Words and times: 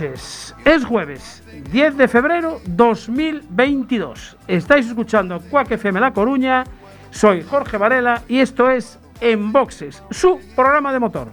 Es 0.00 0.84
jueves 0.86 1.42
10 1.72 1.98
de 1.98 2.08
febrero 2.08 2.58
2022. 2.64 4.38
Estáis 4.48 4.86
escuchando 4.86 5.42
Cuac 5.50 5.70
FM 5.72 6.00
La 6.00 6.14
Coruña. 6.14 6.64
Soy 7.10 7.42
Jorge 7.42 7.76
Varela 7.76 8.22
y 8.26 8.38
esto 8.38 8.70
es 8.70 8.98
En 9.20 9.52
Boxes, 9.52 10.02
su 10.10 10.40
programa 10.56 10.94
de 10.94 11.00
motor. 11.00 11.28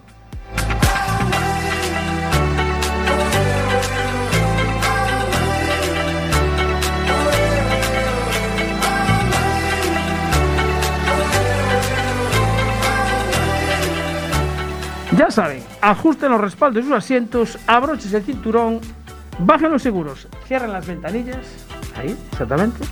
Ya 15.16 15.32
saben, 15.32 15.64
ajusten 15.82 16.32
los 16.32 16.42
respaldos 16.42 16.84
de 16.84 16.90
sus 16.90 16.98
asientos, 16.98 17.58
abrochen 17.66 18.14
el 18.14 18.24
cinturón, 18.24 18.82
bajen 19.40 19.72
los 19.72 19.82
seguros, 19.82 20.28
cierren 20.46 20.74
las 20.74 20.86
ventanillas. 20.86 21.66
Ahí, 21.96 22.16
exactamente. 22.32 22.84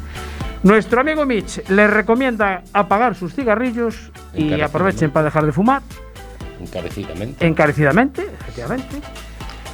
Nuestro 0.64 1.02
amigo 1.02 1.26
Mitch 1.26 1.68
les 1.70 1.90
recomienda 1.90 2.64
apagar 2.74 3.16
sus 3.16 3.36
cigarrillos 3.36 4.12
y 4.34 4.60
aprovechen 4.62 5.12
para 5.12 5.26
dejar 5.26 5.46
de 5.46 5.52
fumar, 5.52 5.82
encarecidamente. 6.60 7.46
encarecidamente, 7.46 8.22
efectivamente. 8.24 9.02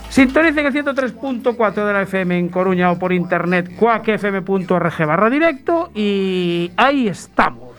Sintonicen 0.09 0.65
el 0.65 0.73
103.4 0.73 1.85
de 1.85 1.93
la 1.93 2.01
FM 2.01 2.37
en 2.37 2.49
Coruña 2.49 2.91
o 2.91 2.99
por 2.99 3.13
internet 3.13 3.77
cuacfm.org 3.77 5.05
barra 5.05 5.29
directo 5.29 5.89
y 5.95 6.69
ahí 6.75 7.07
estamos. 7.07 7.70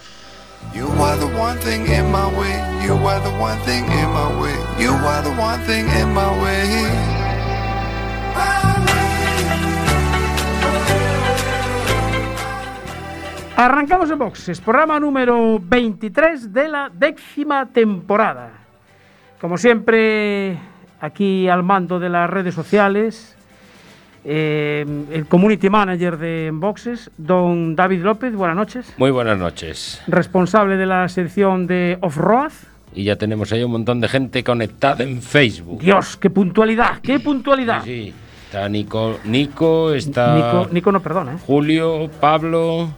You 0.75 0.89
are 0.89 1.19
the 1.19 1.27
one 1.37 1.59
thing 1.59 1.87
in 1.87 2.11
my 2.11 2.27
way. 2.29 2.57
You 2.83 2.95
are 2.95 3.21
the 3.21 3.31
one 3.39 3.59
thing 3.61 3.85
in 3.85 4.09
my 4.09 4.41
way. 4.41 4.57
You 4.79 4.93
are 4.93 5.23
the 5.23 5.35
one 5.39 5.61
thing 5.67 5.87
in 6.01 6.15
my 6.15 6.31
way. 6.43 7.13
Arrancamos 13.55 14.11
en 14.11 14.19
boxes, 14.19 14.63
programa 14.63 14.99
número 14.99 15.61
23 15.61 16.53
de 16.55 16.69
la 16.69 16.89
décima 16.89 17.67
temporada. 17.67 18.51
Como 19.43 19.59
siempre, 19.59 20.59
aquí 21.01 21.51
al 21.51 21.63
mando 21.63 22.01
de 22.01 22.09
las 22.09 22.31
redes 22.31 22.55
sociales, 22.55 23.37
eh, 24.25 24.85
el 25.13 25.27
community 25.27 25.69
manager 25.69 26.17
de 26.19 26.51
Boxes, 26.53 27.11
don 27.17 27.75
David 27.75 28.03
López, 28.03 28.35
buenas 28.35 28.57
noches. 28.57 28.95
Muy 28.97 29.11
buenas 29.11 29.39
noches. 29.39 30.03
Responsable 30.07 30.77
de 30.77 30.87
la 30.87 31.09
sección 31.09 31.67
de 31.67 31.99
Off-Road. 32.01 32.53
Y 32.95 33.05
ya 33.05 33.17
tenemos 33.17 33.53
ahí 33.53 33.63
un 33.65 33.73
montón 33.73 34.01
de 34.01 34.09
gente 34.09 34.45
conectada 34.45 35.03
en 35.03 35.23
Facebook. 35.23 35.81
Dios, 35.81 36.17
qué 36.17 36.31
puntualidad, 36.31 37.01
qué 37.03 37.19
puntualidad. 37.21 37.83
Sí, 37.85 38.07
sí. 38.07 38.15
Está 38.47 38.69
Nico, 38.69 39.19
Nico 39.25 39.95
está 39.95 40.35
Nico, 40.35 40.69
Nico 40.73 40.93
no 40.93 41.01
perdona, 41.01 41.33
¿eh? 41.33 41.39
Julio, 41.47 42.11
Pablo, 42.21 42.91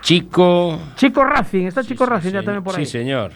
Chico. 0.00 0.78
Chico 0.94 1.24
Racing, 1.24 1.66
está 1.66 1.82
Chico 1.82 2.04
Sí, 2.04 2.10
Racing 2.10 2.30
ya 2.30 2.42
también 2.44 2.62
por 2.62 2.76
ahí. 2.76 2.86
Sí, 2.86 2.92
señor. 2.92 3.32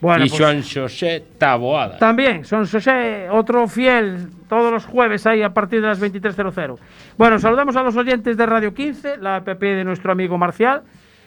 Bueno, 0.00 0.24
y 0.24 0.28
pues- 0.28 0.40
Joan 0.40 0.62
José 0.62 1.24
Taboada. 1.38 1.98
También, 1.98 2.44
son 2.44 2.66
José, 2.66 3.28
otro 3.30 3.66
fiel, 3.66 4.28
todos 4.48 4.72
los 4.72 4.84
jueves 4.84 5.26
ahí 5.26 5.42
a 5.42 5.54
partir 5.54 5.80
de 5.80 5.86
las 5.86 6.00
23.00. 6.00 6.78
Bueno, 7.16 7.38
saludamos 7.38 7.76
a 7.76 7.82
los 7.82 7.96
oyentes 7.96 8.36
de 8.36 8.46
Radio 8.46 8.74
15, 8.74 9.16
la 9.18 9.36
app 9.36 9.48
de 9.48 9.84
nuestro 9.84 10.12
amigo 10.12 10.36
Marcial, 10.36 10.82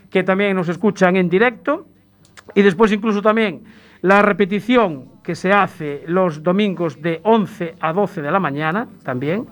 que 0.10 0.24
también 0.24 0.56
nos 0.56 0.70
escuchan 0.70 1.16
en 1.16 1.30
directo. 1.30 1.88
Y 2.56 2.62
después 2.62 2.92
incluso 2.92 3.22
también 3.22 3.64
la 4.02 4.22
repetición 4.22 5.22
que 5.24 5.36
se 5.36 5.52
hace 5.52 6.04
los 6.08 6.42
domingos 6.42 7.02
de 7.02 7.20
11 7.24 7.76
a 7.80 7.94
12 7.94 8.22
de 8.22 8.32
la 8.32 8.40
mañana, 8.40 8.88
también. 9.04 9.48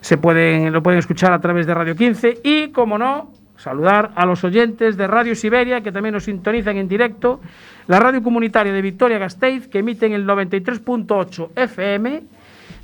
Se 0.00 0.18
pueden, 0.18 0.72
lo 0.72 0.82
pueden 0.82 0.98
escuchar 0.98 1.32
a 1.32 1.40
través 1.40 1.66
de 1.66 1.74
Radio 1.74 1.96
15 1.96 2.40
y, 2.44 2.68
como 2.68 2.98
no, 2.98 3.32
saludar 3.64 4.12
a 4.14 4.26
los 4.26 4.44
oyentes 4.44 4.96
de 4.96 5.06
Radio 5.06 5.34
Siberia 5.34 5.80
que 5.80 5.90
también 5.90 6.12
nos 6.12 6.24
sintonizan 6.24 6.76
en 6.76 6.86
directo, 6.86 7.40
la 7.86 7.98
radio 7.98 8.22
comunitaria 8.22 8.72
de 8.72 8.82
Victoria 8.82 9.18
Gasteiz 9.18 9.68
que 9.68 9.78
emite 9.78 10.04
en 10.06 10.12
el 10.12 10.26
93.8 10.26 11.50
FM 11.56 12.22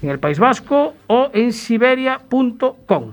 en 0.02 0.08
el 0.08 0.18
País 0.18 0.38
Vasco 0.38 0.94
o 1.06 1.30
en 1.34 1.52
siberia.com. 1.52 3.12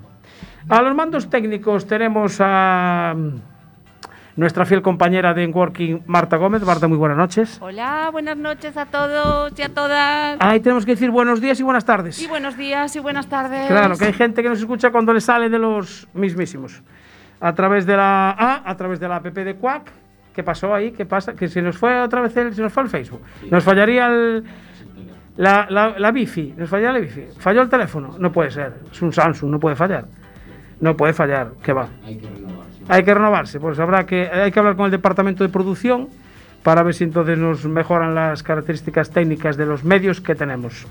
A 0.70 0.82
los 0.82 0.96
mandos 0.96 1.30
técnicos 1.30 1.86
tenemos 1.88 2.38
a 2.40 3.14
mm, 3.16 3.30
nuestra 4.38 4.66
fiel 4.66 4.82
compañera 4.82 5.34
de 5.34 5.46
Working, 5.48 6.04
Marta 6.08 6.38
Gómez. 6.38 6.64
Marta, 6.64 6.88
muy 6.88 6.98
buenas 6.98 7.18
noches. 7.18 7.58
Hola, 7.62 8.10
buenas 8.14 8.38
noches 8.38 8.78
a 8.78 8.86
todos 8.86 9.52
y 9.58 9.62
a 9.62 9.70
todas. 9.74 10.38
Ahí 10.40 10.62
tenemos 10.62 10.86
que 10.86 10.92
decir 10.92 11.12
buenos 11.12 11.42
días 11.42 11.60
y 11.60 11.64
buenas 11.64 11.84
tardes. 11.84 12.22
Y 12.22 12.28
buenos 12.28 12.56
días 12.56 12.96
y 12.96 13.00
buenas 13.00 13.28
tardes. 13.28 13.68
Claro, 13.68 13.98
que 13.98 14.06
hay 14.06 14.14
gente 14.14 14.42
que 14.42 14.50
nos 14.50 14.60
escucha 14.60 14.90
cuando 14.90 15.14
le 15.14 15.20
sale 15.20 15.50
de 15.50 15.60
los 15.60 16.08
mismísimos. 16.14 16.82
A 17.40 17.54
través 17.54 17.86
de 17.86 17.96
la 17.96 18.32
A, 18.32 18.70
a 18.70 18.78
través 18.78 19.00
de 19.00 19.08
la 19.08 19.18
app 19.18 19.26
de 19.26 19.56
Quack. 19.56 19.92
¿Qué 20.34 20.44
pasó 20.44 20.74
ahí? 20.74 20.92
¿Qué 20.92 21.06
pasa? 21.06 21.34
Que 21.34 21.48
se 21.48 21.62
nos 21.62 21.78
fue 21.78 22.00
otra 22.00 22.22
vez 22.22 22.36
el, 22.38 22.54
se 22.54 22.62
nos 22.62 22.72
fue 22.72 22.84
el 22.84 22.90
Facebook. 22.90 23.22
Nos 23.50 23.64
fallaría 23.64 24.08
el, 24.08 24.44
la, 25.36 25.68
la, 25.70 25.98
la 25.98 26.12
Wi-Fi. 26.12 26.56
Nos 26.58 26.70
fallaría 26.70 26.94
la 26.94 27.00
Wi-Fi. 27.00 27.40
Falló 27.40 27.62
el 27.64 27.70
teléfono. 27.70 28.16
No 28.20 28.32
puede 28.32 28.52
ser. 28.52 28.74
Es 28.92 29.02
un 29.02 29.12
Samsung, 29.12 29.50
no 29.50 29.60
puede 29.60 29.76
fallar. 29.76 30.06
No 30.80 30.96
puede 30.96 31.14
fallar. 31.14 31.54
¿Qué 31.64 31.74
va? 31.74 31.88
Hay 32.88 33.04
que 33.04 33.14
renovarse. 33.14 33.60
Pues 33.60 33.80
habrá 33.80 34.06
que, 34.06 34.28
hay 34.28 34.52
que 34.52 34.60
hablar 34.60 34.76
con 34.76 34.86
el 34.86 34.92
departamento 34.92 35.44
de 35.44 35.50
producción 35.50 36.08
para 36.64 36.84
ver 36.84 36.94
si 36.94 37.04
entonces 37.06 37.38
nos 37.38 37.66
mejoran 37.66 38.14
las 38.14 38.44
características 38.44 39.10
técnicas 39.10 39.58
de 39.58 39.66
los 39.66 39.84
medios 39.84 40.22
que 40.22 40.36
tenemos. 40.36 40.86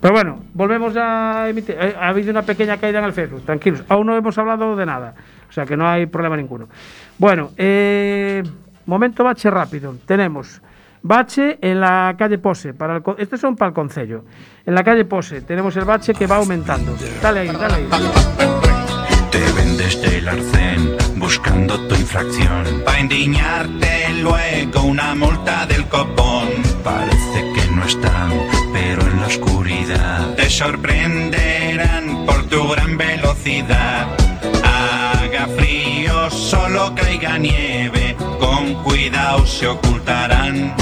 Pero 0.00 0.14
bueno, 0.14 0.42
volvemos 0.54 0.96
a 0.96 1.48
emitir. 1.48 1.76
Eh, 1.78 1.94
ha 1.98 2.08
habido 2.08 2.30
una 2.30 2.42
pequeña 2.42 2.76
caída 2.76 3.00
en 3.00 3.04
el 3.04 3.12
Facebook, 3.12 3.44
tranquilos. 3.44 3.84
Aún 3.88 4.06
no 4.06 4.16
hemos 4.16 4.38
hablado 4.38 4.76
de 4.76 4.86
nada, 4.86 5.14
o 5.48 5.52
sea 5.52 5.64
que 5.64 5.76
no 5.76 5.88
hay 5.88 6.06
problema 6.06 6.36
ninguno. 6.36 6.68
Bueno, 7.16 7.50
eh, 7.56 8.42
momento 8.86 9.24
bache 9.24 9.50
rápido. 9.50 9.96
Tenemos 10.06 10.60
bache 11.02 11.58
en 11.60 11.80
la 11.80 12.14
calle 12.18 12.38
Pose. 12.38 12.74
Para 12.74 12.96
el, 12.96 13.02
estos 13.18 13.40
son 13.40 13.56
para 13.56 13.70
el 13.70 13.74
Concello. 13.74 14.24
En 14.66 14.74
la 14.74 14.84
calle 14.84 15.04
Pose 15.04 15.42
tenemos 15.42 15.76
el 15.76 15.84
bache 15.84 16.12
que 16.14 16.26
va 16.26 16.36
aumentando. 16.36 16.94
Dale 17.22 17.40
ahí, 17.40 17.48
dale 17.48 17.74
ahí. 17.74 17.88
Te 19.30 19.52
vendes 19.52 20.00
del 20.02 20.28
arcén 20.28 20.96
buscando 21.16 21.78
tu 21.88 21.94
infracción. 21.94 22.82
Pa' 22.84 23.00
indignarte 23.00 24.14
luego 24.22 24.82
una 24.82 25.14
multa 25.14 25.66
del 25.66 25.86
copón. 25.88 26.48
Parece 26.82 27.52
que 27.54 27.70
no 27.74 27.84
están, 27.84 28.32
pero 28.72 29.02
en 29.02 29.20
la 29.20 29.26
oscuridad 29.26 30.34
te 30.34 30.48
sorprenderán 30.48 32.24
por 32.26 32.44
tu 32.48 32.68
gran 32.68 32.96
velocidad. 32.96 34.17
Solo 36.30 36.94
caiga 36.94 37.38
nieve, 37.38 38.14
con 38.38 38.74
cuidado 38.84 39.46
se 39.46 39.66
ocultarán. 39.66 40.74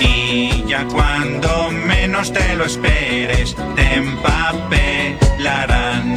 Y 0.00 0.64
ya 0.66 0.84
cuando 0.86 1.70
menos 1.86 2.32
te 2.32 2.54
lo 2.54 2.64
esperes, 2.64 3.54
te 3.76 3.94
empapelarán. 3.94 6.14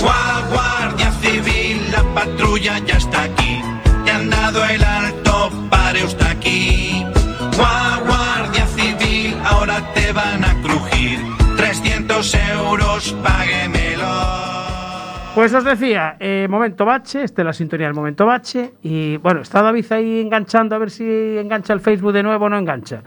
Gua- 0.00 0.42
Guardia 0.50 1.12
Civil, 1.22 1.90
la 1.92 2.02
patrulla 2.14 2.78
ya 2.78 2.96
está 2.96 3.22
aquí. 3.24 3.60
Te 4.04 4.10
han 4.10 4.30
dado 4.30 4.64
el 4.64 4.82
alto, 4.84 5.50
pare 5.70 6.04
usted 6.04 6.26
aquí. 6.26 7.04
Gua- 7.56 8.00
Guardia 8.06 8.33
Pues 15.34 15.52
os 15.52 15.64
decía, 15.64 16.16
eh, 16.20 16.46
momento 16.48 16.84
bache, 16.84 17.24
esta 17.24 17.42
es 17.42 17.46
la 17.46 17.52
sintonía 17.52 17.88
del 17.88 17.94
momento 17.94 18.24
bache. 18.24 18.74
Y 18.82 19.16
bueno, 19.16 19.40
está 19.40 19.62
David 19.62 19.90
ahí 19.90 20.20
enganchando 20.20 20.76
a 20.76 20.78
ver 20.78 20.90
si 20.90 21.04
engancha 21.04 21.72
el 21.72 21.80
Facebook 21.80 22.12
de 22.12 22.22
nuevo 22.22 22.44
o 22.44 22.48
no 22.48 22.56
engancha. 22.56 23.02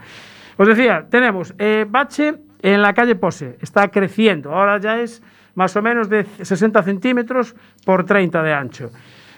Os 0.58 0.68
decía, 0.68 1.06
tenemos 1.08 1.54
eh, 1.58 1.86
bache 1.88 2.34
en 2.60 2.82
la 2.82 2.92
calle 2.92 3.14
Pose, 3.14 3.56
está 3.62 3.88
creciendo, 3.88 4.52
ahora 4.52 4.78
ya 4.78 5.00
es 5.00 5.22
más 5.54 5.74
o 5.76 5.80
menos 5.80 6.10
de 6.10 6.26
60 6.42 6.82
centímetros 6.82 7.56
por 7.86 8.04
30 8.04 8.42
de 8.42 8.52
ancho. 8.52 8.90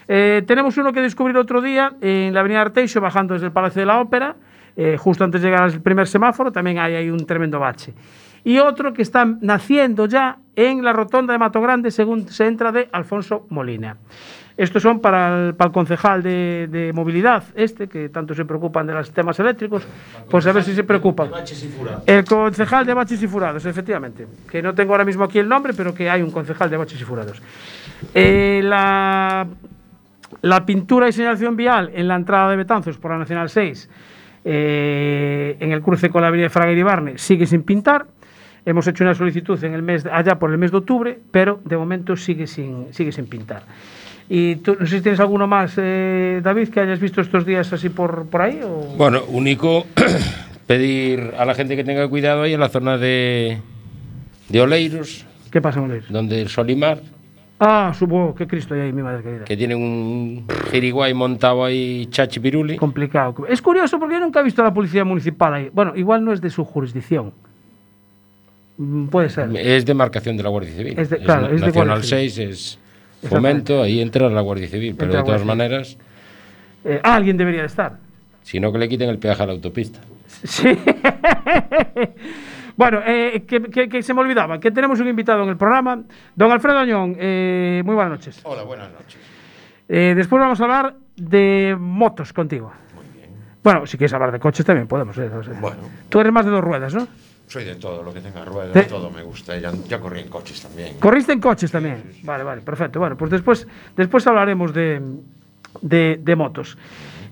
Eh, 0.09 0.43
tenemos 0.45 0.75
uno 0.77 0.91
que 0.91 0.99
descubrir 0.99 1.37
otro 1.37 1.61
día 1.61 1.93
en 2.01 2.33
la 2.33 2.41
avenida 2.41 2.59
Arteixo, 2.59 2.99
bajando 2.99 3.35
desde 3.35 3.47
el 3.47 3.53
Palacio 3.53 3.79
de 3.79 3.85
la 3.85 4.01
Ópera, 4.01 4.35
eh, 4.75 4.97
justo 4.99 5.23
antes 5.23 5.41
de 5.41 5.47
llegar 5.47 5.63
al 5.63 5.79
primer 5.79 6.07
semáforo, 6.07 6.51
también 6.51 6.79
hay, 6.79 6.95
hay 6.95 7.09
un 7.09 7.25
tremendo 7.25 7.57
bache. 7.57 7.93
Y 8.43 8.59
otro 8.59 8.93
que 8.93 9.01
está 9.01 9.25
naciendo 9.25 10.05
ya 10.05 10.37
en 10.55 10.83
la 10.83 10.93
rotonda 10.93 11.33
de 11.33 11.39
Mato 11.39 11.61
Grande, 11.61 11.91
según 11.91 12.27
se 12.27 12.47
entra 12.47 12.71
de 12.71 12.89
Alfonso 12.91 13.45
Molina. 13.49 13.97
Estos 14.57 14.83
son 14.83 14.99
para 14.99 15.47
el, 15.47 15.55
para 15.55 15.69
el 15.69 15.73
concejal 15.73 16.21
de, 16.21 16.67
de 16.69 16.93
movilidad, 16.93 17.43
este, 17.55 17.87
que 17.87 18.09
tanto 18.09 18.33
se 18.35 18.45
preocupan 18.45 18.85
de 18.85 18.93
los 18.93 19.07
sistemas 19.07 19.39
eléctricos, 19.39 19.87
pues 20.29 20.45
a 20.45 20.51
ver 20.51 20.63
si 20.63 20.75
se 20.75 20.83
preocupan. 20.83 21.31
El 22.05 22.25
concejal 22.25 22.85
de 22.85 22.93
baches 22.93 23.23
y 23.23 23.27
furados, 23.27 23.65
efectivamente. 23.65 24.27
Que 24.49 24.61
no 24.61 24.75
tengo 24.75 24.93
ahora 24.93 25.05
mismo 25.05 25.23
aquí 25.23 25.39
el 25.39 25.47
nombre, 25.47 25.73
pero 25.75 25.93
que 25.93 26.09
hay 26.09 26.21
un 26.21 26.31
concejal 26.31 26.69
de 26.69 26.77
baches 26.77 27.01
y 27.01 27.03
furados. 27.03 27.41
Eh, 28.13 28.61
la, 28.63 29.47
la 30.41 30.65
pintura 30.65 31.07
y 31.07 31.11
señalización 31.11 31.55
vial 31.55 31.91
en 31.93 32.07
la 32.07 32.15
entrada 32.15 32.51
de 32.51 32.57
Betanzos 32.57 32.97
por 32.97 33.11
la 33.11 33.17
Nacional 33.17 33.49
6, 33.49 33.89
eh, 34.43 35.57
en 35.59 35.71
el 35.71 35.81
cruce 35.81 36.09
con 36.09 36.21
la 36.21 36.27
avenida 36.27 36.49
Fraga 36.49 36.73
y 36.73 36.77
Ibarne, 36.77 37.17
sigue 37.17 37.45
sin 37.45 37.63
pintar. 37.63 38.05
Hemos 38.65 38.87
hecho 38.87 39.03
una 39.03 39.15
solicitud 39.15 39.61
en 39.63 39.73
el 39.73 39.81
mes, 39.81 40.05
allá 40.05 40.37
por 40.37 40.51
el 40.51 40.57
mes 40.57 40.71
de 40.71 40.77
octubre, 40.77 41.19
pero 41.31 41.59
de 41.65 41.77
momento 41.77 42.15
sigue 42.15 42.45
sin, 42.47 42.93
sigue 42.93 43.11
sin 43.11 43.25
pintar. 43.25 43.63
Y 44.29 44.57
tú, 44.57 44.77
no 44.79 44.85
sé 44.85 44.97
si 44.97 45.01
tienes 45.01 45.19
alguno 45.19 45.47
más, 45.47 45.73
eh, 45.77 46.39
David, 46.43 46.69
que 46.69 46.79
hayas 46.79 46.99
visto 46.99 47.21
estos 47.21 47.45
días 47.45 47.73
así 47.73 47.89
por, 47.89 48.27
por 48.27 48.41
ahí. 48.41 48.61
O... 48.63 48.95
Bueno, 48.97 49.21
único 49.27 49.85
pedir 50.67 51.33
a 51.37 51.45
la 51.45 51.53
gente 51.55 51.75
que 51.75 51.83
tenga 51.83 52.07
cuidado 52.07 52.43
ahí 52.43 52.53
en 52.53 52.59
la 52.59 52.69
zona 52.69 52.97
de, 52.97 53.57
de 54.49 54.61
Oleiros, 54.61 55.25
¿Qué 55.51 55.59
pasa, 55.61 55.81
Moleiro? 55.81 56.05
donde 56.09 56.41
el 56.41 56.47
Solimar, 56.49 56.99
Ah, 57.63 57.93
supongo 57.93 58.33
que 58.33 58.47
Cristo 58.47 58.73
hay 58.73 58.79
ahí, 58.81 58.91
mi 58.91 59.03
madre 59.03 59.21
querida. 59.21 59.43
que 59.45 59.55
tienen 59.55 59.77
un 59.77 60.47
jiriguay 60.71 61.13
montado 61.13 61.63
ahí 61.63 62.07
chachi 62.07 62.39
piruli. 62.39 62.75
Complicado. 62.75 63.35
Es 63.47 63.61
curioso 63.61 63.99
porque 63.99 64.15
yo 64.15 64.19
nunca 64.19 64.39
he 64.39 64.43
visto 64.43 64.63
a 64.63 64.65
la 64.65 64.73
policía 64.73 65.05
municipal 65.05 65.53
ahí. 65.53 65.69
Bueno, 65.71 65.93
igual 65.95 66.25
no 66.25 66.33
es 66.33 66.41
de 66.41 66.49
su 66.49 66.65
jurisdicción. 66.65 67.33
Mm, 68.77 69.07
Puede 69.07 69.29
ser. 69.29 69.49
Es 69.57 69.85
demarcación 69.85 70.37
de 70.37 70.43
la 70.43 70.49
Guardia 70.49 70.71
Civil. 70.73 70.97
Es 70.97 71.09
de- 71.09 71.19
claro, 71.19 71.47
es 71.47 71.61
de 71.61 71.67
Nacional 71.67 72.03
Civil. 72.03 72.31
6 72.31 72.37
es 72.39 72.79
fomento, 73.29 73.81
ahí 73.81 74.01
entra 74.01 74.29
la 74.29 74.41
Guardia 74.41 74.67
Civil. 74.67 74.95
Pero 74.95 75.05
Entra 75.11 75.19
de 75.21 75.25
todas 75.25 75.45
maneras, 75.45 75.97
Eh, 76.83 76.99
alguien 77.03 77.37
debería 77.37 77.61
de 77.61 77.67
estar. 77.67 77.97
si 78.41 78.59
no 78.59 78.71
que 78.71 78.79
le 78.79 78.89
quiten 78.89 79.09
el 79.09 79.19
peaje 79.19 79.43
a 79.43 79.45
la 79.45 79.51
autopista. 79.53 79.99
Sí. 80.43 80.69
bueno, 82.77 82.99
eh, 83.05 83.43
que, 83.47 83.61
que- 83.63 83.89
que 83.89 84.01
se 84.01 84.13
me 84.13 84.21
olvidaba, 84.21 84.59
que 84.59 84.71
tenemos 84.71 84.99
un 84.99 85.07
invitado 85.07 85.43
en 85.43 85.49
el 85.49 85.57
programa. 85.57 86.01
Don 86.35 86.51
Alfredo 86.51 86.79
Añón, 86.79 87.15
eh, 87.19 87.81
muy 87.85 87.95
buenas 87.95 88.11
noches. 88.13 88.39
Hola, 88.43 88.63
buenas 88.63 88.91
noches. 88.91 89.17
Eh, 89.87 90.13
después 90.15 90.39
vamos 90.41 90.59
a 90.61 90.63
hablar 90.63 90.95
de 91.17 91.75
motos 91.77 92.33
contigo. 92.33 92.71
Bueno, 93.63 93.85
si 93.85 93.97
quieres 93.97 94.13
hablar 94.13 94.31
de 94.31 94.39
coches 94.39 94.65
también 94.65 94.87
podemos. 94.87 95.15
eh. 95.17 95.29
Bueno. 95.59 95.77
Tú 96.09 96.19
eres 96.19 96.33
más 96.33 96.45
de 96.45 96.51
dos 96.51 96.61
ruedas, 96.63 96.93
¿no? 96.95 97.07
Soy 97.51 97.65
de 97.65 97.75
todo, 97.75 98.01
lo 98.01 98.13
que 98.13 98.21
tenga 98.21 98.45
ruedas, 98.45 98.71
Te- 98.71 98.83
todo 98.83 99.11
me 99.11 99.21
gusta. 99.23 99.57
Ya, 99.59 99.73
ya 99.89 99.99
corrí 99.99 100.21
en 100.21 100.29
coches 100.29 100.61
también. 100.61 100.95
Corriste 100.99 101.33
en 101.33 101.41
coches 101.41 101.69
también. 101.69 102.01
Vale, 102.23 102.45
vale, 102.45 102.61
perfecto. 102.61 102.97
Bueno, 102.97 103.17
pues 103.17 103.29
después, 103.29 103.67
después 103.97 104.25
hablaremos 104.25 104.73
de, 104.73 105.01
de, 105.81 106.17
de 106.23 106.35
motos. 106.37 106.77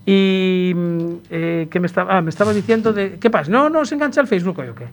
Y 0.05 0.73
mm, 0.75 1.13
eh, 1.29 1.67
que 1.71 1.79
me 1.79 1.87
estaba, 1.87 2.17
ah, 2.17 2.21
me 2.21 2.31
estaba 2.31 2.51
diciendo 2.53 2.91
de. 2.91 3.17
¿Qué 3.17 3.29
pasa? 3.29 3.49
No, 3.49 3.69
no 3.69 3.85
se 3.85 3.95
engancha 3.95 4.19
el 4.19 4.27
Facebook 4.27 4.59
hoy 4.59 4.67
o 4.67 4.75
qué. 4.75 4.89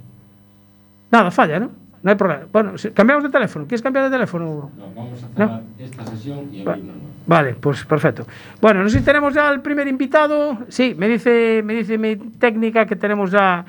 Nada, 1.11 1.33
falla, 1.33 1.59
¿no? 1.59 1.71
No 2.05 2.11
hay 2.11 2.17
problema. 2.17 2.45
Bueno, 2.53 2.75
cambiamos 2.95 3.25
de 3.25 3.31
teléfono. 3.31 3.65
¿Quieres 3.67 3.83
cambiar 3.83 4.05
de 4.05 4.11
teléfono? 4.13 4.71
vamos 4.95 5.25
a 5.25 5.29
cerrar 5.35 5.63
esta 5.77 6.07
sesión 6.07 6.55
y 6.55 6.63
Va- 6.63 6.79
Vale, 7.27 7.55
pues 7.55 7.85
perfecto. 7.85 8.25
Bueno, 8.61 8.85
no 8.85 8.89
sé 8.89 8.99
si 9.01 9.05
tenemos 9.05 9.35
ya 9.35 9.51
el 9.51 9.61
primer 9.61 9.89
invitado. 9.89 10.57
Sí, 10.69 10.95
me 10.97 11.09
dice, 11.09 11.63
me 11.65 11.75
dice 11.75 11.99
mi 11.99 12.15
técnica 12.15 12.87
que 12.87 12.95
tenemos 12.95 13.33
ya 13.33 13.67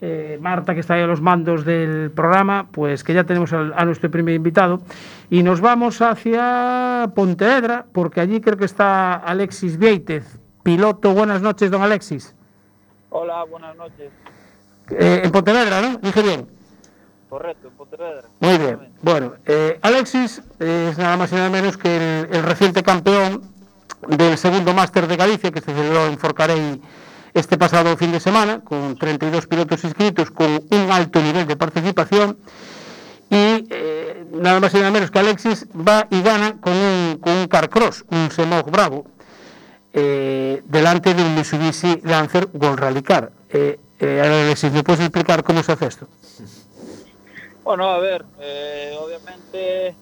eh, 0.00 0.38
Marta, 0.40 0.74
que 0.74 0.80
está 0.80 0.94
ahí 0.94 1.02
a 1.02 1.06
los 1.06 1.20
mandos 1.20 1.64
del 1.64 2.10
programa, 2.10 2.68
pues 2.70 3.02
que 3.04 3.14
ya 3.14 3.24
tenemos 3.24 3.52
al- 3.52 3.74
a 3.76 3.84
nuestro 3.84 4.10
primer 4.10 4.34
invitado. 4.34 4.80
Y 5.30 5.42
nos 5.42 5.60
vamos 5.60 6.00
hacia 6.02 7.10
Pontevedra, 7.14 7.86
porque 7.92 8.20
allí 8.20 8.40
creo 8.40 8.56
que 8.56 8.64
está 8.64 9.14
Alexis 9.14 9.76
Vieitez, 9.78 10.38
piloto. 10.62 11.12
Buenas 11.14 11.42
noches, 11.42 11.70
don 11.70 11.82
Alexis. 11.82 12.34
Hola, 13.10 13.44
buenas 13.44 13.76
noches. 13.76 14.10
Eh, 14.90 15.22
en 15.24 15.32
Pontevedra, 15.32 15.80
¿no? 15.82 15.98
Dije 15.98 16.22
bien. 16.22 16.46
Correcto, 17.28 17.68
en 17.68 17.74
Pontevedra. 17.74 18.22
Muy 18.40 18.56
bien. 18.58 18.78
Bueno, 19.02 19.32
eh, 19.44 19.78
Alexis 19.82 20.42
es 20.58 20.96
nada 20.96 21.16
más 21.16 21.30
y 21.32 21.34
nada 21.34 21.50
menos 21.50 21.76
que 21.76 21.96
el, 22.22 22.28
el 22.34 22.42
reciente 22.42 22.82
campeón 22.82 23.42
del 24.06 24.38
segundo 24.38 24.72
máster 24.72 25.06
de 25.06 25.16
Galicia 25.16 25.50
que 25.50 25.60
se 25.60 25.74
celebró 25.74 26.06
en 26.06 26.16
Forcarey 26.18 26.80
este 27.34 27.58
pasado 27.58 27.96
fin 27.96 28.12
de 28.12 28.20
semana, 28.20 28.60
con 28.60 28.96
32 28.96 29.46
pilotos 29.46 29.84
inscritos, 29.84 30.30
con 30.30 30.62
un 30.70 30.90
alto 30.90 31.20
nivel 31.20 31.46
de 31.46 31.56
participación. 31.56 32.38
Y 33.30 33.66
eh, 33.70 34.26
nada 34.32 34.60
más 34.60 34.72
y 34.74 34.78
nada 34.78 34.90
menos 34.90 35.10
que 35.10 35.18
Alexis 35.18 35.66
va 35.74 36.06
y 36.10 36.22
gana 36.22 36.58
con 36.60 36.72
un, 36.72 37.18
con 37.20 37.32
un 37.34 37.46
Carcross, 37.46 38.04
un 38.10 38.30
Semog 38.30 38.70
Bravo, 38.70 39.06
eh, 39.92 40.62
delante 40.66 41.14
de 41.14 41.22
un 41.22 41.34
Mitsubishi 41.34 42.00
Lancer 42.04 42.48
Gold 42.52 42.78
Rally 42.78 43.02
Car. 43.02 43.32
Eh, 43.50 43.78
eh, 43.98 44.20
Alexis, 44.20 44.72
¿me 44.72 44.82
puedes 44.82 45.00
explicar 45.00 45.42
cómo 45.42 45.62
se 45.62 45.72
hace 45.72 45.86
esto? 45.86 46.08
Bueno, 47.64 47.90
a 47.90 47.98
ver, 47.98 48.24
obviamente 48.98 49.94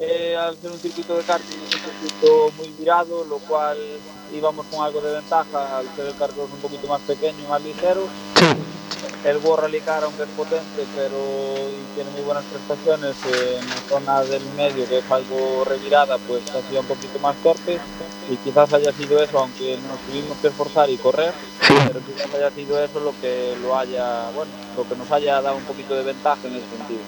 eh, 0.00 0.36
al 0.36 0.56
ser 0.56 0.70
un 0.70 0.78
circuito 0.78 1.16
de 1.16 1.24
karting 1.24 1.58
es 1.68 1.74
un 1.74 1.80
circuito 1.80 2.52
muy 2.56 2.68
virado, 2.78 3.24
lo 3.24 3.38
cual 3.38 3.76
íbamos 4.32 4.66
con 4.66 4.84
algo 4.84 5.00
de 5.00 5.14
ventaja 5.14 5.78
al 5.78 5.86
ser 5.96 6.06
el 6.06 6.16
carro 6.16 6.48
un 6.52 6.60
poquito 6.60 6.86
más 6.86 7.00
pequeño 7.02 7.38
y 7.44 7.48
más 7.48 7.62
ligero. 7.62 8.06
El 9.24 9.38
World 9.38 9.64
Rally 9.64 9.80
Car, 9.80 10.04
aunque 10.04 10.22
es 10.22 10.28
potente, 10.30 10.86
pero 10.94 11.16
y 11.68 11.94
tiene 11.94 12.10
muy 12.10 12.22
buenas 12.22 12.44
prestaciones 12.44 13.16
en 13.26 13.68
la 13.68 13.76
zona 13.88 14.22
del 14.22 14.44
medio, 14.56 14.88
que 14.88 14.98
es 14.98 15.10
algo 15.10 15.64
revirada, 15.64 16.18
pues 16.18 16.42
ha 16.50 16.62
sido 16.68 16.80
un 16.80 16.86
poquito 16.86 17.18
más 17.18 17.36
torpe 17.42 17.80
y 18.30 18.36
quizás 18.36 18.72
haya 18.72 18.92
sido 18.92 19.20
eso, 19.22 19.40
aunque 19.40 19.76
nos 19.88 19.98
tuvimos 20.00 20.38
que 20.38 20.48
esforzar 20.48 20.88
y 20.90 20.96
correr, 20.98 21.32
pero 21.60 22.00
quizás 22.00 22.32
haya 22.34 22.50
sido 22.52 22.82
eso 22.82 23.00
lo 23.00 23.12
que 23.20 23.56
lo 23.60 23.76
haya, 23.76 24.30
bueno, 24.36 24.52
lo 24.76 24.88
que 24.88 24.94
nos 24.94 25.10
haya 25.10 25.40
dado 25.40 25.56
un 25.56 25.64
poquito 25.64 25.94
de 25.94 26.04
ventaja 26.04 26.46
en 26.46 26.54
ese 26.54 26.68
sentido. 26.76 27.00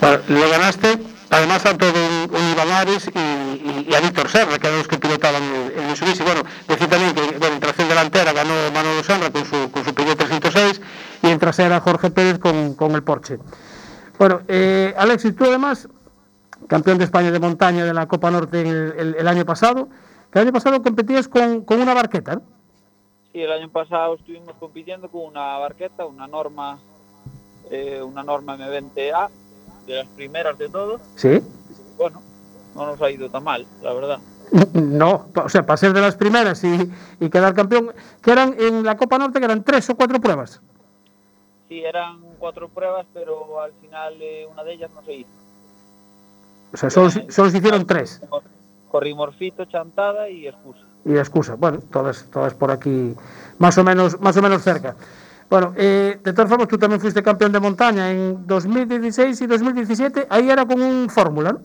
Bueno, 0.00 0.18
lo 0.28 0.50
ganaste, 0.50 0.98
además 1.30 1.62
tanto 1.62 1.86
de 1.92 2.28
un 2.30 2.52
Iván 2.52 2.70
Ares 2.70 3.10
y, 3.14 3.18
y- 3.90 3.94
a 3.94 4.00
Víctor 4.00 4.28
Serra, 4.28 4.58
que 4.58 4.66
eran 4.66 4.78
los 4.78 4.88
que 4.88 4.98
pilotaban 4.98 5.42
el, 5.42 5.72
el 5.78 5.86
Mitsubishi. 5.88 6.22
Bueno, 6.22 6.42
decir 6.68 6.88
también 6.88 7.14
que 7.14 7.38
bueno, 7.38 7.54
en 7.54 7.60
tracción 7.60 7.88
delantera 7.88 8.32
ganó 8.32 8.54
Manolo 8.72 9.02
Serra 9.02 9.30
con 9.30 9.44
su, 9.44 9.70
con 9.70 9.84
su 9.84 9.94
Peugeot 9.94 10.16
306 10.18 10.80
y 11.22 11.28
en 11.28 11.38
trasera 11.38 11.80
Jorge 11.80 12.10
Pérez 12.10 12.38
con, 12.38 12.74
con 12.74 12.92
el 12.92 13.02
Porsche. 13.02 13.38
Bueno, 14.18 14.40
eh, 14.48 14.94
Alexis, 14.96 15.34
tú 15.36 15.44
además, 15.44 15.88
campeón 16.68 16.98
de 16.98 17.04
España 17.04 17.30
de 17.30 17.38
montaña 17.40 17.84
de 17.84 17.92
la 17.94 18.06
Copa 18.06 18.30
Norte 18.30 18.60
el, 18.62 18.94
el- 18.98 19.16
el 19.18 19.28
año 19.28 19.44
pasado, 19.44 19.88
el 20.32 20.40
año 20.42 20.52
pasado 20.52 20.82
competías 20.82 21.28
con, 21.28 21.64
con 21.64 21.80
una 21.80 21.92
barqueta, 21.94 22.36
¿no? 22.36 22.42
Sí, 23.32 23.40
el 23.42 23.52
año 23.52 23.68
pasado 23.70 24.14
estuvimos 24.14 24.54
compitiendo 24.58 25.08
con 25.10 25.22
una 25.22 25.58
barqueta, 25.58 26.04
una 26.06 26.26
norma, 26.26 26.78
eh, 27.70 28.00
una 28.02 28.22
norma 28.24 28.56
M20A, 28.56 29.28
de 29.86 29.94
las 29.96 30.06
primeras 30.08 30.56
de 30.58 30.68
todo. 30.68 31.00
Sí. 31.16 31.40
Bueno, 31.96 32.20
no 32.74 32.86
nos 32.86 33.00
ha 33.02 33.10
ido 33.10 33.28
tan 33.30 33.44
mal, 33.44 33.66
la 33.82 33.92
verdad. 33.92 34.18
No, 34.74 35.28
o 35.34 35.48
sea, 35.48 35.64
para 35.64 35.76
ser 35.76 35.92
de 35.92 36.00
las 36.00 36.16
primeras 36.16 36.64
y, 36.64 36.90
y 37.20 37.30
quedar 37.30 37.54
campeón, 37.54 37.92
que 38.20 38.32
eran 38.32 38.54
en 38.58 38.82
la 38.84 38.96
Copa 38.96 39.16
Norte, 39.18 39.38
que 39.38 39.44
eran 39.44 39.62
tres 39.62 39.88
o 39.90 39.94
cuatro 39.96 40.20
pruebas. 40.20 40.60
Sí, 41.68 41.80
eran 41.84 42.20
cuatro 42.38 42.68
pruebas, 42.68 43.06
pero 43.14 43.60
al 43.60 43.72
final 43.80 44.14
eh, 44.20 44.46
una 44.52 44.64
de 44.64 44.72
ellas 44.72 44.90
no 44.94 45.02
se 45.04 45.14
hizo. 45.14 45.28
O 46.72 46.76
sea, 46.76 46.90
solo, 46.90 47.10
se- 47.10 47.30
solo 47.30 47.50
se 47.50 47.58
hicieron 47.58 47.86
tres. 47.86 48.20
corrimos 48.90 49.36
fito, 49.36 49.64
chantada 49.66 50.28
y 50.28 50.48
excusa. 50.48 50.80
y 51.04 51.16
excusa. 51.16 51.54
Bueno, 51.54 51.78
todas, 51.92 52.24
todas 52.32 52.54
por 52.54 52.72
aquí, 52.72 53.14
más 53.58 53.78
o 53.78 53.84
menos, 53.84 54.20
más 54.20 54.36
o 54.36 54.42
menos 54.42 54.62
cerca. 54.62 54.96
Bueno, 55.50 55.74
eh, 55.76 56.18
de 56.22 56.32
todas 56.32 56.48
formas, 56.48 56.68
tú 56.68 56.78
también 56.78 57.00
fuiste 57.00 57.22
campeón 57.22 57.50
de 57.52 57.58
montaña 57.60 58.10
en 58.12 58.46
2016 58.46 59.40
y 59.40 59.46
2017. 59.48 60.26
Ahí 60.30 60.48
era 60.48 60.64
con 60.64 60.80
un 60.80 61.10
fórmula, 61.10 61.52
¿no? 61.52 61.60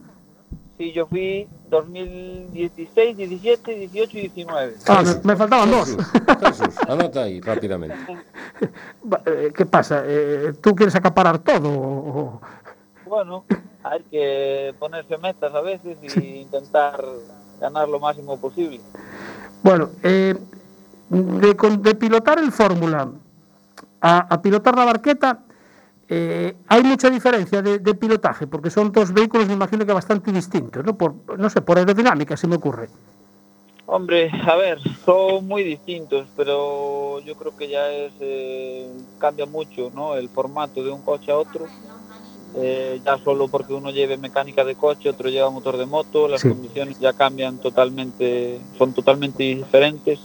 Sí, 0.76 0.92
yo 0.92 1.06
fui 1.06 1.46
2016, 1.70 3.16
17, 3.16 3.74
18 3.88 4.18
y 4.18 4.20
19. 4.28 4.74
Ah, 4.88 5.02
me, 5.02 5.14
me 5.32 5.36
faltaban 5.36 5.70
dos. 5.70 5.96
Jesús, 6.40 6.74
anota 6.88 7.22
ahí 7.22 7.40
rápidamente. 7.40 7.96
Eh, 9.26 9.52
¿Qué 9.54 9.66
pasa? 9.66 10.02
Eh, 10.06 10.54
¿Tú 10.62 10.74
quieres 10.74 10.94
acaparar 10.96 11.38
todo? 11.38 11.68
o- 11.70 12.40
Bueno, 13.06 13.44
hay 13.84 14.02
que 14.10 14.74
ponerse 14.78 15.16
metas 15.18 15.54
a 15.54 15.60
veces 15.60 15.98
y 16.02 16.38
intentar 16.40 17.04
ganar 17.60 17.86
lo 17.88 18.00
máximo 18.00 18.38
posible. 18.40 18.80
Bueno, 19.62 19.90
eh, 20.02 20.34
de, 21.10 21.54
con- 21.56 21.82
de 21.82 21.94
pilotar 21.94 22.38
el 22.38 22.50
Fórmula 22.50 23.08
a, 24.06 24.18
a 24.34 24.42
pilotar 24.42 24.76
la 24.76 24.84
barqueta, 24.84 25.40
eh, 26.08 26.54
hay 26.68 26.82
mucha 26.84 27.10
diferencia 27.10 27.60
de, 27.62 27.78
de 27.80 27.94
pilotaje, 27.94 28.46
porque 28.46 28.70
son 28.70 28.92
dos 28.92 29.12
vehículos, 29.12 29.48
me 29.48 29.54
imagino 29.54 29.84
que 29.84 29.92
bastante 29.92 30.30
distintos, 30.30 30.84
¿no? 30.84 30.96
Por, 30.96 31.14
no 31.38 31.50
sé, 31.50 31.60
por 31.60 31.78
aerodinámica, 31.78 32.36
se 32.36 32.46
me 32.46 32.56
ocurre. 32.56 32.88
Hombre, 33.88 34.30
a 34.46 34.56
ver, 34.56 34.78
son 35.04 35.46
muy 35.46 35.62
distintos, 35.62 36.28
pero 36.36 37.20
yo 37.20 37.34
creo 37.36 37.56
que 37.56 37.68
ya 37.68 37.88
es 37.92 38.12
eh, 38.20 38.88
cambia 39.18 39.46
mucho, 39.46 39.90
¿no? 39.94 40.14
El 40.16 40.28
formato 40.28 40.82
de 40.82 40.90
un 40.90 41.02
coche 41.02 41.30
a 41.32 41.36
otro. 41.38 41.66
Eh, 42.58 43.00
ya 43.04 43.18
solo 43.18 43.48
porque 43.48 43.74
uno 43.74 43.90
lleve 43.90 44.16
mecánica 44.16 44.64
de 44.64 44.74
coche, 44.76 45.10
otro 45.10 45.28
lleva 45.28 45.50
motor 45.50 45.76
de 45.76 45.86
moto, 45.86 46.26
las 46.26 46.40
Sí. 46.40 46.48
condiciones 46.48 46.98
ya 46.98 47.12
cambian 47.12 47.58
totalmente, 47.58 48.58
son 48.78 48.92
totalmente 48.92 49.42
diferentes. 49.42 50.18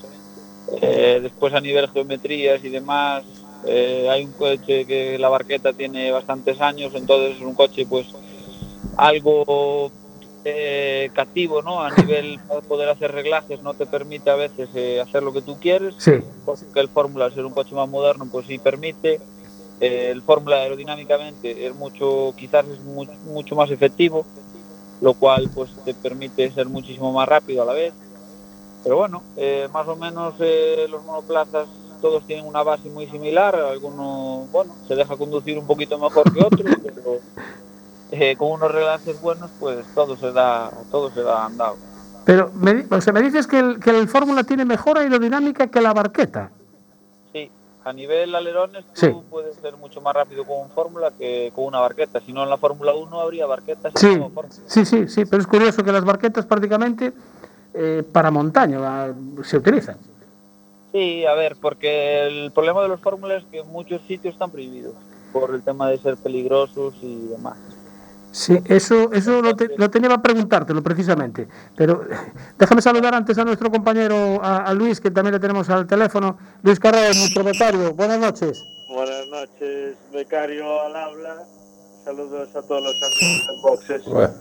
Eh, 0.82 1.20
después 1.22 1.54
a 1.54 1.60
nivel 1.60 1.90
geometrías 1.90 2.64
y 2.64 2.70
demás, 2.70 3.24
eh, 3.66 4.08
hay 4.10 4.26
un 4.26 4.34
coche 4.34 4.86
que 4.86 5.18
la 5.20 5.30
barqueta 5.30 5.74
tiene 5.74 6.12
bastantes 6.12 6.60
años, 6.62 6.94
entonces 6.96 7.36
es 7.38 7.42
un 7.42 7.54
coche 7.56 7.86
pues 7.86 8.08
algo 8.98 9.92
eh, 10.44 11.10
cativo, 11.14 11.62
¿no? 11.62 11.82
A 11.82 11.92
nivel 11.92 12.40
de 12.50 12.62
poder 12.64 12.90
hacer 12.90 13.12
reglajes 13.12 13.62
no 13.62 13.74
te 13.74 13.86
permite 13.86 14.30
a 14.30 14.36
veces 14.36 14.70
eh, 14.74 15.00
hacer 15.00 15.24
lo 15.24 15.34
que 15.34 15.42
tú 15.42 15.60
quieres, 15.60 15.96
Sí, 16.00 16.12
porque 16.46 16.80
el 16.80 16.90
Fórmula 16.90 17.26
al 17.26 17.34
ser 17.34 17.46
un 17.46 17.54
coche 17.54 17.76
más 17.76 17.88
moderno 17.90 18.28
pues 18.32 18.48
sí 18.48 18.58
permite. 18.60 19.22
Eh, 19.80 20.10
el 20.12 20.22
Fórmula 20.24 20.58
aerodinámicamente 20.58 21.66
es 21.66 21.74
mucho, 21.76 22.34
quizás 22.38 22.68
es 22.68 22.80
mu- 22.82 23.08
mucho 23.24 23.56
más 23.56 23.72
efectivo, 23.72 24.28
lo 25.00 25.14
cual 25.16 25.50
pues 25.54 25.72
te 25.84 25.94
permite 25.96 26.52
ser 26.54 26.68
muchísimo 26.68 27.12
más 27.12 27.28
rápido 27.28 27.64
a 27.64 27.66
la 27.66 27.74
vez. 27.74 27.94
Pero 28.84 28.98
bueno, 28.98 29.24
eh, 29.36 29.68
más 29.72 29.88
o 29.88 29.96
menos 29.96 30.36
eh, 30.40 30.88
los 30.90 31.04
monoplazas 31.04 31.68
todos 32.02 32.26
tienen 32.26 32.46
una 32.46 32.64
base 32.64 32.90
muy 32.90 33.08
similar, 33.08 33.56
alguno, 33.56 34.48
bueno, 34.52 34.74
se 34.88 34.96
deja 34.96 35.16
conducir 35.16 35.58
un 35.58 35.68
poquito 35.68 35.98
mejor 36.00 36.32
que 36.34 36.40
otros, 36.44 36.62
pero 36.84 37.20
eh, 38.12 38.36
con 38.36 38.52
unos 38.52 38.72
relajes 38.72 39.22
buenos 39.22 39.50
pues 39.60 39.86
todo 39.96 40.18
se 40.18 40.32
da, 40.32 40.70
todo 40.92 41.10
se 41.12 41.22
da 41.22 41.46
andado. 41.46 41.78
pero 42.26 42.52
me, 42.56 42.86
o 42.90 43.02
sea, 43.02 43.14
me 43.14 43.22
dices 43.22 43.48
que 43.48 43.60
el, 43.60 43.80
que 43.80 43.92
el 43.92 44.08
Fórmula 44.08 44.44
tiene 44.44 44.66
mejor 44.66 44.98
aerodinámica 44.98 45.68
que 45.68 45.80
la 45.82 45.94
barqueta. 45.94 46.52
Sí, 47.32 47.50
a 47.86 47.94
nivel 47.94 48.36
alerones 48.36 48.84
tú 48.86 48.92
Sí. 48.94 49.12
puedes 49.30 49.56
ser 49.56 49.78
mucho 49.78 50.02
más 50.02 50.14
rápido 50.14 50.44
con 50.44 50.60
un 50.60 50.70
Fórmula 50.72 51.12
que 51.18 51.52
con 51.56 51.66
una 51.66 51.80
barqueta. 51.80 52.20
Si 52.20 52.34
no, 52.34 52.44
en 52.44 52.50
la 52.50 52.58
Fórmula 52.58 52.94
1 52.94 53.20
habría 53.22 53.46
barquetas 53.46 53.94
Sí, 53.96 54.18
no 54.18 54.30
sí, 54.68 54.86
sí, 54.86 55.08
sí, 55.08 55.26
pero 55.26 55.42
es 55.42 55.48
curioso 55.48 55.84
que 55.84 55.92
las 55.92 56.04
barquetas 56.04 56.46
prácticamente 56.46 57.14
eh, 57.74 58.04
para 58.12 58.30
montaña 58.32 58.80
ah, 58.82 59.14
se 59.44 59.58
utilizan. 59.58 59.96
Sí, 60.92 61.26
a 61.26 61.34
ver, 61.36 61.56
porque 61.62 62.28
el 62.28 62.52
problema 62.52 62.82
de 62.82 62.90
los 62.90 63.00
Fórmulas 63.00 63.44
es 63.44 63.50
que 63.50 63.60
en 63.60 63.68
muchos 63.68 64.02
sitios 64.08 64.34
están 64.34 64.52
prohibidos 64.52 64.94
por 65.32 65.56
el 65.56 65.62
tema 65.64 65.90
de 65.90 65.98
ser 65.98 66.18
peligrosos 66.18 66.96
y 67.02 67.28
demás. 67.28 67.58
Sí, 68.34 68.58
eso, 68.66 69.12
eso 69.12 69.42
lo, 69.42 69.56
te- 69.56 69.72
lo 69.78 69.90
tenía 69.90 70.10
para 70.10 70.22
preguntártelo 70.22 70.82
precisamente. 70.82 71.48
Pero 71.76 72.04
déjame 72.60 72.82
saludar 72.82 73.14
antes 73.16 73.38
a 73.38 73.46
nuestro 73.46 73.70
compañero, 73.72 74.40
a, 74.44 74.58
a 74.58 74.74
Luis, 74.74 75.00
que 75.00 75.12
también 75.12 75.34
le 75.34 75.40
tenemos 75.40 75.70
al 75.70 75.88
teléfono. 75.88 76.38
Luis 76.64 76.80
Carrera, 76.80 77.08
nuestro 77.14 77.44
becario. 77.44 77.94
Buenas 77.94 78.20
noches. 78.20 78.64
Buenas 78.90 79.28
noches, 79.28 79.96
becario 80.14 80.82
al 80.82 80.96
habla. 80.96 81.36
Saludos 82.04 82.50
a 82.56 82.62
todos 82.64 82.82
los 82.84 82.96
amigos 83.02 83.50
en 83.56 83.62
boxes. 83.62 84.06
Bueno, 84.06 84.34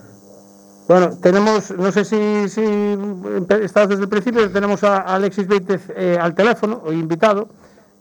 Bueno, 0.87 1.17
tenemos, 1.21 1.71
no 1.71 1.91
sé 1.91 2.03
si, 2.03 2.49
si 2.49 2.61
empe- 2.61 3.61
estás 3.63 3.87
desde 3.87 4.03
el 4.03 4.09
principio, 4.09 4.51
tenemos 4.51 4.83
a 4.83 4.97
Alexis 5.01 5.47
Vítez 5.47 5.89
eh, 5.95 6.17
al 6.19 6.35
teléfono, 6.35 6.81
hoy 6.83 6.95
invitado, 6.99 7.47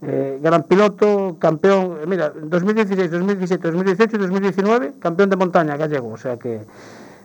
eh, 0.02 0.38
gran 0.42 0.64
piloto, 0.64 1.37
campeón, 1.38 1.99
eh, 2.02 2.06
mira, 2.06 2.30
2016, 2.30 3.10
2017, 3.10 3.70
2018 3.70 4.16
y 4.16 4.18
2019, 4.18 4.94
campeón 4.99 5.30
de 5.30 5.37
montaña 5.37 5.76
gallego, 5.76 6.08
o 6.08 6.16
sea 6.16 6.37
que... 6.37 6.62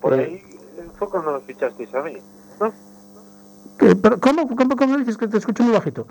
Por 0.02 0.14
eh, 0.14 0.18
ahí 0.24 0.34
eh, 0.78 0.88
fue 1.00 1.10
cuando 1.10 1.32
me 1.34 1.40
fichasteis 1.40 1.94
a 1.96 2.02
mí, 2.04 2.18
¿no? 2.60 2.72
que- 3.80 3.96
pero 3.96 4.20
¿cómo, 4.20 4.56
cómo, 4.56 4.76
cómo 4.76 4.98
dices 4.98 5.18
que 5.18 5.28
te 5.28 5.38
escucho 5.38 5.64
muy 5.64 5.74
bajito? 5.74 6.06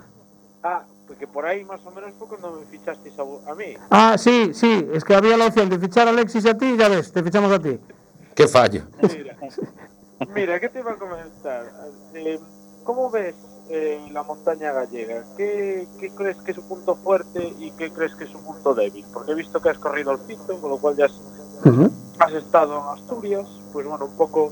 Ah, 0.63 0.83
porque 1.07 1.27
por 1.27 1.45
ahí 1.45 1.63
más 1.63 1.79
o 1.85 1.91
menos 1.91 2.11
fue 2.17 2.27
cuando 2.27 2.59
me 2.59 2.65
fichasteis 2.65 3.13
a, 3.19 3.51
a 3.51 3.55
mí. 3.55 3.77
Ah, 3.89 4.17
sí, 4.17 4.49
sí, 4.53 4.85
es 4.91 5.05
que 5.05 5.15
había 5.15 5.37
la 5.37 5.45
opción 5.47 5.69
de 5.69 5.79
fichar 5.79 6.07
a 6.07 6.11
Alexis 6.11 6.45
a 6.45 6.57
ti 6.57 6.65
y 6.65 6.77
ya 6.77 6.89
ves, 6.89 7.13
te 7.13 7.23
fichamos 7.23 7.51
a 7.53 7.59
ti. 7.59 7.79
Qué 8.35 8.47
fallo. 8.47 8.83
Mira, 9.01 9.37
mira 10.33 10.59
¿qué 10.59 10.69
te 10.69 10.79
iba 10.79 10.91
a 10.91 10.95
comentar? 10.95 11.71
Eh, 12.13 12.39
¿Cómo 12.83 13.09
ves 13.09 13.35
eh, 13.69 13.99
la 14.11 14.23
montaña 14.23 14.71
gallega? 14.71 15.23
¿Qué, 15.37 15.87
¿Qué 15.99 16.09
crees 16.11 16.37
que 16.37 16.51
es 16.51 16.55
su 16.55 16.63
punto 16.67 16.95
fuerte 16.95 17.53
y 17.57 17.71
qué 17.71 17.91
crees 17.91 18.13
que 18.15 18.25
es 18.25 18.29
su 18.29 18.39
punto 18.39 18.75
débil? 18.75 19.05
Porque 19.11 19.31
he 19.31 19.35
visto 19.35 19.59
que 19.61 19.69
has 19.69 19.79
corrido 19.79 20.11
el 20.11 20.19
Fito, 20.19 20.59
con 20.61 20.69
lo 20.69 20.77
cual 20.77 20.95
ya 20.95 21.05
has, 21.05 22.33
estado 22.33 22.77
en 22.79 22.99
Asturias, 22.99 23.47
pues 23.73 23.87
bueno, 23.87 24.05
un 24.05 24.15
poco, 24.15 24.51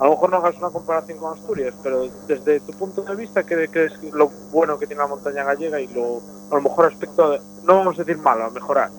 a 0.00 0.04
lo 0.04 0.10
mejor 0.10 0.30
no 0.30 0.36
hagas 0.38 0.56
una 0.56 0.70
comparación 0.70 1.18
con 1.18 1.38
Asturias, 1.38 1.74
pero 1.82 2.08
desde 2.26 2.60
tu 2.60 2.72
punto 2.72 3.02
de 3.02 3.14
vista, 3.14 3.44
¿qué 3.44 3.68
crees 3.68 3.96
que 3.98 4.10
lo 4.10 4.28
bueno 4.50 4.78
que 4.78 4.86
tiene 4.86 5.02
la 5.02 5.08
montaña 5.08 5.44
gallega 5.44 5.80
y 5.80 5.86
lo, 5.88 6.20
a 6.50 6.54
lo 6.56 6.62
mejor 6.62 6.86
aspecto, 6.86 7.30
de- 7.30 7.40
no 7.64 7.76
vamos 7.76 7.96
a 7.98 8.02
decir 8.04 8.20
malo, 8.20 8.44
a 8.44 8.50
mejorar? 8.50 8.90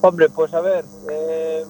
Hombre, 0.00 0.30
pues 0.30 0.54
a 0.54 0.60
ver, 0.62 0.84
eh, 1.10 1.64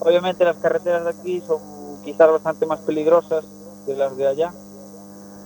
obviamente 0.00 0.44
las 0.44 0.56
carreteras 0.56 1.04
de 1.04 1.10
aquí 1.10 1.42
son 1.46 1.58
quizás 2.04 2.30
bastante 2.30 2.66
más 2.66 2.80
peligrosas 2.80 3.44
que 3.86 3.94
las 3.94 4.16
de 4.16 4.26
allá, 4.26 4.52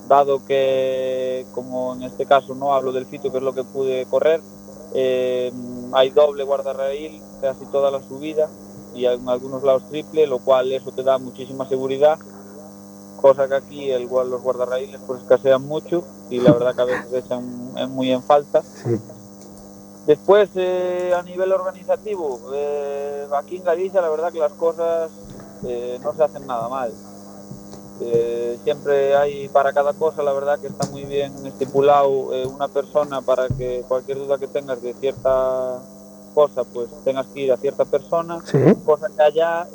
dado 0.08 0.44
que, 0.44 1.46
como 1.52 1.94
en 1.94 2.02
este 2.02 2.26
caso 2.26 2.54
no 2.54 2.74
hablo 2.74 2.92
del 2.92 3.06
Fito, 3.06 3.30
que 3.30 3.38
es 3.38 3.44
lo 3.44 3.54
que 3.54 3.64
pude 3.64 4.06
correr, 4.06 4.40
eh, 4.94 5.52
hay 5.92 6.10
doble 6.10 6.44
guardarraíl 6.44 7.20
casi 7.40 7.64
toda 7.66 7.90
la 7.90 8.02
subida 8.02 8.48
y 8.94 9.06
en 9.06 9.28
algunos 9.28 9.62
lados 9.62 9.88
triple, 9.88 10.26
lo 10.26 10.38
cual 10.38 10.72
eso 10.72 10.90
te 10.92 11.02
da 11.02 11.18
muchísima 11.18 11.66
seguridad, 11.66 12.18
cosa 13.20 13.48
que 13.48 13.54
aquí 13.54 13.90
el, 13.90 14.02
los 14.04 14.42
guardarraíles 14.42 15.00
pues 15.06 15.22
escasean 15.22 15.66
mucho 15.66 16.04
y 16.28 16.40
la 16.40 16.52
verdad 16.52 16.74
que 16.74 16.82
a 16.82 16.84
veces 16.84 17.24
echan 17.24 17.72
muy 17.90 18.10
en 18.10 18.22
falta. 18.22 18.62
Después, 20.06 20.50
eh, 20.56 21.14
a 21.16 21.22
nivel 21.22 21.52
organizativo, 21.52 22.40
eh, 22.52 23.26
aquí 23.36 23.56
en 23.56 23.64
Galicia 23.64 24.00
la 24.00 24.08
verdad 24.08 24.32
que 24.32 24.40
las 24.40 24.52
cosas 24.52 25.10
eh, 25.64 25.98
no 26.02 26.12
se 26.12 26.24
hacen 26.24 26.46
nada 26.46 26.68
mal. 26.68 26.92
Eh, 28.00 28.58
siempre 28.64 29.14
hay 29.14 29.48
para 29.48 29.72
cada 29.72 29.92
cosa, 29.92 30.24
la 30.24 30.32
verdad 30.32 30.58
que 30.58 30.66
está 30.66 30.88
muy 30.88 31.04
bien 31.04 31.32
estipulado 31.46 32.08
una 32.10 32.66
persona 32.66 33.20
para 33.20 33.46
que 33.46 33.84
cualquier 33.86 34.18
duda 34.18 34.38
que 34.38 34.48
tengas 34.48 34.82
de 34.82 34.92
cierta 34.94 35.78
cosa, 36.34 36.64
pues 36.64 36.88
tengas 37.04 37.26
que 37.26 37.42
ir 37.42 37.52
a 37.52 37.56
cierta 37.56 37.84
persona. 37.84 38.40
Sí, 38.44 38.58
Cosa 38.84 39.06
que 39.08 39.22
allá 39.22 39.68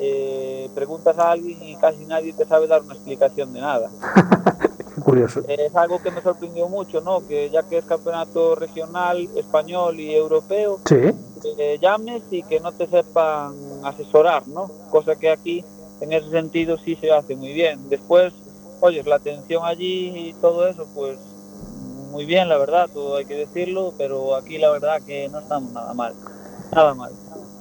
preguntas 0.76 1.18
a 1.18 1.32
alguien 1.32 1.64
y 1.64 1.78
casi 1.78 2.04
nadie 2.06 2.34
te 2.34 2.46
sabe 2.46 2.68
dar 2.68 2.82
una 2.82 2.96
explicación 2.96 3.54
de 3.54 3.62
nada. 3.62 3.90
qué 4.98 5.02
curioso. 5.02 5.44
Es 5.48 5.76
algo 5.76 6.02
que 6.02 6.10
me 6.10 6.22
sorprendió 6.22 6.68
mucho, 6.68 7.02
¿no? 7.02 7.26
Que 7.28 7.50
ya 7.52 7.62
que 7.64 7.78
es 7.78 7.86
campeonato 7.86 8.56
regional, 8.56 9.30
español 9.36 10.00
y 10.00 10.16
europeo, 10.16 10.80
Sí, 10.86 11.14
que 11.56 11.78
llames 11.80 12.24
y 12.32 12.42
que 12.44 12.60
no 12.60 12.72
te 12.72 12.88
sepan 12.88 13.54
asesorar, 13.84 14.48
¿no? 14.48 14.72
Cosa 14.90 15.16
que 15.16 15.30
aquí, 15.30 15.64
en 16.02 16.14
ese 16.14 16.30
sentido, 16.32 16.78
sí 16.78 16.96
se 16.96 17.12
hace 17.12 17.36
muy 17.36 17.54
bien. 17.54 17.90
Después, 17.90 18.34
oyes, 18.82 19.06
la 19.06 19.16
atención 19.16 19.64
allí 19.66 20.30
y 20.30 20.34
todo 20.42 20.68
eso, 20.68 20.88
pues 20.96 21.18
muy 22.12 22.26
bien, 22.26 22.50
la 22.50 22.58
verdad, 22.58 22.90
todo 22.92 23.18
hay 23.18 23.26
que 23.26 23.36
decirlo, 23.36 23.94
pero 23.98 24.36
aquí 24.36 24.58
la 24.58 24.72
verdad 24.72 25.00
que 25.06 25.30
no 25.30 25.40
estamos 25.40 25.72
nada 25.74 25.94
mal, 25.94 26.14
nada 26.74 26.96
mal. 26.96 27.12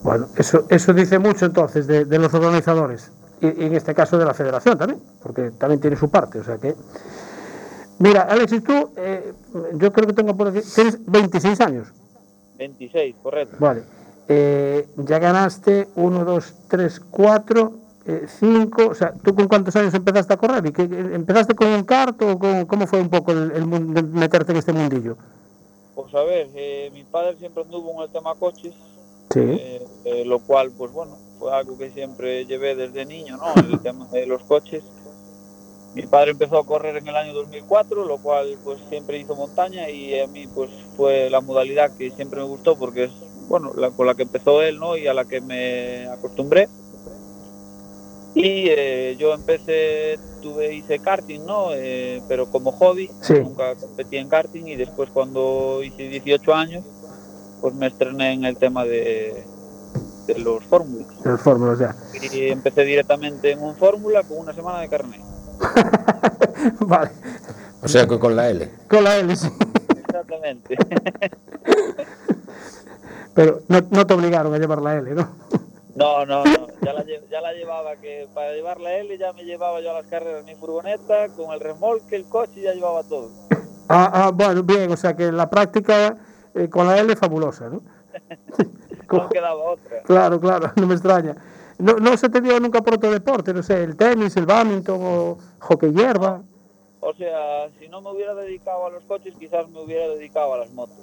bueno, 0.03 0.29
eso, 0.37 0.65
eso 0.71 0.95
dice 0.95 1.19
mucho 1.19 1.45
entonces 1.45 1.87
de, 1.87 2.07
de 2.07 2.19
los 2.19 2.33
organizadores, 2.33 3.13
en 3.41 3.75
este 3.75 3.95
caso 3.95 4.19
de 4.19 4.25
la 4.25 4.35
federación 4.35 4.79
también, 4.79 5.01
porque 5.23 5.51
también 5.53 5.81
tiene 5.81 5.97
su 5.97 6.09
parte, 6.09 6.41
o 6.41 6.45
sea 6.45 6.59
que... 6.59 6.75
Mira, 7.99 8.23
Alexis, 8.23 8.63
tú, 8.63 8.91
eh, 8.97 9.33
yo 9.75 9.91
creo 9.93 10.07
que 10.07 10.13
tengo 10.13 10.37
por 10.37 10.49
aquí, 10.49 10.61
tienes 10.75 10.99
26 11.07 11.61
años. 11.63 11.89
26, 12.59 13.17
correcto. 13.23 13.57
Vale. 13.59 13.83
Eh, 14.29 14.87
ya 14.97 15.19
ganaste 15.19 15.89
1, 15.95 16.25
2, 16.25 16.55
3, 16.69 17.01
4, 17.11 17.73
eh, 18.07 18.27
cinco, 18.29 18.89
o 18.89 18.95
sea, 18.95 19.13
¿tú 19.23 19.35
con 19.35 19.49
cuántos 19.49 19.75
años 19.77 19.95
empezaste 19.95 20.35
a 20.35 20.37
correr? 20.37 20.67
¿Y 20.67 20.73
que, 20.73 20.83
empezaste 20.83 21.55
con 21.55 21.69
un 21.69 21.85
kart 21.85 22.21
o 22.23 22.39
con, 22.39 22.67
cómo 22.67 22.87
fue 22.87 23.01
un 23.01 23.09
poco 23.09 23.33
el, 23.33 23.51
el 23.53 23.67
meterte 23.67 24.53
en 24.53 24.59
este 24.59 24.73
mundillo? 24.73 25.17
Pues 25.95 26.15
a 26.15 26.23
ver, 26.23 26.49
eh, 26.55 26.91
mi 26.93 27.05
padre 27.05 27.37
siempre 27.39 27.63
anduvo 27.63 27.93
en 27.95 28.01
el 28.03 28.11
tema 28.11 28.35
coches, 28.35 28.75
Sí. 29.33 29.41
eh, 29.41 29.83
eh, 30.05 30.25
lo 30.27 30.39
cual, 30.41 30.71
pues 30.77 30.93
bueno, 30.93 31.17
fue 31.39 31.53
algo 31.55 31.77
que 31.79 31.91
siempre 31.91 32.45
llevé 32.47 32.75
desde 32.75 33.05
niño, 33.07 33.37
¿no? 33.37 33.55
El 33.61 33.79
tema 33.83 34.07
de 34.13 34.27
los 34.27 34.43
coches. 34.43 34.83
Mi 35.95 36.03
padre 36.03 36.33
empezó 36.33 36.59
a 36.59 36.67
correr 36.67 36.97
en 36.99 37.09
el 37.09 37.17
año 37.17 37.33
2004, 37.33 38.05
lo 38.05 38.19
cual 38.19 38.57
pues 38.65 38.79
siempre 38.91 39.19
hizo 39.19 39.35
montaña 39.35 39.89
y 39.89 40.19
a 40.21 40.27
mí 40.27 40.47
pues 40.55 40.71
fue 40.97 41.31
la 41.31 41.41
modalidad 41.41 41.91
que 41.97 42.11
siempre 42.11 42.41
me 42.41 42.47
gustó 42.47 42.77
porque 42.77 43.05
es, 43.05 43.11
bueno, 43.49 43.73
la, 43.75 43.91
con 43.91 44.07
la 44.07 44.15
que 44.15 44.23
empezó 44.25 44.61
él, 44.61 44.79
¿no? 44.79 44.97
Y 44.97 45.07
a 45.07 45.15
la 45.15 45.25
que 45.25 45.41
me 45.41 46.07
acostumbré. 46.09 46.69
Y 48.35 48.67
eh, 48.69 49.17
yo 49.19 49.33
empecé, 49.33 50.19
tuve, 50.43 50.75
hice 50.75 50.99
karting, 50.99 51.47
¿no? 51.47 51.69
Eh, 51.73 52.21
pero 52.29 52.51
como 52.51 52.73
hobby, 52.73 53.09
Sí. 53.23 53.33
nunca 53.33 53.75
competí 53.77 54.19
en 54.19 54.29
karting 54.29 54.67
y 54.67 54.77
después 54.77 55.09
cuando 55.09 55.81
hice 55.83 56.09
18 56.11 56.53
años, 56.55 56.85
pues 57.63 57.73
me 57.75 57.87
estrené 57.87 58.35
en 58.35 58.45
el 58.45 58.59
tema 58.59 58.85
de, 58.85 59.43
de 60.27 60.39
los 60.39 60.65
fórmulas. 60.65 61.07
Los 61.25 61.41
fórmulas 61.41 61.79
ya. 61.79 61.95
Y 62.33 62.49
empecé 62.49 62.83
directamente 62.85 63.53
en 63.53 63.63
un 63.63 63.75
fórmula 63.77 64.23
con 64.23 64.39
una 64.39 64.53
semana 64.53 64.81
de 64.81 64.89
carnet. 64.89 65.21
vale. 66.81 67.11
O 67.83 67.89
sea, 67.89 68.07
que 68.07 68.19
con 68.19 68.35
la 68.35 68.51
L. 68.51 68.71
Con 68.89 69.05
la 69.05 69.17
L, 69.17 69.37
sí. 69.37 69.49
Exactamente. 69.97 70.77
Pero 73.35 73.61
no, 73.69 73.81
no 73.91 74.07
te 74.07 74.15
obligaron 74.15 74.55
a 74.55 74.59
llevar 74.59 74.83
la 74.83 74.97
L, 74.97 75.15
¿no? 75.15 75.29
No, 75.95 76.27
no, 76.27 76.45
no. 76.45 76.67
Ya 76.83 76.93
la, 76.93 77.05
ya 77.05 77.41
la 77.41 77.53
llevaba, 77.53 77.97
que 77.97 78.29
para 78.35 78.53
llevar 78.53 78.81
la 78.81 78.95
L 78.99 79.17
ya 79.19 79.33
me 79.33 79.45
llevaba 79.45 79.81
yo 79.81 79.91
a 79.91 79.95
las 80.01 80.07
carreras 80.07 80.45
mi 80.45 80.55
furgoneta, 80.55 81.29
con 81.37 81.53
el 81.53 81.61
remolque, 81.61 82.17
el 82.17 82.27
coche, 82.29 82.61
ya 82.63 82.75
llevaba 82.75 83.03
todo. 83.03 83.31
Ah, 83.89 84.11
ah, 84.13 84.31
bueno, 84.33 84.63
bien, 84.63 84.91
o 84.91 84.97
sea 84.97 85.17
que 85.17 85.31
la 85.31 85.49
práctica 85.49 86.17
eh, 86.55 86.69
con 86.69 86.87
la 86.87 86.99
L 86.99 87.15
fabulosa, 87.17 87.69
¿no? 87.69 87.83
No 89.11 89.29
quedaba 89.31 89.63
otra. 89.63 90.03
Claro, 90.03 90.41
claro, 90.41 90.73
no 90.77 90.87
me 90.87 90.95
extraña. 90.95 91.37
No, 91.79 91.95
no 91.95 92.17
se 92.17 92.29
te 92.29 92.41
dio 92.41 92.59
nunca 92.59 92.81
por 92.81 92.95
otro 92.95 93.11
deporte, 93.11 93.53
no 93.53 93.63
sé, 93.63 93.83
el 93.85 93.97
tenis, 93.97 94.37
el 94.37 94.47
badminton 94.47 94.99
o 95.03 95.39
hockey 95.61 95.93
hierba. 95.93 96.43
O 97.01 97.13
sea, 97.15 97.69
si 97.79 97.89
no 97.89 98.01
me 98.01 98.11
hubiera 98.11 98.35
dedicado 98.35 98.87
a 98.87 98.91
los 98.91 99.05
coches, 99.05 99.35
quizás 99.39 99.69
me 99.69 99.83
hubiera 99.83 100.09
dedicado 100.09 100.55
a 100.55 100.59
las 100.59 100.71
motos. 100.73 100.97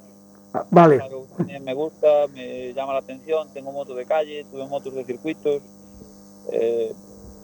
Ah, 0.54 0.66
vale, 0.70 1.00
también 1.38 1.64
me 1.64 1.74
gusta, 1.74 2.28
me 2.34 2.74
llama 2.74 2.94
la 2.94 3.00
atención, 3.00 3.52
tengo 3.54 3.72
motos 3.72 3.96
de 3.96 4.06
calle, 4.06 4.46
tuve 4.52 4.66
motos 4.68 4.94
de 4.94 5.04
circuitos. 5.04 5.62
eh, 6.52 6.94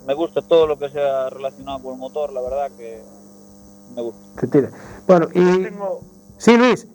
me 0.08 0.14
gusta 0.14 0.42
todo 0.42 0.66
lo 0.66 0.80
que 0.80 0.90
sea 0.90 1.30
relacionado 1.30 1.84
con 1.84 1.94
el 1.94 2.00
motor, 2.00 2.32
la 2.34 2.42
verdad 2.42 2.72
que 2.78 3.02
me 3.96 4.02
gusta. 4.02 4.42
te 4.42 4.48
tira. 4.48 4.72
Bueno, 5.08 5.28
y... 5.34 5.64
Tengo, 5.64 6.02
Sí, 6.40 6.56
Luis. 6.56 6.88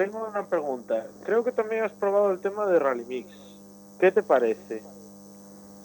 Tengo 0.00 0.26
una 0.26 0.46
pregunta. 0.46 1.06
Creo 1.24 1.44
que 1.44 1.52
también 1.52 1.84
has 1.84 1.92
probado 1.92 2.30
el 2.30 2.40
tema 2.40 2.64
de 2.66 2.78
Rally 2.78 3.04
Mix. 3.04 3.28
¿Qué 3.98 4.10
te 4.10 4.22
parece? 4.22 4.82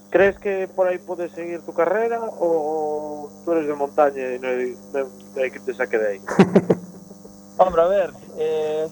¿Crees 0.10 0.40
que 0.40 0.70
por 0.74 0.88
ahí 0.88 1.00
puedes 1.00 1.34
seguir 1.34 1.60
tu 1.64 1.74
carrera 1.74 2.22
o 2.40 3.30
tú 3.44 3.52
eres 3.52 3.68
de 3.68 3.74
montaña 3.74 4.34
y 4.34 4.40
no 4.40 4.48
hay, 4.48 4.78
no- 4.94 5.10
no 5.36 5.44
hay 5.44 5.52
que 5.52 5.60
te 5.60 5.74
saque 5.74 5.98
de 5.98 6.08
ahí? 6.08 6.22
Hombre, 7.58 7.82
a 7.82 7.88
ver, 7.88 8.14
eh, 8.38 8.88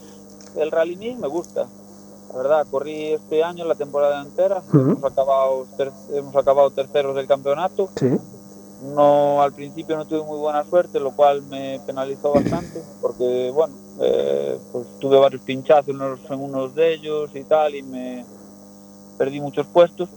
el 0.57 0.71
Rally 0.71 0.97
Mix 0.97 1.17
me 1.17 1.27
gusta. 1.29 1.67
La 2.33 2.37
verdad, 2.39 2.67
corrí 2.69 3.13
este 3.13 3.45
año 3.45 3.63
la 3.63 3.75
temporada 3.75 4.21
entera. 4.21 4.61
Hemos, 4.73 5.05
acabado 5.05 5.65
hemos 6.11 6.35
acabado 6.35 6.69
terceros 6.71 7.15
del 7.15 7.27
campeonato. 7.27 7.89
Sí. 7.97 8.09
No, 8.83 9.41
al 9.41 9.53
principio 9.53 9.95
no 9.95 10.05
tuve 10.05 10.23
muy 10.23 10.37
buena 10.37 10.63
suerte, 10.65 10.99
lo 10.99 11.11
cual 11.11 11.41
me 11.43 11.79
penalizó 11.85 12.33
bastante, 12.33 12.81
porque 13.01 13.49
bueno, 13.53 13.73
eh, 14.01 14.57
pues 14.71 14.85
tuve 14.99 15.17
varios 15.17 15.41
pinchazos 15.41 15.87
en, 15.87 15.95
unos- 16.01 16.19
en 16.29 16.39
unos 16.41 16.75
de 16.75 16.93
ellos 16.93 17.29
y 17.33 17.43
tal, 17.43 17.75
y 17.75 17.81
me 17.83 18.25
perdí 19.17 19.39
muchos 19.39 19.65
puestos. 19.67 20.09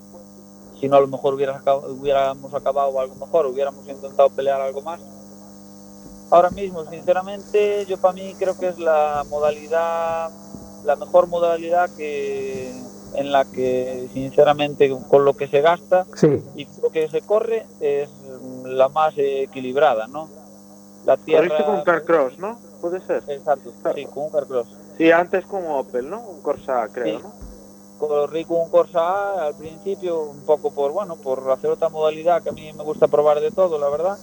Si 0.81 0.89
no, 0.89 0.97
a 0.97 1.01
lo 1.01 1.07
mejor 1.09 1.35
hubiera 1.35 1.61
hubiéramos 1.89 2.53
acabado 2.55 2.99
algo 2.99 3.15
mejor, 3.15 3.47
hubiéramos 3.47 3.87
intentado 3.89 4.29
pelear 4.31 4.61
algo 4.61 4.83
más. 4.83 5.01
Ahora 6.31 6.51
mismo, 6.51 6.85
sinceramente, 6.91 7.87
yo 7.87 7.99
para 7.99 8.15
mí 8.15 8.35
creo 8.37 8.59
que 8.59 8.69
es 8.69 8.79
la 8.79 9.25
modalidad, 9.31 10.29
la 10.85 10.97
mejor 10.97 11.29
modalidad 11.29 11.89
que 11.97 12.75
en 13.15 13.33
la 13.33 13.45
que, 13.47 14.09
sinceramente, 14.13 14.95
con 15.09 15.25
lo 15.25 15.35
que 15.35 15.49
se 15.49 15.63
gasta, 15.63 16.05
Sí. 16.17 16.43
y 16.57 16.67
lo 16.83 16.91
que 16.91 17.09
se 17.09 17.23
corre 17.23 17.65
es 17.81 18.11
la 18.65 18.89
más 18.89 19.15
equilibrada, 19.17 20.07
¿no? 20.07 20.29
La 21.05 21.17
tierra... 21.17 21.49
Corriste 21.49 21.65
con 21.65 21.83
Carcross, 21.83 22.39
¿no? 22.39 22.59
Puede 22.81 23.01
ser. 23.01 23.23
Exacto, 23.29 23.73
sí, 23.95 24.05
con 24.07 24.25
un 24.25 24.31
Carcross. 24.31 24.67
Sí, 24.99 25.11
antes 25.11 25.45
con 25.47 25.67
Opel, 25.67 26.09
¿no? 26.09 26.21
Un 26.21 26.43
Corsa, 26.43 26.89
creo, 26.93 27.19
Sí. 27.19 27.23
¿no? 27.23 27.33
Corrí 27.99 28.45
con 28.45 28.61
un 28.61 28.71
Corsa 28.71 29.01
A 29.01 29.47
al 29.47 29.55
principio, 29.55 30.21
un 30.23 30.41
poco 30.41 30.71
por, 30.71 30.93
bueno, 30.93 31.17
por 31.17 31.51
hacer 31.51 31.71
otra 31.71 31.89
modalidad 31.89 32.43
que 32.43 32.51
a 32.51 32.53
mí 32.53 32.73
me 32.73 32.83
gusta 32.83 33.09
probar 33.09 33.41
de 33.41 33.51
todo, 33.51 33.79
la 33.79 33.89
verdad. 33.89 34.19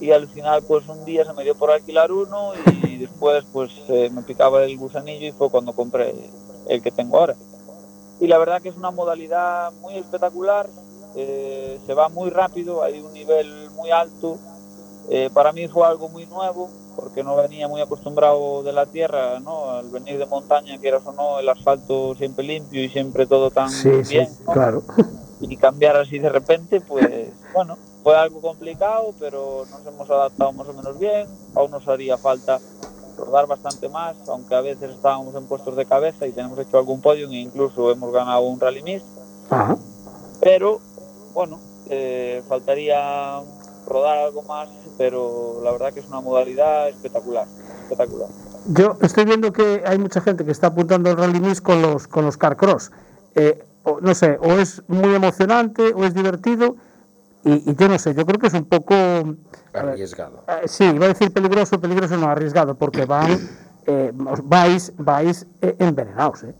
Y 0.00 0.10
al 0.10 0.26
final, 0.28 0.62
pues 0.66 0.88
un 0.88 1.04
día 1.04 1.24
se 1.24 1.32
me 1.32 1.44
dio 1.44 1.54
por 1.54 1.70
alquilar 1.70 2.10
uno 2.10 2.52
y 2.82 2.96
después, 2.98 3.44
pues 3.52 3.70
eh, 3.88 4.10
me 4.10 4.22
picaba 4.22 4.64
el 4.64 4.76
gusanillo 4.76 5.26
y 5.26 5.32
fue 5.32 5.50
cuando 5.50 5.72
compré 5.72 6.14
el 6.68 6.82
que 6.82 6.90
tengo 6.90 7.18
ahora. 7.18 7.36
Y 8.20 8.26
la 8.26 8.38
verdad 8.38 8.62
que 8.62 8.68
es 8.68 8.76
una 8.76 8.90
modalidad 8.90 9.72
muy 9.80 9.96
espectacular, 9.96 10.68
eh, 11.16 11.78
se 11.86 11.94
va 11.94 12.08
muy 12.08 12.30
rápido, 12.30 12.82
hay 12.82 13.00
un 13.00 13.12
nivel 13.12 13.70
muy 13.76 13.90
alto. 13.90 14.38
Eh, 15.10 15.30
para 15.32 15.52
mí 15.52 15.68
fue 15.68 15.86
algo 15.86 16.08
muy 16.08 16.26
nuevo, 16.26 16.70
porque 16.96 17.22
no 17.22 17.36
venía 17.36 17.68
muy 17.68 17.80
acostumbrado 17.80 18.62
de 18.62 18.72
la 18.72 18.86
tierra, 18.86 19.38
¿no? 19.40 19.70
Al 19.70 19.90
venir 19.90 20.18
de 20.18 20.26
montaña, 20.26 20.78
quieras 20.78 21.02
o 21.06 21.12
no, 21.12 21.38
el 21.38 21.48
asfalto 21.48 22.14
siempre 22.14 22.44
limpio 22.44 22.82
y 22.82 22.88
siempre 22.88 23.26
todo 23.26 23.50
tan 23.50 23.68
Sí, 23.70 23.90
sí, 24.04 24.14
bien, 24.14 24.28
¿no? 24.46 24.52
claro. 24.52 24.82
y 25.40 25.56
cambiar 25.56 25.96
así 25.96 26.18
de 26.18 26.30
repente, 26.30 26.80
pues 26.80 27.28
bueno, 27.52 27.76
fue 28.02 28.16
algo 28.16 28.40
complicado, 28.40 29.12
pero 29.20 29.64
nos 29.70 29.86
hemos 29.86 30.08
adaptado 30.10 30.52
más 30.52 30.68
o 30.68 30.72
menos 30.72 30.98
bien. 30.98 31.26
Aún 31.54 31.70
nos 31.70 31.86
haría 31.88 32.16
falta 32.16 32.58
rodar 33.18 33.46
bastante 33.46 33.88
más, 33.88 34.16
aunque 34.28 34.54
a 34.54 34.60
veces 34.60 34.90
estábamos 34.90 35.34
en 35.34 35.46
puestos 35.46 35.76
de 35.76 35.84
cabeza 35.86 36.26
y 36.26 36.32
tenemos 36.32 36.58
hecho 36.58 36.78
algún 36.78 37.00
podio 37.00 37.28
e 37.28 37.34
incluso 37.36 37.90
hemos 37.90 38.10
ganado 38.12 38.40
un 38.42 38.58
rally 38.58 38.82
mix. 38.82 39.04
Ajá. 39.50 39.76
Pero 40.40 40.80
bueno, 41.34 41.60
eh, 41.90 42.42
faltaría 42.48 43.40
rodar 43.86 44.18
algo 44.18 44.42
más, 44.42 44.68
pero 44.96 45.60
la 45.62 45.72
verdad 45.72 45.92
que 45.92 46.00
es 46.00 46.06
una 46.06 46.20
modalidad 46.20 46.88
espectacular, 46.88 47.46
espectacular. 47.82 48.28
Yo 48.68 48.96
estoy 49.02 49.26
viendo 49.26 49.52
que 49.52 49.82
hay 49.84 49.98
mucha 49.98 50.22
gente 50.22 50.44
que 50.44 50.52
está 50.52 50.68
apuntando 50.68 51.10
al 51.10 51.18
Rally 51.18 51.40
Mix 51.40 51.60
con 51.60 51.82
los, 51.82 52.06
con 52.06 52.24
los 52.24 52.38
Carcross. 52.38 52.92
Eh, 53.34 53.62
o, 53.82 54.00
no 54.00 54.14
sé, 54.14 54.38
o 54.40 54.52
es 54.52 54.82
muy 54.88 55.14
emocionante 55.14 55.92
o 55.92 56.04
es 56.04 56.14
divertido. 56.14 56.76
Y, 57.44 57.70
y 57.70 57.74
yo 57.74 57.88
no 57.88 57.98
sé, 57.98 58.14
yo 58.14 58.24
creo 58.24 58.38
que 58.40 58.46
es 58.46 58.54
un 58.54 58.64
poco. 58.64 58.94
Arriesgado. 59.74 60.44
eh, 60.48 60.66
sí, 60.66 60.84
iba 60.84 61.04
a 61.04 61.08
decir 61.08 61.30
peligroso, 61.30 61.78
peligroso 61.78 62.16
no, 62.16 62.30
arriesgado, 62.30 62.74
porque 62.74 63.04
van, 63.04 63.38
eh, 63.86 64.12
vais, 64.14 64.92
vais 64.96 65.46
eh, 65.60 65.76
envenenados, 65.78 66.44
¿eh? 66.44 66.54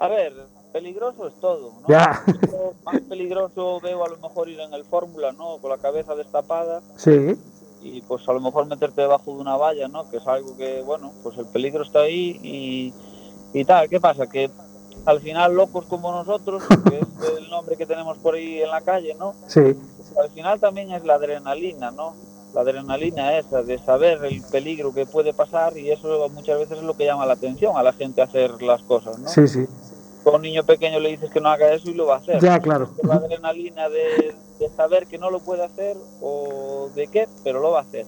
A 0.00 0.08
ver, 0.08 0.32
peligroso 0.72 1.26
es 1.28 1.34
todo, 1.40 1.72
¿no? 1.82 1.88
Ya. 1.88 2.22
Yo 2.50 2.72
Más 2.84 3.00
peligroso 3.02 3.80
veo 3.80 4.04
a 4.04 4.08
lo 4.08 4.16
mejor 4.18 4.48
ir 4.48 4.60
en 4.60 4.72
el 4.74 4.84
Fórmula, 4.84 5.32
¿no? 5.32 5.58
Con 5.58 5.70
la 5.70 5.78
cabeza 5.78 6.14
destapada 6.14 6.80
Sí, 6.96 7.36
y 7.82 8.02
pues 8.02 8.28
a 8.28 8.32
lo 8.32 8.40
mejor 8.40 8.66
meterte 8.66 9.00
debajo 9.00 9.34
de 9.34 9.40
una 9.40 9.56
valla, 9.56 9.88
¿no? 9.88 10.08
Que 10.10 10.18
es 10.18 10.26
algo 10.26 10.56
que, 10.56 10.82
bueno, 10.82 11.12
pues 11.22 11.38
el 11.38 11.46
peligro 11.46 11.82
está 11.82 12.00
ahí 12.00 12.38
y, 12.42 12.94
y 13.58 13.64
tal. 13.64 13.88
¿Qué 13.88 14.00
pasa? 14.00 14.26
Que 14.26 14.50
al 15.06 15.20
final 15.20 15.54
locos 15.54 15.86
como 15.86 16.12
nosotros, 16.12 16.62
que 16.88 16.98
es 16.98 17.38
el 17.38 17.50
nombre 17.50 17.76
que 17.76 17.86
tenemos 17.86 18.18
por 18.18 18.34
ahí 18.34 18.62
en 18.62 18.70
la 18.70 18.80
calle, 18.80 19.14
¿no? 19.18 19.34
sí, 19.46 19.76
Al 20.20 20.30
final 20.30 20.60
también 20.60 20.90
es 20.90 21.04
la 21.04 21.14
adrenalina, 21.14 21.90
¿no? 21.90 22.14
La 22.54 22.62
adrenalina 22.62 23.38
esa 23.38 23.62
de 23.62 23.78
saber 23.78 24.24
el 24.24 24.42
peligro 24.42 24.92
que 24.92 25.06
puede 25.06 25.32
pasar 25.32 25.78
y 25.78 25.90
eso 25.90 26.28
muchas 26.30 26.58
veces 26.58 26.78
es 26.78 26.84
lo 26.84 26.96
que 26.96 27.04
llama 27.04 27.24
la 27.24 27.34
atención 27.34 27.76
a 27.76 27.82
la 27.82 27.92
gente 27.92 28.20
a 28.20 28.24
hacer 28.24 28.60
las 28.60 28.82
cosas, 28.82 29.18
¿no? 29.18 29.28
sí, 29.28 29.46
sí. 29.46 29.66
Con 30.22 30.36
un 30.36 30.42
niño 30.42 30.64
pequeño 30.64 31.00
le 31.00 31.10
dices 31.10 31.30
que 31.30 31.40
no 31.40 31.48
haga 31.48 31.72
eso 31.72 31.88
y 31.90 31.94
lo 31.94 32.06
va 32.06 32.16
a 32.16 32.18
hacer. 32.18 32.40
Ya, 32.40 32.60
claro. 32.60 32.90
La 33.02 33.14
adrenalina 33.14 33.88
de, 33.88 34.34
de 34.58 34.68
saber 34.76 35.06
que 35.06 35.18
no 35.18 35.30
lo 35.30 35.40
puede 35.40 35.64
hacer 35.64 35.96
o 36.20 36.90
de 36.94 37.06
qué, 37.06 37.26
pero 37.42 37.60
lo 37.60 37.70
va 37.70 37.78
a 37.80 37.82
hacer. 37.82 38.06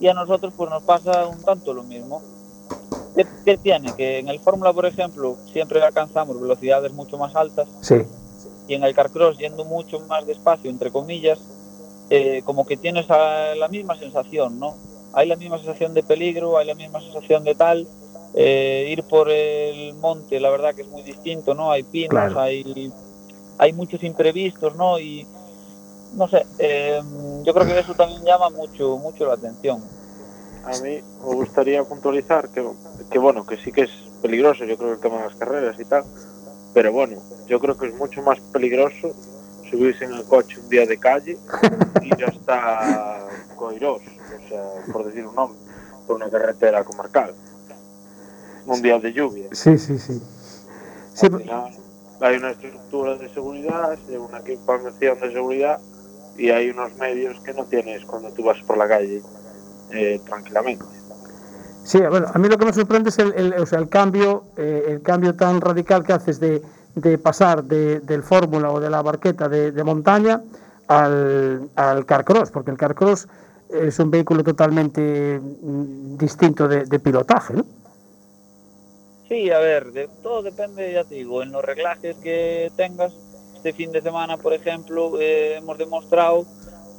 Y 0.00 0.08
a 0.08 0.14
nosotros 0.14 0.52
pues 0.56 0.70
nos 0.70 0.82
pasa 0.82 1.26
un 1.26 1.42
tanto 1.42 1.74
lo 1.74 1.82
mismo. 1.82 2.22
¿Qué, 3.14 3.26
qué 3.44 3.58
tiene? 3.58 3.94
Que 3.94 4.18
en 4.18 4.28
el 4.28 4.40
Fórmula, 4.40 4.72
por 4.72 4.86
ejemplo, 4.86 5.36
siempre 5.52 5.82
alcanzamos 5.82 6.40
velocidades 6.40 6.92
mucho 6.92 7.18
más 7.18 7.36
altas 7.36 7.68
Sí, 7.82 7.96
y 8.68 8.74
en 8.74 8.84
el 8.84 8.94
Carcross 8.94 9.38
yendo 9.38 9.64
mucho 9.64 10.00
más 10.00 10.26
despacio, 10.26 10.70
entre 10.70 10.90
comillas, 10.90 11.38
eh, 12.10 12.42
como 12.44 12.66
que 12.66 12.76
tienes 12.76 13.08
la 13.08 13.68
misma 13.70 13.96
sensación, 13.96 14.58
¿no? 14.58 14.74
Hay 15.12 15.28
la 15.28 15.36
misma 15.36 15.58
sensación 15.58 15.94
de 15.94 16.02
peligro, 16.02 16.56
hay 16.56 16.66
la 16.66 16.74
misma 16.74 17.00
sensación 17.00 17.44
de 17.44 17.54
tal. 17.54 17.86
Eh, 18.34 18.86
ir 18.90 19.02
por 19.04 19.30
el 19.30 19.94
monte, 19.94 20.40
la 20.40 20.50
verdad 20.50 20.74
que 20.74 20.82
es 20.82 20.88
muy 20.88 21.02
distinto, 21.02 21.54
¿no? 21.54 21.70
Hay 21.70 21.82
pinos, 21.82 22.10
Claro. 22.10 22.40
hay, 22.40 22.92
hay 23.58 23.72
muchos 23.72 24.02
imprevistos, 24.02 24.74
¿no? 24.76 24.98
Y, 24.98 25.26
no 26.14 26.28
sé, 26.28 26.44
eh, 26.58 27.00
yo 27.42 27.54
creo 27.54 27.66
que 27.66 27.78
eso 27.78 27.94
también 27.94 28.22
llama 28.24 28.50
mucho, 28.50 28.96
mucho 28.98 29.26
la 29.26 29.34
atención. 29.34 29.82
A 30.64 30.70
mí 30.80 31.00
me 31.24 31.34
gustaría 31.34 31.82
puntualizar 31.84 32.48
que, 32.50 32.64
que, 33.10 33.18
bueno, 33.18 33.44
que 33.44 33.56
sí 33.56 33.72
que 33.72 33.82
es 33.82 33.90
peligroso, 34.20 34.64
yo 34.64 34.76
creo, 34.76 34.92
el 34.92 35.00
tema 35.00 35.18
de 35.18 35.24
las 35.24 35.34
carreras 35.34 35.78
y 35.80 35.84
tal, 35.84 36.04
pero 36.72 36.92
bueno, 36.92 37.20
yo 37.48 37.58
creo 37.60 37.76
que 37.76 37.86
es 37.88 37.94
mucho 37.94 38.22
más 38.22 38.38
peligroso 38.52 39.12
subirse 39.70 40.04
en 40.04 40.12
el 40.12 40.24
coche 40.24 40.58
un 40.60 40.68
día 40.68 40.86
de 40.86 40.98
calle 40.98 41.36
y 42.02 42.10
ya 42.10 42.26
está 42.26 43.26
Coirós, 43.56 44.02
o 44.02 44.48
sea, 44.48 44.62
por 44.92 45.06
decir 45.06 45.26
un 45.26 45.34
nombre, 45.34 45.58
por 46.06 46.16
una 46.16 46.30
carretera 46.30 46.84
comarcal. 46.84 47.34
Un 48.66 48.82
día 48.82 48.98
de 48.98 49.12
lluvia. 49.12 49.48
Sí, 49.52 49.76
sí, 49.78 49.98
sí. 49.98 50.20
Sí, 51.14 51.26
Al 51.26 51.40
final, 51.40 51.70
hay 52.20 52.36
una 52.36 52.50
estructura 52.50 53.16
de 53.16 53.28
seguridad, 53.28 53.98
una 54.18 54.38
equipamiento 54.38 55.26
de 55.26 55.32
seguridad 55.32 55.78
y 56.36 56.50
hay 56.50 56.70
unos 56.70 56.94
medios 56.96 57.38
que 57.40 57.52
no 57.52 57.64
tienes 57.64 58.04
cuando 58.04 58.30
tú 58.30 58.44
vas 58.44 58.58
por 58.66 58.78
la 58.78 58.88
calle 58.88 59.20
eh, 59.90 60.20
tranquilamente. 60.24 60.84
Sí, 61.84 61.98
bueno, 62.08 62.28
a 62.32 62.38
mí 62.38 62.48
lo 62.48 62.56
que 62.56 62.64
me 62.64 62.72
sorprende 62.72 63.10
es 63.10 63.18
el, 63.18 63.32
el- 63.34 63.54
o 63.54 63.66
sea, 63.66 63.78
el 63.80 63.88
cambio, 63.88 64.44
eh, 64.56 64.84
el 64.88 65.02
cambio 65.02 65.34
tan 65.34 65.60
radical 65.60 66.04
que 66.04 66.12
haces 66.12 66.38
de, 66.38 66.62
de 66.94 67.18
pasar 67.18 67.64
de- 67.64 68.00
del 68.00 68.22
Fórmula 68.22 68.70
o 68.70 68.78
de 68.80 68.88
la 68.88 69.02
barqueta 69.02 69.48
de, 69.48 69.72
de 69.72 69.84
montaña 69.84 70.40
al, 70.86 71.68
al 71.74 72.06
Carcross, 72.06 72.50
porque 72.50 72.70
el 72.70 72.76
Carcross 72.78 73.26
es 73.68 73.98
un 73.98 74.10
vehículo 74.10 74.44
totalmente 74.44 75.40
mm, 75.40 76.16
distinto 76.16 76.68
de, 76.68 76.84
de 76.84 76.98
pilotaje, 77.00 77.54
¿no? 77.54 77.64
Sí, 79.32 79.50
a 79.50 79.60
ver, 79.60 79.92
de, 79.92 80.08
todo 80.22 80.42
depende, 80.42 80.92
ya 80.92 81.04
te 81.04 81.14
digo, 81.14 81.42
en 81.42 81.52
los 81.52 81.64
reglajes 81.64 82.16
que 82.16 82.70
tengas. 82.76 83.14
Este 83.54 83.72
fin 83.72 83.90
de 83.90 84.02
semana, 84.02 84.36
por 84.36 84.52
ejemplo, 84.52 85.18
eh, 85.18 85.56
hemos 85.56 85.78
demostrado 85.78 86.44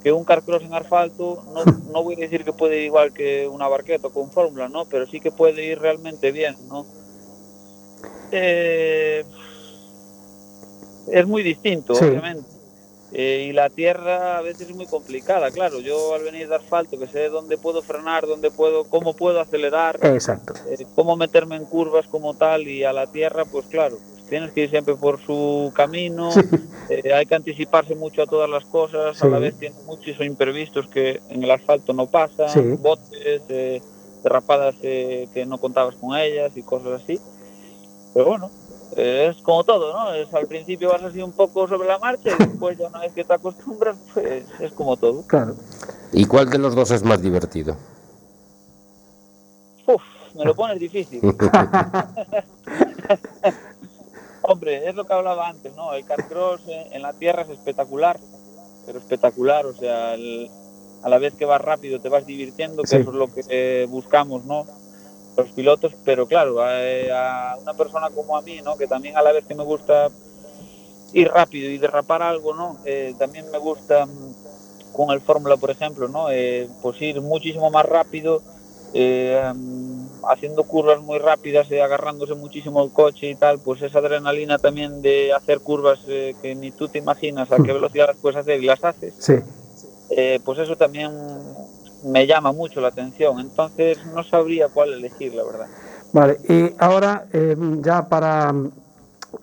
que 0.02 0.12
un 0.12 0.24
carcross 0.24 0.64
en 0.64 0.74
asfalto, 0.74 1.44
no, 1.54 1.64
no 1.64 2.02
voy 2.02 2.16
a 2.16 2.22
decir 2.22 2.44
que 2.44 2.52
puede 2.52 2.78
ir 2.78 2.86
igual 2.86 3.14
que 3.14 3.48
una 3.48 3.68
barqueta 3.68 4.10
con 4.10 4.32
fórmula, 4.32 4.68
¿no? 4.68 4.86
Pero 4.86 5.06
sí 5.06 5.20
que 5.20 5.32
puede 5.32 5.64
ir 5.64 5.78
realmente 5.78 6.32
bien, 6.32 6.56
¿no? 6.70 6.88
Eh, 8.32 9.24
es 11.12 11.28
muy 11.28 11.44
distinto, 11.44 11.94
Sí. 11.94 12.06
obviamente. 12.06 12.53
Eh, 13.16 13.46
y 13.50 13.54
la 13.54 13.70
tierra 13.70 14.40
a 14.40 14.42
veces 14.42 14.70
es 14.70 14.76
muy 14.76 14.88
complicada, 14.88 15.52
claro. 15.52 15.80
Yo 15.80 16.16
al 16.16 16.24
venir 16.24 16.50
de 16.50 16.56
asfalto, 16.56 16.98
que 16.98 17.08
sé 17.08 17.30
dónde 17.30 17.58
puedo 17.60 17.84
frenar, 17.84 18.26
dónde 18.26 18.50
puedo, 18.50 18.86
cómo 18.86 19.14
puedo 19.16 19.40
acelerar, 19.40 20.00
Exacto. 20.02 20.54
eh, 20.68 20.84
cómo 20.96 21.16
meterme 21.16 21.56
en 21.56 21.66
curvas 21.66 22.08
como 22.08 22.34
tal 22.34 22.68
y 22.68 22.84
a 22.84 22.92
la 22.92 23.06
tierra, 23.06 23.46
pues 23.46 23.68
claro, 23.68 23.98
pues 24.12 24.26
tienes 24.30 24.52
que 24.52 24.62
ir 24.64 24.70
siempre 24.72 24.96
por 24.96 25.22
su 25.22 25.72
camino, 25.76 26.30
eh, 26.90 27.14
hay 27.14 27.28
que 27.28 27.36
anticiparse 27.36 27.94
mucho 27.94 28.24
a 28.24 28.26
todas 28.26 28.50
las 28.50 28.66
cosas, 28.66 29.22
a 29.22 29.28
la 29.28 29.38
vez 29.38 29.60
tiene 29.60 29.76
muchos 29.86 30.20
imprevistos 30.22 30.88
que 30.88 31.20
en 31.30 31.44
el 31.44 31.52
asfalto 31.52 31.94
no 31.94 32.08
pasan, 32.08 32.50
Sí. 32.50 32.62
botes, 32.80 33.42
eh, 33.50 33.80
derrapadas 34.24 34.74
eh, 34.82 35.28
que 35.36 35.46
no 35.46 35.60
contabas 35.60 35.96
con 35.98 36.18
ellas 36.18 36.52
y 36.56 36.64
cosas 36.64 37.04
así. 37.04 37.20
Pero 38.16 38.26
bueno, 38.26 38.50
es 38.96 39.38
como 39.42 39.64
todo, 39.64 39.94
¿no? 39.94 40.14
Es, 40.14 40.34
al 40.34 40.48
principio 40.48 40.90
vas 40.90 41.04
así 41.04 41.22
un 41.22 41.32
poco 41.34 41.68
sobre 41.68 41.88
la 41.88 42.00
marcha 42.00 42.30
y 42.30 42.44
después 42.44 42.78
ya 42.78 42.88
una 42.88 43.00
vez 43.00 43.14
que 43.14 43.24
te 43.24 43.34
acostumbras, 43.34 43.98
pues 44.14 44.46
es 44.60 44.72
como 44.74 44.98
todo. 44.98 45.24
Claro. 45.28 45.56
¿Y 46.12 46.26
cuál 46.26 46.50
de 46.50 46.58
los 46.60 46.76
dos 46.76 46.92
es 46.92 47.04
más 47.04 47.22
divertido? 47.22 47.76
Uf, 49.88 50.02
me 50.36 50.46
lo 50.46 50.56
pones 50.56 50.80
difícil. 50.80 51.22
Hombre, 54.44 54.88
es 54.90 54.96
lo 54.96 55.06
que 55.06 55.14
hablaba 55.14 55.48
antes, 55.48 55.74
¿no? 55.76 55.94
El 55.94 56.06
carcross 56.06 56.62
en, 56.68 56.94
en 56.94 57.02
la 57.02 57.14
tierra 57.14 57.44
es 57.44 57.50
espectacular, 57.50 58.20
pero 58.86 59.00
espectacular, 59.00 59.66
o 59.66 59.74
sea, 59.74 60.14
el- 60.16 60.50
a 61.02 61.10
la 61.10 61.18
vez 61.18 61.34
que 61.34 61.46
vas 61.46 61.60
rápido 61.62 62.00
te 62.00 62.08
vas 62.10 62.26
divirtiendo, 62.26 62.82
que 62.84 62.88
Sí. 62.88 62.96
eso 62.98 63.10
es 63.10 63.16
lo 63.16 63.28
que 63.34 63.42
eh, 63.50 63.86
buscamos, 63.90 64.46
¿no? 64.46 64.66
Los 65.36 65.50
pilotos, 65.52 65.94
pero 66.06 66.28
claro, 66.28 66.58
eh, 66.70 67.10
a 67.12 67.58
una 67.62 67.74
persona 67.74 68.10
como 68.12 68.38
a 68.38 68.42
mí, 68.42 68.62
¿no? 68.64 68.78
Que 68.78 68.86
también 68.88 69.18
a 69.18 69.22
la 69.24 69.32
vez 69.32 69.46
que 69.46 69.56
me 69.56 69.64
gusta 69.64 70.10
ir 71.14 71.28
rápido 71.30 71.70
y 71.72 71.78
derrapar 71.80 72.22
algo, 72.22 72.54
¿no? 72.54 72.78
Eh, 72.86 73.16
también 73.18 73.50
me 73.52 73.58
gusta 73.58 74.06
mm, 74.06 74.94
con 74.94 75.10
el 75.12 75.22
Fórmula, 75.22 75.58
por 75.58 75.72
ejemplo, 75.72 76.08
¿no? 76.08 76.30
Eh, 76.30 76.68
pues 76.84 77.02
ir 77.02 77.20
muchísimo 77.22 77.72
más 77.72 77.86
rápido, 77.86 78.42
eh, 78.94 79.42
am, 79.44 80.08
haciendo 80.30 80.64
curvas 80.66 81.02
muy 81.02 81.18
rápidas, 81.18 81.70
eh, 81.72 81.82
agarrándose 81.82 82.36
muchísimo 82.36 82.84
el 82.84 82.92
coche 82.92 83.30
y 83.32 83.36
tal, 83.36 83.58
pues 83.58 83.82
esa 83.82 83.98
adrenalina 84.00 84.60
también 84.60 85.02
de 85.02 85.34
hacer 85.34 85.62
curvas 85.62 86.00
eh, 86.08 86.36
que 86.44 86.54
ni 86.54 86.70
tú 86.72 86.88
te 86.90 87.00
imaginas 87.00 87.52
a 87.52 87.58
qué 87.58 87.74
velocidad 87.74 88.06
las 88.08 88.18
puedes 88.18 88.38
hacer 88.38 88.62
y 88.62 88.68
las 88.68 88.84
haces, 88.84 89.16
Sí. 89.18 89.34
eh, 90.12 90.40
pues 90.46 90.60
eso 90.60 90.76
también 90.76 91.12
me 92.04 92.28
llama 92.28 92.52
mucho 92.52 92.82
la 92.82 92.90
atención. 92.90 93.40
Entonces 93.40 94.06
no 94.06 94.24
sabría 94.24 94.70
cuál 94.70 94.94
elegir, 94.94 95.34
la 95.34 95.44
verdad. 95.44 95.68
Vale, 96.12 96.40
y 96.48 96.76
ahora 96.78 97.26
eh, 97.34 97.56
ya 97.80 98.08
para, 98.08 98.54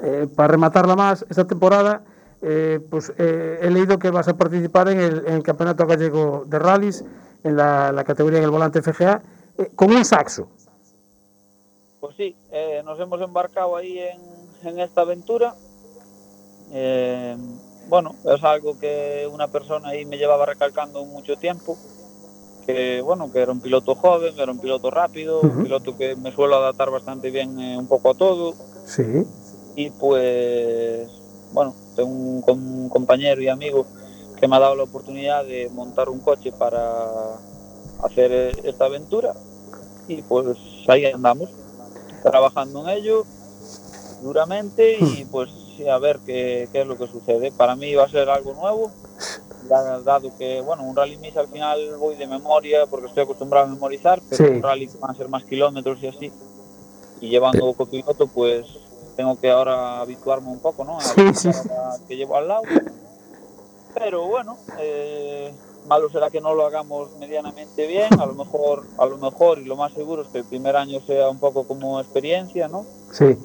eh, 0.00 0.28
para 0.34 0.48
rematarla 0.48 0.94
más, 0.94 1.26
esta 1.28 1.46
temporada, 1.46 2.02
eh, 2.42 2.80
pues 2.90 3.12
eh, 3.18 3.58
he 3.62 3.70
leído 3.70 3.98
que 3.98 4.10
vas 4.10 4.28
a 4.28 4.36
participar 4.36 4.88
en 4.88 5.00
el, 5.00 5.26
en 5.26 5.34
el 5.34 5.42
Campeonato 5.42 5.86
Gallego 5.86 6.44
de 6.46 6.58
Rallys, 6.58 7.04
en 7.42 7.56
la, 7.56 7.90
la 7.92 8.04
categoría 8.04 8.40
del 8.40 8.50
volante 8.50 8.82
FGA, 8.82 9.20
con 9.74 9.90
un 9.90 10.04
saxo. 10.04 10.48
Pues 12.00 12.16
sí, 12.16 12.34
eh, 12.50 12.82
nos 12.84 12.98
hemos 12.98 13.20
embarcado 13.20 13.76
ahí 13.76 13.98
en, 13.98 14.20
en 14.68 14.78
esta 14.78 15.02
aventura. 15.02 15.54
Eh, 16.72 17.36
bueno, 17.88 18.14
es 18.24 18.42
algo 18.44 18.78
que 18.78 19.28
una 19.30 19.48
persona 19.48 19.88
ahí 19.88 20.04
me 20.06 20.16
llevaba 20.16 20.46
recalcando 20.46 21.04
mucho 21.04 21.36
tiempo. 21.36 21.76
Que 22.72 23.00
bueno, 23.02 23.30
que 23.32 23.40
era 23.40 23.52
un 23.52 23.60
piloto 23.60 23.94
joven, 23.94 24.34
era 24.38 24.52
un 24.52 24.58
piloto 24.58 24.90
rápido, 24.90 25.40
un 25.40 25.50
Ujú. 25.50 25.62
piloto 25.64 25.96
que 25.96 26.14
me 26.16 26.32
suelo 26.32 26.56
adaptar 26.56 26.90
bastante 26.90 27.30
bien 27.30 27.58
eh, 27.60 27.76
un 27.78 27.86
poco 27.86 28.10
a 28.10 28.14
todo. 28.14 28.54
Sí. 28.84 29.02
Y 29.76 29.90
pues, 29.90 31.08
bueno, 31.52 31.74
tengo 31.96 32.08
un, 32.10 32.40
com- 32.42 32.82
un 32.82 32.88
compañero 32.88 33.40
y 33.42 33.48
amigo 33.48 33.86
que 34.38 34.46
me 34.48 34.56
ha 34.56 34.60
dado 34.60 34.76
la 34.76 34.84
oportunidad 34.84 35.44
de 35.44 35.68
montar 35.70 36.08
un 36.08 36.20
coche 36.20 36.52
para 36.52 37.00
hacer 38.02 38.32
eh, 38.32 38.52
esta 38.64 38.86
aventura. 38.86 39.32
Y 40.08 40.22
pues 40.22 40.56
ahí 40.88 41.06
andamos, 41.06 41.50
trabajando 42.22 42.82
en 42.88 42.98
ello 42.98 43.24
duramente 44.22 44.98
y 44.98 45.24
pues 45.24 45.50
a 45.90 45.98
ver 45.98 46.18
qué, 46.26 46.68
qué 46.72 46.82
es 46.82 46.86
lo 46.86 46.96
que 46.98 47.06
sucede. 47.06 47.52
Para 47.52 47.74
mí 47.76 47.94
va 47.94 48.04
a 48.04 48.08
ser 48.08 48.28
algo 48.28 48.54
nuevo, 48.54 48.90
dado 49.68 50.36
que, 50.38 50.60
bueno, 50.60 50.82
un 50.82 50.96
rally 50.96 51.16
mix 51.18 51.36
al 51.36 51.48
final 51.48 51.96
voy 51.98 52.16
de 52.16 52.26
memoria 52.26 52.86
porque 52.86 53.06
estoy 53.06 53.24
acostumbrado 53.24 53.66
a 53.66 53.68
memorizar, 53.70 54.20
pero 54.28 54.44
Sí. 54.48 54.52
un 54.56 54.62
rally 54.62 54.86
que 54.88 54.98
van 54.98 55.10
a 55.10 55.14
ser 55.14 55.28
más 55.28 55.44
kilómetros 55.44 56.02
y 56.02 56.08
así. 56.08 56.32
Y 57.20 57.28
llevando 57.28 57.72
copiloto, 57.74 58.26
pues 58.26 58.66
tengo 59.16 59.38
que 59.38 59.50
ahora 59.50 60.00
habituarme 60.00 60.48
un 60.48 60.60
poco, 60.60 60.84
¿no? 60.84 60.98
A 60.98 61.02
Sí, 61.02 61.34
sí. 61.34 61.50
que 62.08 62.16
llevo 62.16 62.36
al 62.36 62.48
lado. 62.48 62.62
Pero 63.94 64.26
bueno, 64.26 64.56
eh, 64.78 65.52
malo 65.86 66.08
será 66.10 66.30
que 66.30 66.40
no 66.40 66.54
lo 66.54 66.64
hagamos 66.66 67.10
medianamente 67.18 67.86
bien. 67.86 68.08
A 68.20 68.26
lo 68.26 68.34
mejor, 68.34 68.84
a 68.98 69.04
lo 69.06 69.18
mejor 69.18 69.58
y 69.58 69.64
lo 69.64 69.76
más 69.76 69.92
seguro 69.92 70.22
es 70.22 70.28
que 70.28 70.38
el 70.38 70.44
primer 70.44 70.76
año 70.76 71.00
sea 71.06 71.28
un 71.28 71.38
poco 71.38 71.64
como 71.64 72.00
experiencia, 72.00 72.68
¿no? 72.68 72.84
Sí. 73.12 73.36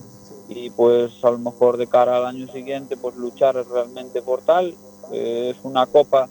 y 0.48 0.70
pues 0.70 1.12
a 1.24 1.32
lo 1.32 1.39
mejor 1.39 1.76
de 1.76 1.88
cara 1.88 2.18
al 2.18 2.26
año 2.28 2.48
siguiente 2.52 2.96
pues 2.98 3.15
luchar 3.15 3.56
realmente 3.68 4.22
por 4.22 4.41
tal. 4.44 4.76
Es 5.12 5.58
una 5.63 5.86
copa 5.86 6.28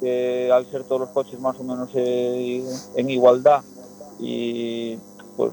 que 0.00 0.50
al 0.52 0.66
ser 0.70 0.84
todos 0.84 1.02
los 1.02 1.10
coches 1.10 1.38
más 1.40 1.58
o 1.60 1.64
menos 1.64 1.90
eh, 1.94 2.64
en 2.96 3.10
igualdad 3.10 3.62
y 4.18 4.96
pues 5.36 5.52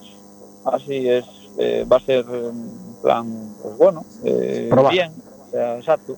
así 0.66 1.10
es, 1.10 1.26
eh, 1.58 1.86
va 1.92 1.98
a 1.98 2.02
ser 2.02 2.26
en 2.30 2.98
plan, 3.02 3.56
pues 3.62 3.78
bueno, 3.78 4.06
eh, 4.24 4.70
bien, 4.90 5.14
o 5.48 5.52
sea, 5.52 5.78
exacto. 5.78 6.16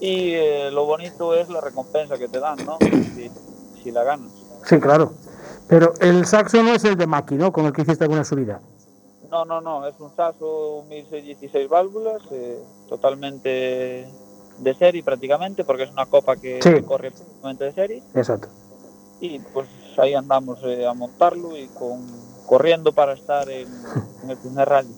Y 0.00 0.34
lo 0.70 0.84
bonito 0.84 1.34
es 1.34 1.48
la 1.48 1.60
recompensa 1.60 2.18
que 2.18 2.28
te 2.28 2.40
dan, 2.40 2.58
¿no? 2.64 2.78
Si, 3.14 3.30
si 3.82 3.90
la 3.90 4.02
ganas. 4.02 4.32
Sí, 4.66 4.78
claro. 4.80 5.12
Pero 5.68 5.94
el 6.00 6.26
saxo 6.26 6.62
no 6.62 6.74
es 6.74 6.84
el 6.84 6.96
de 6.96 7.06
Maki, 7.06 7.36
¿no? 7.36 7.52
Con 7.52 7.66
el 7.66 7.72
que 7.72 7.82
hiciste 7.82 8.04
alguna 8.04 8.24
subida. 8.24 8.60
No, 9.34 9.44
no, 9.44 9.60
no, 9.60 9.84
es 9.88 9.98
un 9.98 10.14
Sasso 10.14 10.84
1616 10.88 11.68
válvulas, 11.68 12.22
eh, 12.30 12.62
totalmente 12.88 14.06
de 14.58 14.74
serie 14.74 15.02
prácticamente, 15.02 15.64
porque 15.64 15.84
es 15.84 15.90
una 15.90 16.06
copa 16.06 16.36
que 16.36 16.60
Sí. 16.62 16.82
corre 16.82 17.10
prácticamente 17.10 17.64
de 17.64 17.72
serie. 17.72 18.02
Exacto. 18.14 18.48
Y 19.20 19.38
pues 19.38 19.68
ahí 19.98 20.14
andamos 20.14 20.58
eh, 20.64 20.86
a 20.86 20.92
montarlo 20.94 21.56
y 21.56 21.66
con 21.68 22.00
corriendo 22.46 22.92
para 22.92 23.14
estar 23.14 23.48
en, 23.48 23.68
en 24.22 24.30
el 24.30 24.36
primer 24.36 24.68
rally. 24.68 24.94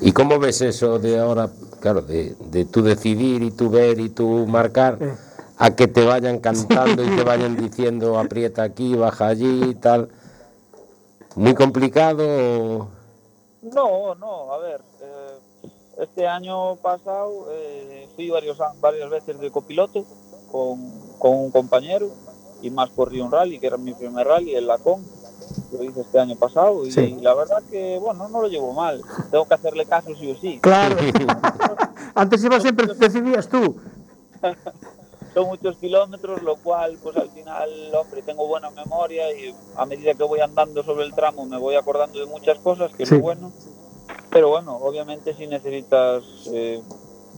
¿Y 0.00 0.12
cómo 0.12 0.38
ves 0.38 0.60
eso 0.62 0.98
de 0.98 1.18
ahora, 1.18 1.48
claro, 1.80 2.02
de, 2.02 2.34
de 2.50 2.64
tú 2.64 2.82
decidir 2.82 3.42
y 3.42 3.50
tú 3.50 3.70
ver 3.70 4.00
y 4.00 4.08
tú 4.10 4.46
marcar, 4.46 4.98
Eh. 5.00 5.14
a 5.58 5.76
que 5.76 5.86
te 5.86 6.04
vayan 6.04 6.38
cantando 6.40 7.04
y 7.04 7.14
te 7.14 7.22
vayan 7.22 7.56
diciendo 7.56 8.18
aprieta 8.18 8.62
aquí, 8.64 8.94
baja 8.96 9.28
allí 9.28 9.70
y 9.70 9.74
tal? 9.74 10.08
¿Muy 11.36 11.54
complicado? 11.54 12.24
o- 12.26 12.88
No, 13.62 14.14
no, 14.16 14.52
a 14.52 14.58
ver, 14.58 14.80
este 16.02 16.26
año 16.26 16.76
pasado 16.76 17.46
eh, 17.52 18.08
fui 18.14 18.30
varios, 18.30 18.58
varias 18.80 19.10
veces 19.10 19.38
de 19.40 19.50
copiloto 19.50 20.04
con, 20.50 20.78
con 21.18 21.36
un 21.36 21.50
compañero 21.50 22.08
y 22.62 22.70
más 22.70 22.90
corrí 22.90 23.20
un 23.20 23.30
rally, 23.32 23.58
que 23.58 23.66
era 23.66 23.76
mi 23.76 23.92
primer 23.94 24.26
rally, 24.26 24.54
el 24.54 24.66
Lacón. 24.66 25.04
Lo 25.72 25.82
hice 25.82 26.00
este 26.02 26.18
año 26.18 26.36
pasado 26.36 26.86
y 26.86 26.92
Sí. 26.92 27.16
la 27.20 27.34
verdad 27.34 27.62
que, 27.70 27.98
bueno, 27.98 28.28
no 28.28 28.40
lo 28.42 28.48
llevo 28.48 28.72
mal. 28.72 29.02
Tengo 29.30 29.46
que 29.46 29.54
hacerle 29.54 29.84
caso 29.86 30.10
sí 30.18 30.30
o 30.30 30.36
sí. 30.36 30.58
Claro. 30.60 30.96
Antes 32.14 32.44
iba 32.44 32.60
siempre, 32.60 32.86
decidías 32.94 33.48
tú. 33.48 33.76
Son 35.34 35.46
muchos 35.46 35.76
kilómetros, 35.78 36.42
lo 36.42 36.56
cual, 36.56 36.98
pues 37.02 37.16
al 37.16 37.30
final, 37.30 37.70
hombre, 37.94 38.20
tengo 38.22 38.46
buena 38.46 38.70
memoria 38.70 39.32
y 39.32 39.54
a 39.76 39.86
medida 39.86 40.12
que 40.14 40.22
voy 40.24 40.40
andando 40.40 40.82
sobre 40.84 41.04
el 41.06 41.14
tramo 41.14 41.46
me 41.46 41.56
voy 41.58 41.74
acordando 41.74 42.18
de 42.18 42.26
muchas 42.26 42.58
cosas, 42.58 42.90
que 42.92 43.06
Sí. 43.06 43.14
es 43.14 43.18
lo 43.18 43.20
bueno. 43.20 43.50
Pero 44.32 44.48
bueno, 44.48 44.76
obviamente 44.76 45.34
si 45.34 45.46
necesitas 45.46 46.22
eh, 46.52 46.80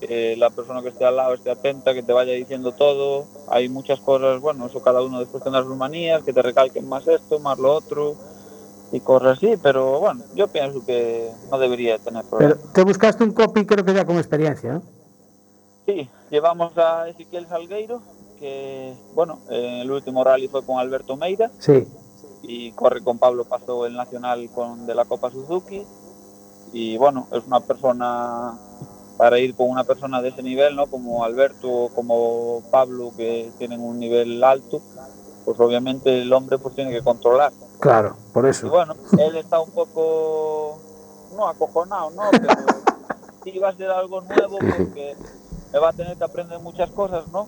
eh, 0.03 0.37
la 0.39 0.51
persona 0.51 0.81
que 0.81 0.89
esté 0.89 1.05
al 1.05 1.17
lado 1.17 1.35
esté 1.35 1.51
atenta, 1.51 1.93
que 1.93 2.03
te 2.05 2.13
vaya 2.13 2.33
diciendo 2.33 2.73
todo. 2.73 3.25
Hay 3.49 3.69
muchas 3.69 3.99
cosas, 4.01 4.41
bueno, 4.41 4.67
eso 4.67 4.81
cada 4.83 5.03
uno 5.03 5.19
después 5.19 5.43
tendrá 5.43 5.63
sus 5.65 5.77
manías, 5.77 6.23
que 6.23 6.33
te 6.33 6.41
recalquen 6.43 6.89
más 6.89 7.07
esto, 7.09 7.39
más 7.41 7.59
lo 7.59 7.75
otro 7.75 8.15
y 8.93 9.01
cosas 9.01 9.39
así, 9.39 9.57
pero 9.61 9.99
bueno, 9.99 10.23
yo 10.37 10.47
pienso 10.47 10.85
que 10.87 11.29
no 11.51 11.59
debería 11.59 11.99
tener 11.99 12.23
Pero 12.31 12.55
problemas. 12.55 12.73
te 12.73 12.85
buscaste 12.85 13.25
un 13.25 13.33
copy, 13.33 13.67
creo 13.67 13.85
que 13.85 13.93
ya 13.95 14.05
con 14.05 14.17
experiencia, 14.19 14.75
¿no? 14.75 14.83
Sí, 15.87 16.09
llevamos 16.31 16.79
a 16.79 17.09
Ezequiel 17.09 17.49
Salgueiro, 17.49 18.01
que 18.39 18.95
bueno, 19.15 19.41
eh, 19.51 19.81
el 19.83 19.91
último 19.91 20.23
rally 20.23 20.47
fue 20.47 20.65
con 20.65 20.79
Alberto 20.79 21.17
Meira 21.17 21.51
Sí. 21.59 21.89
y 22.43 22.71
corre 22.73 23.03
con 23.03 23.19
Pablo 23.19 23.45
Pazo 23.47 23.85
el 23.85 23.95
nacional 23.95 24.49
con 24.55 24.87
de 24.87 24.95
la 24.95 25.05
Copa 25.07 25.31
Suzuki 25.31 25.83
y 26.75 26.97
bueno, 26.99 27.27
es 27.33 27.45
una 27.47 27.61
persona 27.61 28.53
para 29.17 29.39
ir 29.39 29.55
con 29.55 29.71
una 29.71 29.85
persona 29.85 30.21
de 30.21 30.31
ese 30.31 30.43
nivel, 30.43 30.75
¿no? 30.75 30.87
Como 30.89 31.25
Alberto 31.25 31.71
o 31.71 31.89
como 31.91 32.63
Pablo 32.71 33.13
que 33.17 33.51
tienen 33.59 33.81
un 33.81 34.01
nivel 34.01 34.43
alto, 34.43 34.83
pues 35.45 35.59
obviamente 35.61 36.23
el 36.23 36.33
hombre 36.33 36.59
pues 36.59 36.75
tiene 36.75 36.91
que 36.91 37.01
controlar. 37.03 37.53
Claro, 37.79 38.17
por 38.33 38.45
Y 38.45 38.49
eso. 38.49 38.69
bueno, 38.69 38.95
él 39.19 39.37
está 39.37 39.61
un 39.61 39.71
poco, 39.71 40.79
no 41.37 41.47
acojonado, 41.47 42.11
¿no? 42.11 42.23
Pero 42.33 42.55
sí 43.45 43.59
va 43.59 43.69
a 43.69 43.75
ser 43.77 43.91
algo 43.91 44.21
nuevo 44.23 44.59
porque 44.59 45.15
me 45.73 45.79
va 45.79 45.91
a 45.91 45.93
tener 45.93 46.17
que 46.17 46.25
aprender 46.25 46.59
muchas 46.59 46.91
cosas, 46.91 47.29
¿no? 47.29 47.47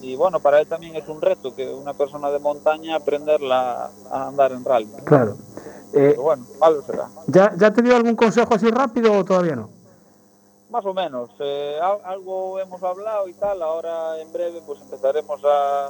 Y 0.00 0.16
bueno, 0.16 0.40
para 0.40 0.60
él 0.60 0.66
también 0.66 0.96
es 0.96 1.06
un 1.08 1.20
reto 1.20 1.54
que 1.54 1.68
una 1.72 1.92
persona 1.94 2.30
de 2.30 2.38
montaña 2.40 2.96
aprenderla 2.96 3.90
a 4.10 4.26
andar 4.28 4.50
en 4.52 4.64
rally. 4.64 4.88
Claro. 5.04 5.36
Eh, 5.92 6.10
Pero 6.10 6.22
bueno, 6.22 6.46
malo 6.60 6.82
será. 6.86 7.08
¿ya, 7.26 7.52
¿Ya 7.56 7.72
te 7.72 7.82
dio 7.82 7.96
algún 7.96 8.14
consejo 8.16 8.54
así 8.54 8.70
rápido 8.70 9.12
o 9.12 9.24
todavía 9.24 9.56
no? 9.56 9.68
Más 10.70 10.84
o 10.86 10.94
menos. 10.94 11.30
eh, 11.40 11.78
al- 11.82 12.00
algo 12.04 12.58
hemos 12.60 12.80
hablado 12.82 13.26
y 13.28 13.34
tal. 13.34 13.60
Ahora 13.62 14.18
en 14.20 14.32
breve 14.32 14.62
pues 14.64 14.80
empezaremos 14.82 15.40
a, 15.44 15.86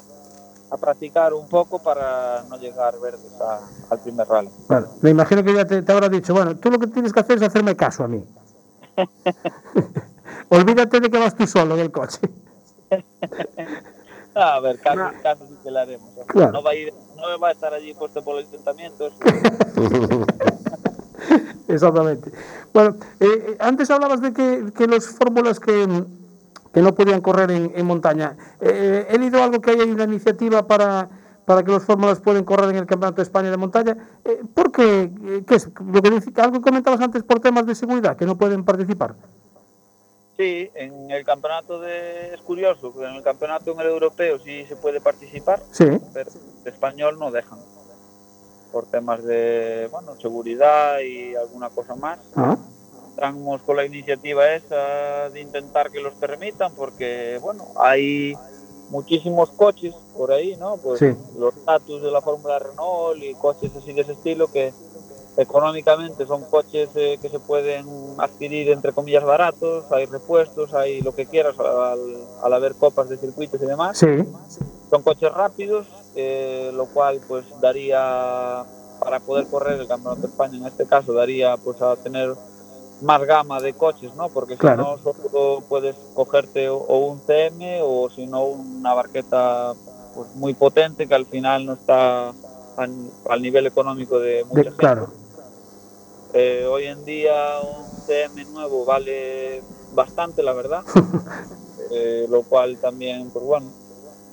a 0.71 0.77
practicar 0.79 1.35
un 1.35 1.47
poco 1.49 1.79
para 1.79 2.43
no 2.49 2.57
llegar 2.57 2.99
verdes 2.99 3.33
a- 3.41 3.61
al 3.91 3.99
primer 4.01 4.27
rally. 4.27 4.49
Claro. 4.69 4.89
Me 5.03 5.11
imagino 5.11 5.45
que 5.45 5.53
ya 5.55 5.65
te, 5.67 5.83
te 5.83 5.93
habrá 5.93 6.09
dicho, 6.09 6.33
bueno, 6.33 6.57
tú 6.57 6.71
lo 6.71 6.79
que 6.79 6.87
tienes 6.87 7.13
que 7.13 7.21
hacer 7.21 7.37
es 7.37 7.43
hacerme 7.43 7.77
caso 7.77 8.05
a 8.05 8.09
mí. 8.09 8.25
Olvídate 10.49 11.01
de 11.01 11.11
que 11.11 11.19
vas 11.19 11.35
tú 11.35 11.47
solo 11.47 11.75
en 11.75 11.81
el 11.81 11.91
coche. 11.93 12.21
A 14.35 14.61
ver, 14.61 14.79
caso, 14.81 15.11
caso 15.23 15.47
sí 15.49 15.57
que 15.63 15.71
le 15.71 15.81
haremos. 15.81 16.09
¿eh? 16.17 16.23
Claro. 16.27 16.53
No, 16.53 16.63
va 16.63 16.71
a 16.71 16.75
ir, 16.75 16.93
no 17.17 17.41
va 17.41 17.49
a 17.49 17.53
estar 17.53 17.73
allí 17.75 17.95
puesto 17.95 18.23
por 18.23 18.37
los 18.37 18.45
intentamientos. 18.45 19.13
Exactamente. 21.69 22.33
Bueno, 22.73 22.97
eh, 23.21 23.27
eh, 23.27 23.57
antes 23.61 23.91
hablabas 23.91 24.21
de 24.21 24.33
que, 24.33 24.73
que 24.77 24.87
los 24.87 25.07
fórmulas 25.09 25.61
que, 25.61 25.87
que 26.73 26.83
no 26.83 26.95
podían 26.95 27.21
correr 27.21 27.51
en, 27.51 27.73
en 27.75 27.87
montaña. 27.87 28.37
Eh, 28.61 29.07
he 29.09 29.19
leído 29.19 29.43
algo 29.43 29.61
que 29.61 29.73
hay 29.73 29.81
una 29.81 30.05
iniciativa 30.05 30.67
para, 30.67 31.09
para 31.45 31.63
que 31.63 31.73
los 31.73 31.85
fórmulas 31.85 32.21
pueden 32.21 32.45
correr 32.45 32.71
en 32.71 32.77
el 32.77 32.87
Campeonato 32.87 33.17
de 33.17 33.23
España 33.23 33.51
de 33.51 33.57
montaña. 33.57 33.97
Eh, 34.25 34.43
¿Por 34.55 34.71
qué? 34.71 35.13
Eh, 35.25 35.45
¿Qué 35.47 35.57
es? 35.57 35.69
Lo 35.85 36.03
que 36.03 36.41
algo 36.41 36.61
comentabas 36.61 37.01
antes 37.01 37.23
por 37.23 37.41
temas 37.41 37.67
de 37.67 37.75
seguridad, 37.75 38.17
que 38.17 38.27
no 38.27 38.39
pueden 38.39 38.65
participar. 38.65 39.17
Sí, 40.41 40.71
en 40.75 41.11
el 41.11 41.23
campeonato 41.23 41.81
de... 41.81 42.33
Es 42.33 42.41
curioso, 42.41 42.95
en 43.07 43.15
el 43.17 43.23
campeonato 43.23 43.73
en 43.73 43.81
el 43.81 43.89
europeo 43.89 44.39
sí 44.39 44.65
se 44.65 44.75
puede 44.75 44.99
participar, 44.99 45.61
Sí. 45.71 45.85
pero 46.15 46.31
de 46.65 46.71
español 46.71 47.19
no 47.19 47.31
dejan. 47.31 47.59
Por 48.73 48.87
temas 48.87 49.23
de, 49.23 49.87
bueno, 49.93 50.17
seguridad 50.19 50.99
y 51.01 51.35
alguna 51.35 51.69
cosa 51.69 51.95
más. 51.95 52.19
Ah, 52.37 52.57
estamos 53.11 53.61
con 53.61 53.77
la 53.77 53.85
iniciativa 53.85 54.51
esa 54.55 55.29
de 55.29 55.43
intentar 55.43 55.91
que 55.91 56.01
los 56.01 56.15
permitan 56.15 56.73
porque 56.75 57.39
bueno 57.43 57.67
hay 57.77 58.35
muchísimos 58.89 59.51
coches 59.51 59.95
por 60.17 60.33
ahí 60.33 60.57
no 60.57 60.79
pues 60.79 61.01
Sí. 61.01 61.15
los 61.39 61.55
status 61.55 62.01
de 62.01 62.11
la 62.11 62.23
Fórmula 62.23 62.59
Renault 62.61 63.23
y 63.23 63.35
coches 63.35 63.73
así 63.77 63.93
de 63.93 64.01
ese 64.03 64.13
estilo 64.13 64.51
que 64.51 64.73
económicamente 65.37 66.27
son 66.27 66.45
coches 66.45 66.89
eh, 66.95 67.19
que 67.23 67.29
se 67.29 67.39
pueden 67.39 67.87
adquirir 68.19 68.71
entre 68.71 68.93
comillas 68.93 69.25
baratos 69.25 69.85
hay 69.93 70.07
repuestos 70.07 70.75
hay 70.75 71.01
lo 71.03 71.15
que 71.15 71.27
quieras 71.27 71.55
al, 71.59 72.17
al 72.43 72.53
haber 72.53 72.75
copas 72.75 73.09
de 73.09 73.17
circuitos 73.17 73.63
y 73.63 73.67
demás 73.67 73.99
sí. 73.99 74.25
son 74.91 75.03
coches 75.03 75.33
rápidos, 75.33 75.87
eh, 76.17 76.71
lo 76.75 76.87
cual 76.87 77.21
pues 77.27 77.45
daría 77.61 78.65
para 78.99 79.21
poder 79.21 79.47
correr 79.47 79.81
el 79.81 79.89
Campeonato 79.89 80.23
de 80.23 80.29
España 80.29 80.59
en 80.59 80.67
este 80.67 80.85
caso 80.87 81.13
daría 81.13 81.57
pues 81.57 81.81
a 81.81 81.97
tener 81.97 82.35
más 83.01 83.23
gama 83.25 83.61
de 83.61 83.73
coches, 83.73 84.15
¿no? 84.15 84.29
Porque 84.29 84.59
si 84.59 84.67
no 84.67 84.99
solo 84.99 85.63
puedes 85.69 85.97
cogerte 86.15 86.69
o, 86.69 86.77
o 86.77 86.99
un 86.99 87.21
CM 87.21 87.81
o 87.83 88.11
si 88.11 88.27
no 88.27 88.45
una 88.45 88.93
barqueta 88.93 89.73
pues 90.15 90.35
muy 90.35 90.53
potente 90.53 91.07
que 91.07 91.15
al 91.15 91.25
final 91.25 91.65
no 91.65 91.73
está 91.75 92.33
al, 92.81 93.43
nivel 93.43 93.67
económico 93.67 94.19
de 94.19 94.45
mucha 94.45 94.57
De- 94.57 94.65
gente. 94.65 94.77
claro. 94.77 95.09
Eh, 96.33 96.65
hoy 96.71 96.85
en 96.87 97.05
día 97.05 97.59
un 97.61 97.87
CM 98.07 98.45
nuevo 98.47 98.85
vale 98.85 99.63
bastante, 99.95 100.43
la 100.43 100.53
verdad. 100.53 100.83
Eh, 101.93 102.27
lo 102.29 102.43
cual 102.43 102.77
también, 102.77 103.31
pues 103.31 103.45
bueno, 103.45 103.67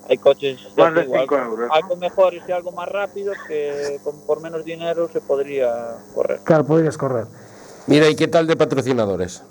hay 0.08 0.16
coches 0.18 0.60
ya 0.76 0.84
Más 0.84 0.94
de 0.94 1.00
te 1.00 1.06
digo, 1.08 1.18
5 1.22 1.34
algo, 1.34 1.50
euros. 1.50 1.70
algo 1.72 1.96
mejores 1.96 2.42
y 2.46 2.52
algo 2.52 2.70
más 2.70 2.86
rápidos 2.88 3.36
que 3.48 3.98
con, 4.04 4.20
por 4.20 4.40
menos 4.40 4.64
dinero 4.64 5.08
se 5.12 5.20
podría 5.20 5.96
correr. 6.14 6.38
Claro, 6.44 6.64
podrías 6.64 6.96
correr. 6.96 7.26
Mira, 7.88 8.08
¿y 8.08 8.14
qué 8.14 8.28
tal 8.28 8.46
de 8.46 8.54
patrocinadores? 8.54 9.42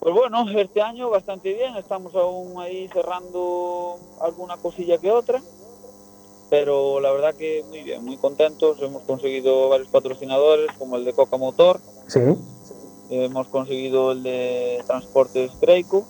Pues 0.00 0.12
bueno, 0.12 0.44
este 0.58 0.82
año 0.82 1.08
bastante 1.08 1.52
bien, 1.54 1.76
estamos 1.76 2.12
aún 2.16 2.60
ahí 2.60 2.88
cerrando 2.88 4.00
alguna 4.20 4.56
cosilla 4.56 4.98
que 4.98 5.12
otra, 5.12 5.40
pero 6.50 7.00
la 7.00 7.10
verdad 7.12 7.34
que 7.34 7.64
muy 7.68 7.82
bien, 7.82 8.04
muy 8.04 8.16
contentos, 8.16 8.78
hemos 8.82 9.02
conseguido 9.02 9.68
varios 9.68 9.88
patrocinadores 9.88 10.70
como 10.78 10.96
el 10.96 11.04
de 11.04 11.12
Coca 11.12 11.36
Motor, 11.36 11.80
Sí. 12.06 12.20
hemos 13.10 13.48
conseguido 13.48 14.12
el 14.12 14.22
de 14.22 14.82
Transportes 14.86 15.50
Creico, 15.60 16.04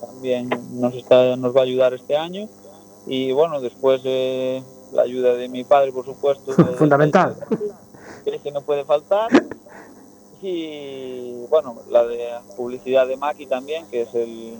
también 0.00 0.48
nos, 0.72 0.94
está, 0.94 1.36
nos 1.36 1.54
va 1.54 1.60
a 1.60 1.64
ayudar 1.64 1.94
este 1.94 2.16
año, 2.16 2.48
y 3.06 3.32
bueno, 3.32 3.60
después 3.60 4.00
eh, 4.04 4.62
la 4.92 5.02
ayuda 5.02 5.34
de 5.34 5.48
mi 5.48 5.64
padre, 5.64 5.92
por 5.92 6.04
supuesto. 6.04 6.52
Fundamental. 6.78 7.34
que 8.42 8.50
no 8.50 8.60
puede 8.62 8.84
faltar. 8.84 9.28
Y 10.40 11.32
bueno, 11.50 11.76
la 11.90 12.06
de 12.06 12.28
publicidad 12.56 13.06
de 13.08 13.16
Maki 13.16 13.46
también, 13.46 13.86
que 13.90 14.02
es 14.02 14.14
el 14.14 14.54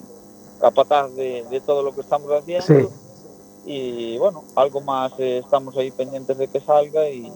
capataz 0.61 1.15
de, 1.15 1.45
de 1.51 1.61
todo 1.61 1.83
lo 1.83 1.95
que 1.95 2.01
estamos 2.01 2.31
haciendo. 2.33 2.67
Sí. 2.67 2.89
Y 3.71 4.17
bueno, 4.17 4.45
algo 4.57 4.81
más 4.81 5.13
eh, 5.19 5.39
estamos 5.45 5.77
ahí 5.77 5.91
pendientes 5.91 6.39
de 6.39 6.49
que 6.49 6.59
salga 6.61 7.09
y, 7.11 7.27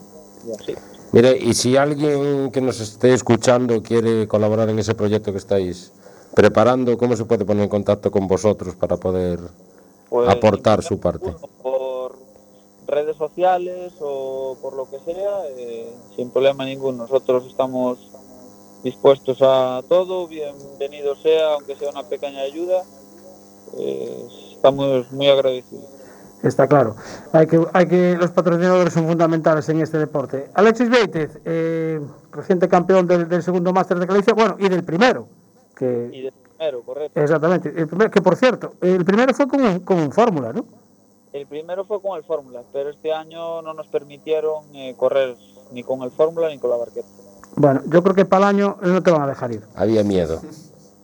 y 0.46 0.52
así. 0.58 0.74
Mira, 1.12 1.36
y 1.36 1.52
si 1.52 1.76
alguien 1.76 2.50
que 2.50 2.62
nos 2.62 2.80
esté 2.80 3.12
escuchando 3.12 3.82
quiere 3.82 4.26
colaborar 4.26 4.70
en 4.70 4.78
ese 4.78 4.94
proyecto 4.94 5.30
que 5.30 5.36
estáis 5.38 5.92
preparando, 6.34 6.96
¿cómo 6.96 7.16
se 7.16 7.26
puede 7.26 7.44
poner 7.44 7.64
en 7.64 7.68
contacto 7.68 8.10
con 8.10 8.26
vosotros 8.26 8.74
para 8.76 8.96
poder 8.96 9.40
Pues, 10.08 10.26
aportar 10.30 10.82
su 10.82 10.98
parte? 10.98 11.34
Por 11.62 12.16
redes 12.86 13.16
sociales 13.18 13.92
o 14.00 14.56
por 14.62 14.74
lo 14.74 14.88
que 14.88 15.00
sea, 15.00 15.46
eh, 15.58 15.92
sin 16.16 16.30
problema 16.30 16.64
ninguno. 16.64 17.02
Nosotros 17.02 17.44
estamos 17.46 17.98
dispuestos 18.82 19.36
a 19.42 19.82
todo, 19.86 20.26
bienvenido 20.28 21.14
sea, 21.16 21.54
aunque 21.54 21.76
sea 21.76 21.90
una 21.90 22.04
pequeña 22.04 22.40
ayuda. 22.40 22.82
eh, 23.78 24.26
estamos 24.54 25.12
muy 25.12 25.28
agradecidos. 25.28 25.84
Está 26.42 26.66
claro. 26.66 26.96
Hay 27.32 27.46
que, 27.46 27.64
hay 27.72 27.86
que, 27.86 28.16
los 28.18 28.30
patrocinadores 28.30 28.92
son 28.92 29.06
fundamentales 29.06 29.68
en 29.68 29.80
este 29.80 29.98
deporte. 29.98 30.50
Alexis 30.54 30.90
Beitez, 30.90 31.38
eh, 31.44 32.00
reciente 32.32 32.68
campeón 32.68 33.06
del, 33.06 33.28
del 33.28 33.42
segundo 33.42 33.72
máster 33.72 33.98
de 33.98 34.06
Galicia, 34.06 34.34
bueno, 34.34 34.56
y 34.58 34.68
del 34.68 34.82
primero. 34.82 35.28
Que, 35.76 36.10
Y 36.12 36.22
de 36.22 36.32
primero, 36.32 36.82
correcto. 36.82 37.20
exactamente. 37.20 37.68
El 37.76 38.10
que 38.10 38.20
por 38.20 38.36
cierto, 38.36 38.74
el 38.80 39.04
primero 39.04 39.32
fue 39.34 39.46
con 39.46 39.60
un, 39.62 39.80
con 39.80 39.98
un 39.98 40.10
Fórmula, 40.12 40.52
¿no? 40.52 40.64
El 41.32 41.46
primero 41.46 41.84
fue 41.84 42.02
con 42.02 42.16
el 42.18 42.24
Fórmula, 42.24 42.60
pero 42.72 42.90
este 42.90 43.12
año 43.12 43.62
no 43.62 43.72
nos 43.72 43.86
permitieron 43.86 44.64
eh, 44.74 44.94
correr 44.98 45.36
ni 45.72 45.82
con 45.82 46.02
el 46.02 46.10
Fórmula 46.10 46.48
ni 46.48 46.58
con 46.58 46.70
la 46.70 46.76
barqueta. 46.76 47.06
Bueno, 47.54 47.82
yo 47.86 48.02
creo 48.02 48.14
que 48.14 48.24
para 48.24 48.50
el 48.50 48.56
año 48.56 48.76
no 48.82 49.02
te 49.02 49.10
van 49.10 49.22
a 49.22 49.26
dejar 49.26 49.52
ir. 49.52 49.62
Había 49.76 50.02
miedo. 50.02 50.40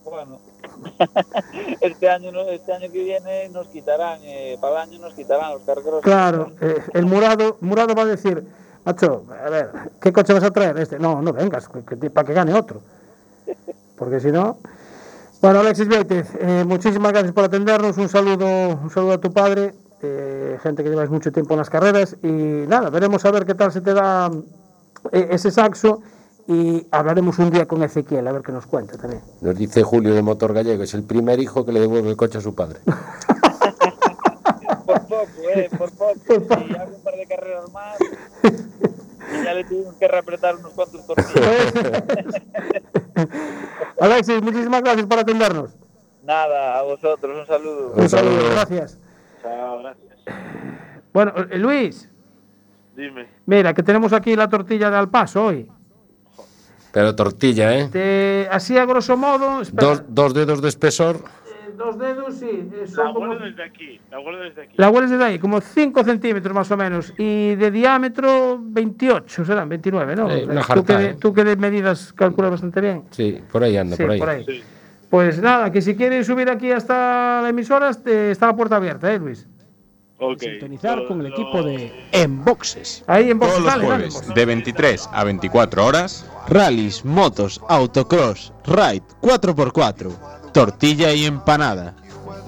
Bueno, 0.04 0.38
Este 1.80 2.08
año, 2.08 2.30
este 2.50 2.72
año 2.72 2.90
que 2.92 3.04
viene 3.04 3.48
nos 3.50 3.68
quitarán, 3.68 4.20
eh, 4.22 4.58
para 4.60 4.82
el 4.82 4.90
año 4.90 4.98
nos 5.00 5.14
quitarán 5.14 5.52
los 5.52 5.62
cargueros. 5.62 6.02
Claro, 6.02 6.52
eh, 6.60 6.82
el 6.94 7.06
Murado, 7.06 7.56
Murado 7.60 7.94
va 7.94 8.02
a 8.02 8.06
decir, 8.06 8.44
macho, 8.84 9.24
a 9.44 9.50
ver, 9.50 9.70
¿qué 10.00 10.12
coche 10.12 10.32
vas 10.32 10.42
a 10.42 10.50
traer? 10.50 10.78
Este, 10.78 10.98
no, 10.98 11.22
no 11.22 11.32
vengas, 11.32 11.68
para 12.12 12.26
que 12.26 12.34
gane 12.34 12.54
otro. 12.54 12.80
Porque 13.96 14.20
si 14.20 14.30
no. 14.30 14.58
Bueno, 15.40 15.60
Alexis 15.60 15.88
Vieitez, 15.88 16.28
eh, 16.40 16.64
muchísimas 16.66 17.12
gracias 17.12 17.32
por 17.32 17.44
atendernos. 17.44 17.96
Un 17.96 18.08
saludo, 18.08 18.46
un 18.82 18.90
saludo 18.90 19.12
a 19.14 19.18
tu 19.18 19.32
padre, 19.32 19.74
gente 20.62 20.82
que 20.82 20.90
lleváis 20.90 21.10
mucho 21.10 21.32
tiempo 21.32 21.54
en 21.54 21.58
las 21.58 21.70
carreras. 21.70 22.16
Y 22.22 22.28
nada, 22.28 22.90
veremos 22.90 23.24
a 23.24 23.30
ver 23.30 23.46
qué 23.46 23.54
tal 23.54 23.72
se 23.72 23.80
te 23.80 23.94
da 23.94 24.30
ese 25.12 25.50
saxo. 25.50 26.02
Y 26.50 26.86
hablaremos 26.90 27.38
un 27.40 27.50
día 27.50 27.66
con 27.66 27.82
Ezequiel, 27.82 28.26
a 28.26 28.32
ver 28.32 28.40
qué 28.40 28.52
nos 28.52 28.64
cuenta 28.64 28.96
también. 28.96 29.20
Nos 29.42 29.54
dice 29.54 29.82
Julio 29.82 30.14
de 30.14 30.22
Motor 30.22 30.54
Gallego, 30.54 30.82
es 30.82 30.94
el 30.94 31.02
primer 31.02 31.38
hijo 31.40 31.66
que 31.66 31.72
le 31.72 31.80
devuelve 31.80 32.08
el 32.08 32.16
coche 32.16 32.38
a 32.38 32.40
su 32.40 32.54
padre. 32.54 32.78
Por 34.86 35.00
poco, 35.02 35.26
eh, 35.54 35.68
por 35.76 35.90
poco. 35.92 36.14
Si 36.26 36.32
hago 36.74 36.96
un 36.96 37.02
par 37.02 37.14
de 37.14 37.26
carreras 37.26 37.70
más, 37.72 37.98
y 38.00 39.44
ya 39.44 39.52
le 39.52 39.64
tuvimos 39.64 39.94
que 39.96 40.08
reapretar 40.08 40.56
unos 40.56 40.72
cuantos 40.72 41.06
tornillos. 41.06 41.34
Alexis, 44.00 44.40
muchísimas 44.42 44.80
gracias 44.80 45.06
por 45.06 45.18
atendernos. 45.18 45.76
Nada, 46.22 46.78
a 46.78 46.82
vosotros, 46.84 47.36
un 47.38 47.46
saludo. 47.46 47.92
Un 47.94 48.08
saludo, 48.08 48.48
gracias. 48.52 48.98
Chao, 49.42 49.80
gracias. 49.80 50.16
Bueno, 51.12 51.34
eh, 51.36 51.58
Luis, 51.58 52.08
Dime. 52.96 53.28
mira, 53.44 53.74
que 53.74 53.82
tenemos 53.82 54.14
aquí 54.14 54.34
la 54.36 54.48
tortilla 54.48 54.88
de 54.88 54.96
al 54.96 55.10
paso 55.10 55.44
hoy. 55.44 55.70
Pero 56.92 57.14
tortilla, 57.14 57.76
¿eh? 57.78 57.88
Te- 57.90 58.48
así 58.50 58.76
a 58.78 58.84
grosso 58.86 59.16
modo, 59.16 59.62
Dos, 59.72 60.02
dos 60.08 60.34
dedos 60.34 60.62
de 60.62 60.68
espesor. 60.68 61.16
eh, 61.16 61.72
dos 61.76 61.98
dedos, 61.98 62.34
sí, 62.34 62.46
eh, 62.50 62.84
La 62.96 63.12
como, 63.12 63.20
huelo 63.28 63.38
desde 63.44 63.62
aquí. 63.62 64.00
La 64.10 64.18
huelo 64.20 64.38
desde 64.40 64.62
aquí. 64.62 64.72
la 64.76 64.88
hueles 64.90 65.10
desde 65.10 65.24
ahí, 65.24 65.38
como 65.38 65.60
5 65.60 66.02
centímetros 66.04 66.54
más 66.54 66.70
o 66.70 66.76
menos, 66.76 67.12
y 67.18 67.54
de 67.56 67.70
diámetro 67.70 68.58
28, 68.60 69.44
serán 69.44 69.68
29, 69.68 70.16
¿no? 70.16 70.28
Sí, 70.30 70.42
una 70.44 70.60
tú, 70.62 70.66
jarta, 70.66 70.82
que 70.96 71.02
de, 71.02 71.10
¿eh? 71.10 71.16
tú 71.20 71.32
que 71.34 71.44
de 71.44 71.56
medidas 71.56 72.12
calculas 72.14 72.50
bastante 72.52 72.80
bien. 72.80 73.04
Sí, 73.10 73.38
por 73.52 73.62
ahí 73.62 73.76
anda, 73.76 73.94
Sí, 73.96 74.04
por 74.04 74.28
ahí. 74.28 74.44
Sí. 74.46 74.62
Pues 75.10 75.40
nada, 75.40 75.70
que 75.72 75.80
si 75.80 75.94
quieres 75.96 76.26
subir 76.26 76.50
aquí 76.50 76.70
hasta 76.70 77.40
la 77.42 77.48
emisora, 77.50 77.90
está 77.90 78.46
la 78.46 78.56
puerta 78.56 78.76
abierta, 78.76 79.12
¿eh, 79.12 79.18
Luis? 79.18 79.46
Ok. 80.20 80.40
Sintonizar 80.40 81.06
con 81.06 81.20
el 81.20 81.26
equipo 81.28 81.62
de 81.62 82.08
Enboxes. 82.12 83.04
Ahí 83.06 83.30
en 83.30 83.38
Todos 83.38 83.60
los 83.60 83.64
dale, 83.64 83.86
dale, 83.86 84.04
en 84.06 84.10
jueves, 84.10 84.34
de 84.34 84.44
23 84.44 85.08
a 85.12 85.24
24 85.24 85.86
horas, 85.86 86.26
Rallys, 86.48 87.04
motos, 87.04 87.60
autocross, 87.68 88.52
ride, 88.64 89.02
4x4, 89.22 90.52
tortilla 90.52 91.12
y 91.12 91.24
empanada. 91.24 91.94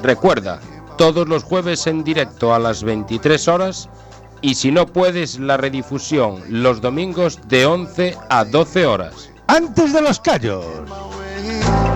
Recuerda, 0.03 0.61
todos 0.99 1.29
los 1.29 1.45
jueves 1.45 1.87
en 1.87 2.03
directo 2.03 2.53
a 2.53 2.59
las 2.59 2.83
23 2.83 3.47
horas 3.49 3.89
y 4.43 4.55
si 4.55 4.73
no 4.73 4.87
puedes, 4.87 5.39
la 5.39 5.57
redifusión 5.57 6.43
los 6.49 6.81
domingos 6.81 7.39
de 7.49 7.67
11 7.67 8.17
a 8.31 8.45
12 8.45 8.87
horas. 8.87 9.31
Antes 9.47 9.93
de 9.93 10.03
los 10.03 10.19
callos. 10.19 10.65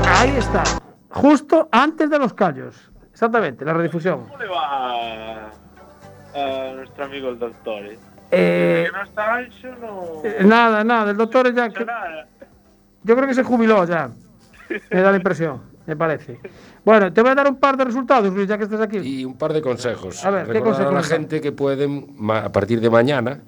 Ahí 0.06 0.37
está, 0.37 0.62
justo 1.08 1.68
antes 1.72 2.10
de 2.10 2.18
los 2.18 2.32
callos. 2.32 2.76
Exactamente, 3.10 3.64
la 3.64 3.74
redifusión. 3.74 4.24
¿Cómo 4.24 4.38
le 4.38 4.46
va 4.46 5.63
a, 6.35 6.73
nuestro 6.75 7.05
amigo 7.05 7.29
el 7.29 7.38
doctor? 7.38 7.85
Eh? 7.87 7.99
Eh, 8.31 8.87
Que 8.87 8.97
no 8.97 9.03
está 9.05 9.35
ancho, 9.35 9.68
no. 9.81 10.20
eh, 10.25 10.42
nada, 10.44 10.83
nada, 10.85 11.11
el 11.12 11.16
doctor 11.16 11.53
ya... 11.55 11.68
que- 11.70 11.85
nada. 11.85 12.27
Yo 13.03 13.14
creo 13.16 13.29
que 13.29 13.35
se 13.35 13.42
jubiló 13.42 13.85
ya. 13.85 14.11
Me 14.90 15.01
da 15.03 15.11
la 15.11 15.16
impresión, 15.18 15.61
me 15.87 15.94
parece. 15.94 16.40
Bueno, 16.85 17.12
te 17.12 17.20
voy 17.20 17.31
a 17.31 17.35
dar 17.35 17.47
un 17.49 17.57
par 17.57 17.77
de 17.77 17.85
resultados, 17.85 18.33
Luis, 18.33 18.49
ya 18.49 18.57
que 18.57 18.64
estás 18.64 18.81
aquí. 18.81 18.97
Y 18.99 19.25
un 19.25 19.37
par 19.37 19.53
de 19.53 19.61
consejos. 19.61 20.25
A 20.25 20.31
ver, 20.31 20.47
¿qué 20.47 20.55
Recordar 20.55 20.81
a 20.81 20.85
la 20.85 20.90
consejos 20.90 21.18
gente 21.18 21.40
que 21.42 21.53
pueden, 21.53 22.16
a 22.31 22.51
partir 22.51 22.81
de 22.81 22.88
mañana, 22.88 23.42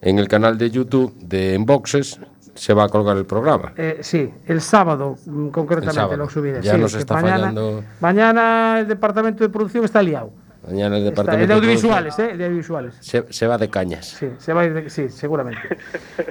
en 0.00 0.18
el 0.18 0.26
canal 0.28 0.58
de 0.58 0.70
YouTube 0.70 1.14
de 1.20 1.54
Enboxes, 1.54 2.20
se 2.54 2.74
va 2.74 2.84
a 2.84 2.88
colgar 2.88 3.16
el 3.16 3.24
programa. 3.26 3.72
Eh, 3.76 3.98
sí, 4.02 4.28
el 4.46 4.60
sábado 4.60 5.16
mm, 5.26 5.48
concretamente 5.48 5.90
El 5.90 5.94
sábado. 5.94 6.16
lo 6.16 6.28
subiré. 6.28 6.60
Ya 6.62 6.74
sí, 6.74 6.80
nos 6.80 6.92
que 6.92 6.98
está 6.98 7.14
mañana, 7.14 7.36
fallando. 7.38 7.84
Mañana 8.00 8.76
el 8.80 8.88
departamento 8.88 9.44
de 9.44 9.50
producción 9.50 9.84
está 9.84 10.02
liado. 10.02 10.32
Mañana 10.70 10.96
el 10.98 11.02
Está, 11.06 11.22
departamento 11.22 11.42
el 11.42 11.48
de 11.48 11.54
audiovisuales, 11.66 12.18
¿eh? 12.18 12.36
De 12.36 12.44
audiovisuales. 12.44 12.94
se, 13.00 13.24
se 13.32 13.46
va 13.46 13.58
de 13.58 13.68
cañas. 13.68 14.06
Sí, 14.08 14.28
se 14.38 14.52
va 14.52 14.62
de- 14.68 14.88
sí, 14.90 15.08
seguramente. 15.08 15.60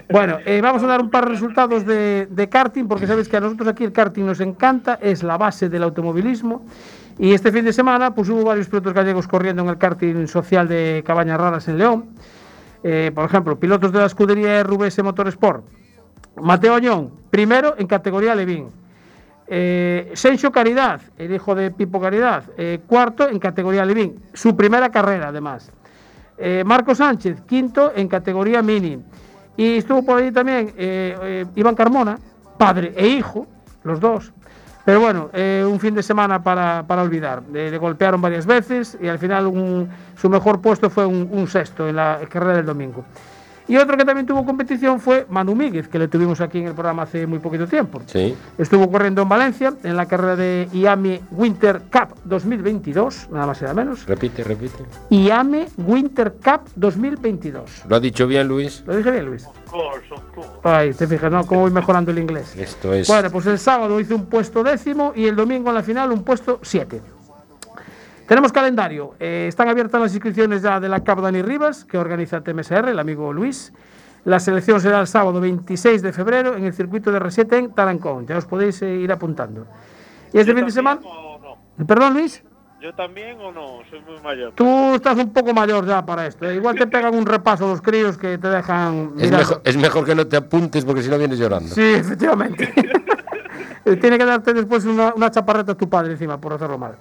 Bueno, 0.09 0.37
eh, 0.45 0.59
vamos 0.61 0.81
a 0.83 0.87
dar 0.87 1.01
un 1.01 1.09
par 1.09 1.25
de 1.25 1.31
resultados 1.31 1.85
de, 1.85 2.27
de 2.29 2.49
karting, 2.49 2.85
porque 2.87 3.05
sabéis 3.07 3.27
que 3.27 3.37
a 3.37 3.39
nosotros 3.41 3.67
aquí 3.67 3.83
el 3.83 3.91
karting 3.91 4.23
nos 4.25 4.39
encanta, 4.39 4.97
es 5.01 5.23
la 5.23 5.37
base 5.37 5.69
del 5.69 5.83
automovilismo. 5.83 6.65
Y 7.17 7.33
este 7.33 7.51
fin 7.51 7.65
de 7.65 7.73
semana 7.73 8.15
pues 8.15 8.29
hubo 8.29 8.43
varios 8.45 8.67
pilotos 8.69 8.93
gallegos 8.93 9.27
corriendo 9.27 9.61
en 9.63 9.69
el 9.69 9.77
karting 9.77 10.25
social 10.27 10.67
de 10.69 11.03
Cabañas 11.05 11.37
Raras 11.39 11.67
en 11.67 11.77
León. 11.77 12.05
Eh, 12.81 13.11
por 13.13 13.25
ejemplo, 13.25 13.59
pilotos 13.59 13.91
de 13.91 13.99
la 13.99 14.05
escudería 14.05 14.63
RVS 14.63 15.03
Motorsport. 15.03 15.65
Mateo 16.41 16.75
Añón, 16.75 17.11
primero 17.29 17.75
en 17.77 17.87
categoría 17.87 18.33
Levín. 18.35 18.67
Eh, 19.51 20.11
Sencho 20.13 20.51
Caridad, 20.51 21.01
el 21.17 21.33
hijo 21.33 21.55
de 21.55 21.71
Pipo 21.71 21.99
Caridad, 21.99 22.43
eh, 22.57 22.79
cuarto 22.85 23.27
en 23.27 23.39
categoría 23.39 23.83
Levín. 23.83 24.21
Su 24.33 24.55
primera 24.55 24.89
carrera, 24.89 25.29
además. 25.29 25.71
Eh, 26.41 26.63
Marco 26.65 26.95
Sánchez, 26.95 27.41
quinto 27.41 27.91
en 27.93 28.07
categoría 28.07 28.61
Mini. 28.61 28.97
Y 29.57 29.77
estuvo 29.77 30.05
por 30.05 30.21
ahí 30.21 30.31
también 30.31 30.73
eh, 30.77 31.17
eh, 31.21 31.45
Iván 31.55 31.75
Carmona, 31.75 32.17
padre 32.57 32.93
e 32.95 33.07
hijo, 33.07 33.45
los 33.83 33.99
dos. 33.99 34.31
Pero 34.85 35.01
bueno, 35.01 35.29
un 35.69 35.79
fin 35.79 35.93
de 35.93 36.01
semana 36.01 36.41
para, 36.41 36.83
olvidar. 37.03 37.43
Le 37.51 37.77
golpearon 37.77 38.21
varias 38.21 38.47
veces 38.47 38.97
y 38.99 39.07
al 39.07 39.19
final 39.19 39.87
su 40.15 40.29
mejor 40.29 40.61
puesto 40.61 40.89
fue 40.89 41.05
un 41.05 41.47
sexto 41.47 41.87
en 41.87 41.97
la 41.97 42.21
carrera 42.27 42.55
del 42.55 42.65
domingo. 42.65 43.05
Y 43.69 43.77
otro 43.77 43.95
que 43.95 44.03
también 44.03 44.25
tuvo 44.25 44.43
competición 44.43 44.99
fue 44.99 45.27
Manu 45.29 45.53
Míguez, 45.53 45.87
que 45.87 45.99
le 45.99 46.07
tuvimos 46.07 46.41
aquí 46.41 46.57
en 46.57 46.65
el 46.65 46.73
programa 46.73 47.03
hace 47.03 47.27
muy 47.27 47.37
poquito 47.37 47.67
tiempo. 47.67 48.01
Sí. 48.07 48.35
Estuvo 48.57 48.91
corriendo 48.91 49.21
en 49.21 49.29
Valencia 49.29 49.75
en 49.83 49.95
la 49.95 50.07
carrera 50.07 50.35
de 50.35 50.67
IAME 50.73 51.21
Winter 51.29 51.83
Cup 51.91 52.15
2022, 52.23 53.29
nada 53.29 53.45
más 53.45 53.59
y 53.61 53.65
nada 53.65 53.75
menos. 53.75 54.07
Repite, 54.07 54.43
repite. 54.43 54.83
IAME 55.11 55.67
Winter 55.77 56.33
Cup 56.43 56.61
2022. 56.75 57.83
¿Lo 57.87 57.95
ha 57.95 57.99
dicho 57.99 58.25
bien, 58.25 58.47
Luis? 58.47 58.83
¿Lo 58.87 58.97
dije 58.97 59.11
bien, 59.11 59.25
Luis? 59.25 59.45
Of 59.45 59.71
course, 59.71 60.13
of 60.15 60.23
course. 60.33 60.49
Ahí, 60.63 60.91
te 60.91 61.05
fijas, 61.05 61.31
¿no? 61.31 61.45
Cómo 61.45 61.61
voy 61.61 61.71
mejorando 61.71 62.09
el 62.09 62.17
inglés. 62.17 62.55
Esto 62.57 62.91
es. 62.91 63.07
Bueno, 63.07 63.29
pues 63.29 63.45
el 63.45 63.59
sábado 63.59 63.99
hice 63.99 64.15
un 64.15 64.25
puesto 64.25 64.63
décimo 64.63 65.13
y 65.15 65.27
el 65.27 65.35
domingo 65.35 65.69
en 65.69 65.75
la 65.75 65.83
final 65.83 66.11
un 66.11 66.23
puesto 66.23 66.59
siete. 66.63 67.01
Tenemos 68.29 68.51
calendario. 68.53 69.15
Eh, 69.19 69.47
están 69.49 69.69
abiertas 69.69 69.99
las 69.99 70.13
inscripciones 70.13 70.61
ya 70.61 70.79
de 70.79 70.87
la 70.87 70.99
Cup 70.99 71.19
Dani 71.21 71.41
Rivas, 71.41 71.83
que 71.83 71.97
organiza 71.97 72.41
TMSR, 72.41 72.89
el 72.89 72.99
amigo 72.99 73.33
Luis. 73.33 73.73
La 74.23 74.39
selección 74.39 74.79
será 74.79 74.99
el 75.01 75.07
sábado 75.07 75.41
26 75.41 76.03
de 76.03 76.13
febrero 76.13 76.55
en 76.55 76.63
el 76.65 76.73
circuito 76.73 77.11
de 77.11 77.19
R7 77.19 77.57
en 77.57 77.71
Tarancón. 77.73 78.27
Ya 78.27 78.37
os 78.37 78.45
podéis 78.45 78.79
eh, 78.83 78.93
ir 78.97 79.11
apuntando. 79.11 79.65
Y 80.31 80.37
este 80.37 80.51
¿Yo 80.51 80.57
fin 80.57 80.65
de 80.67 80.71
semana. 80.71 81.01
también 81.01 81.17
o 81.25 81.57
no? 81.79 81.85
Perdón, 81.87 82.13
Luis. 82.13 82.43
¿Yo 82.79 82.93
también 82.93 83.41
o 83.41 83.51
no? 83.51 83.79
Soy 83.89 83.99
muy 84.01 84.21
mayor. 84.21 84.53
Tú 84.55 84.93
estás 84.93 85.17
un 85.17 85.33
poco 85.33 85.51
mayor 85.51 85.87
ya 85.87 86.05
para 86.05 86.27
esto. 86.27 86.47
eh. 86.47 86.53
Igual 86.55 86.75
te 86.77 86.85
pegan 86.87 87.15
un 87.15 87.25
repaso 87.25 87.67
los 87.67 87.81
críos 87.81 88.15
que 88.15 88.37
te 88.37 88.47
dejan. 88.47 89.13
Es 89.17 89.31
mejor, 89.31 89.61
es 89.65 89.75
mejor 89.75 90.05
que 90.05 90.13
no 90.13 90.27
te 90.27 90.37
apuntes 90.37 90.85
porque 90.85 91.01
si 91.01 91.09
no 91.09 91.17
vienes 91.17 91.39
llorando. 91.39 91.73
Sí, 91.73 91.81
efectivamente. 91.81 92.71
Eh, 93.85 93.95
Tiene 93.95 94.17
que 94.17 94.25
darte 94.25 94.53
después 94.53 94.83
una, 94.85 95.13
una 95.15 95.31
chaparreta 95.31 95.71
a 95.71 95.75
tu 95.75 95.89
padre 95.89 96.11
encima 96.11 96.37
por 96.39 96.51
hacerlo 96.53 96.77
mal. 96.77 96.95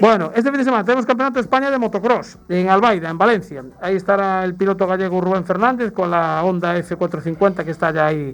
Bueno, 0.00 0.30
este 0.34 0.50
fin 0.50 0.58
de 0.58 0.64
semana 0.64 0.84
tenemos 0.84 1.06
Campeonato 1.06 1.34
de 1.34 1.42
España 1.42 1.70
de 1.70 1.78
Motocross 1.78 2.38
en 2.48 2.68
Albaida, 2.68 3.10
en 3.10 3.18
Valencia. 3.18 3.64
Ahí 3.80 3.96
estará 3.96 4.44
el 4.44 4.54
piloto 4.54 4.86
gallego 4.86 5.20
Rubén 5.20 5.44
Fernández 5.44 5.92
con 5.92 6.10
la 6.10 6.42
Honda 6.44 6.76
F450 6.78 7.64
que 7.64 7.70
está 7.70 7.92
ya 7.92 8.06
ahí 8.06 8.32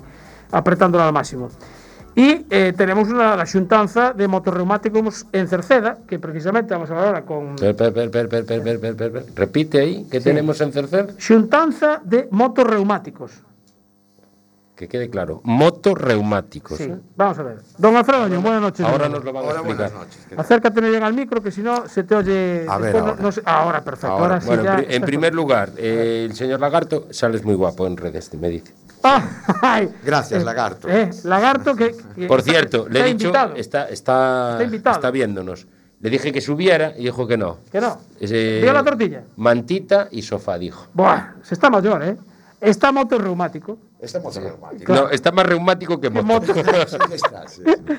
apretándola 0.51 1.07
al 1.07 1.13
máximo. 1.13 1.49
Y 2.15 2.45
eh, 2.51 2.75
tenemos 2.77 3.09
una, 3.09 3.37
la 3.37 3.47
xuntanza 3.47 4.13
de 4.13 4.29
motorreumáticos 4.29 5.27
en 5.33 5.49
Cerceda, 5.49 5.99
que 6.07 6.19
precisamente 6.19 6.75
vamos 6.75 6.91
a 6.91 6.93
hablar 6.93 7.09
ahora 7.09 7.25
con... 7.25 7.57
Per, 7.57 7.75
per, 7.75 8.11
per, 8.11 9.25
Repite 9.35 9.81
ahí, 9.81 10.07
¿qué 10.11 10.19
sí. 10.19 10.25
tenemos 10.25 10.61
en 10.61 10.73
Cerceda? 10.73 11.07
Xuntanza 11.17 12.03
de 12.05 12.29
motorreumáticos. 12.31 13.33
Que 14.83 14.89
quede 14.89 15.09
claro. 15.09 15.41
Motorreumáticos. 15.45 16.77
Sí, 16.77 16.93
vamos 17.15 17.39
a 17.39 17.45
ver. 17.45 17.59
Don 17.79 17.95
Alfredo 17.95 18.29
buenas 18.41 18.61
noches. 18.63 18.85
Ahora 18.85 19.09
nos 19.09 19.23
lo 19.23 19.33
van 19.33 19.45
a 19.45 19.47
Hola, 19.47 19.61
buenas 19.61 19.93
explicar. 19.93 20.09
noches. 20.09 20.39
Acércate 20.39 20.81
bien 20.81 21.05
al 21.05 21.15
micro, 21.15 21.41
que 21.41 21.53
si 21.53 21.63
no 21.63 21.87
se 21.89 22.03
te 22.03 22.17
oye. 22.17 22.67
A 22.69 22.79
ver, 22.79 22.93
no- 22.97 23.01
ahora. 23.03 23.17
no 23.21 23.31
se- 23.31 23.43
ahora, 23.45 23.85
perfecto. 23.85 24.09
Ahora, 24.09 24.25
Ahora, 24.25 24.41
sí 24.41 24.47
bueno, 24.49 24.79
en 24.81 25.01
ya 25.01 25.07
primer 25.07 25.35
lugar, 25.37 25.71
eh, 25.77 26.27
el 26.29 26.35
señor 26.35 26.59
Lagarto, 26.59 27.07
sales 27.13 27.45
muy 27.45 27.55
guapo 27.55 27.87
en 27.87 27.97
redes, 27.97 28.35
me 28.35 28.49
dice. 28.49 28.75
Ah, 29.05 29.25
ay. 29.63 29.89
Gracias, 30.05 30.43
Eh, 30.43 30.45
lagarto. 30.45 30.89
eh, 30.89 31.11
lagarto 31.23 31.77
que. 31.77 31.95
que- 32.17 32.27
Por 32.27 32.43
cierto, 32.43 32.89
le 32.89 33.03
he 33.03 33.05
dicho, 33.05 33.29
invitado. 33.29 33.55
está, 33.55 33.85
está, 33.89 34.51
Está 34.55 34.65
invitado. 34.65 34.97
está 34.97 35.11
viéndonos. 35.13 35.65
Le 36.01 36.11
dije 36.11 36.33
que 36.33 36.41
subiera 36.41 36.93
y 36.99 37.05
dijo 37.05 37.25
que 37.29 37.37
no. 37.37 37.59
Que 37.71 37.81
no. 37.81 37.99
Ese- 38.19 38.59
¿Vio 38.61 38.73
la 38.73 38.83
tortilla? 38.83 39.23
Mantita 39.37 40.09
y 40.11 40.23
sofá, 40.23 40.59
dijo. 40.59 40.89
Buah, 40.93 41.35
se 41.45 41.55
está 41.55 41.71
mayor, 41.71 42.03
¿eh? 42.03 42.17
Está 42.63 42.93
motorreumático. 42.93 43.77
Estamos 43.99 44.37
reumático. 44.37 44.95
No, 44.95 45.11
está 45.11 45.33
más 45.33 45.45
reumático 45.45 46.01
que 46.01 46.09
moto. 46.09 46.25
moto. 46.25 46.55
Sí, 46.55 46.61
está, 47.13 47.49
sí, 47.49 47.63
sí. 47.65 47.95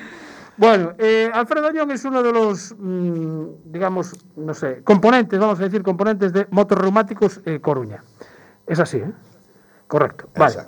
Bueno, 0.56 0.92
eh, 0.98 1.30
Alfredo 1.34 1.66
Añón 1.66 1.90
es 1.90 2.04
uno 2.04 2.22
de 2.22 2.32
los, 2.32 2.74
mm, 2.78 3.44
digamos, 3.64 4.12
no 4.36 4.54
sé, 4.54 4.82
componentes, 4.84 5.38
vamos 5.38 5.58
a 5.58 5.64
decir, 5.64 5.82
componentes 5.82 6.32
de 6.32 6.46
Motos 6.50 6.78
Reumáticos 6.78 7.40
eh, 7.44 7.58
Coruña. 7.60 8.04
Es 8.64 8.78
así, 8.78 8.98
¿eh? 8.98 9.12
Correcto. 9.88 10.28
Vale. 10.36 10.58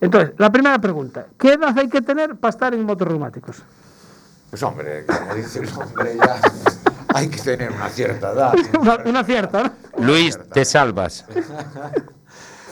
Entonces, 0.00 0.32
la 0.38 0.50
primera 0.50 0.78
pregunta: 0.80 1.26
¿qué 1.38 1.52
edad 1.52 1.78
hay 1.78 1.88
que 1.88 2.00
tener 2.00 2.36
para 2.36 2.50
estar 2.50 2.74
en 2.74 2.84
Motos 2.84 3.06
Reumáticos? 3.06 3.62
Pues 4.50 4.62
hombre, 4.62 5.04
como 5.06 5.34
dice 5.34 5.60
el 5.60 5.68
hombre, 5.78 6.16
ya 6.16 6.40
hay 7.14 7.28
que 7.28 7.40
tener 7.40 7.70
una 7.70 7.88
cierta 7.90 8.32
edad. 8.32 8.54
una, 8.80 8.96
una 9.04 9.24
cierta, 9.24 9.62
¿no? 9.98 10.06
Luis, 10.06 10.38
te 10.52 10.64
salvas. 10.64 11.26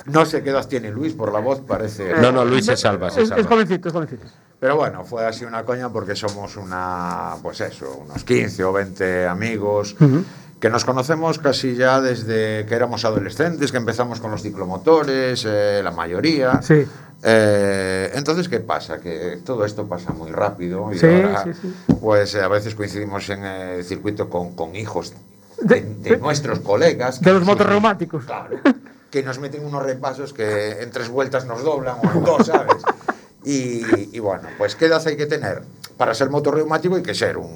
No 0.06 0.24
sé 0.26 0.42
qué 0.42 0.50
edad 0.50 0.66
tiene 0.66 0.90
Luis, 0.90 1.12
por 1.12 1.32
la 1.32 1.38
voz 1.40 1.60
parece... 1.60 2.12
No, 2.20 2.32
no, 2.32 2.44
Luis 2.44 2.66
se 2.66 2.76
salva, 2.76 3.10
se 3.10 3.22
Es, 3.22 3.28
salva. 3.28 3.40
es 3.42 3.46
jovencito, 3.48 3.88
es 3.88 3.94
jovencito. 3.94 4.26
Pero 4.58 4.76
bueno, 4.76 5.04
fue 5.04 5.26
así 5.26 5.44
una 5.44 5.64
coña 5.64 5.88
porque 5.88 6.14
somos 6.16 6.56
una, 6.56 7.34
pues 7.42 7.60
eso, 7.60 8.02
unos 8.04 8.22
15 8.24 8.64
o 8.64 8.72
20 8.72 9.26
amigos 9.26 9.96
que 10.60 10.70
nos 10.70 10.84
conocemos 10.84 11.38
casi 11.40 11.74
ya 11.74 12.00
desde 12.00 12.64
que 12.66 12.74
éramos 12.74 13.04
adolescentes, 13.04 13.72
que 13.72 13.78
empezamos 13.78 14.20
con 14.20 14.30
los 14.30 14.42
ciclomotores, 14.42 15.44
eh, 15.48 15.80
la 15.82 15.90
mayoría. 15.90 16.62
Sí. 16.62 16.86
Eh, 17.24 18.10
entonces, 18.14 18.48
¿qué 18.48 18.60
pasa? 18.60 18.98
Que 19.00 19.40
todo 19.44 19.64
esto 19.64 19.86
pasa 19.86 20.12
muy 20.12 20.30
rápido 20.30 20.92
y 20.92 20.98
Sí, 20.98 21.06
ahora, 21.06 21.44
sí, 21.44 21.50
sí. 21.60 21.74
pues 22.00 22.34
eh, 22.34 22.42
a 22.42 22.48
veces 22.48 22.74
coincidimos 22.74 23.28
en 23.30 23.44
el 23.44 23.84
circuito 23.84 24.28
con, 24.28 24.54
con 24.54 24.74
hijos 24.76 25.12
de, 25.60 25.80
de 25.80 26.16
nuestros 26.18 26.60
colegas. 26.60 27.20
De 27.20 27.32
los 27.32 27.40
que- 27.40 27.46
motos 27.46 27.66
reumáticos. 27.66 28.24
Claro, 28.24 28.56
que 29.12 29.22
nos 29.22 29.38
meten 29.38 29.64
unos 29.64 29.82
repasos 29.82 30.32
que 30.32 30.82
en 30.82 30.90
tres 30.90 31.10
vueltas 31.10 31.44
nos 31.44 31.62
doblan 31.62 31.96
o 32.02 32.10
en 32.10 32.24
dos, 32.24 32.46
¿sabes? 32.46 32.82
Y, 33.44 34.16
y 34.16 34.18
bueno, 34.20 34.48
pues 34.56 34.74
¿qué 34.74 34.86
edad 34.86 35.06
hay 35.06 35.16
que 35.16 35.26
tener? 35.26 35.62
Para 35.98 36.14
ser 36.14 36.30
motorreumático 36.30 36.96
hay 36.96 37.02
que 37.02 37.14
ser 37.14 37.36
un, 37.36 37.46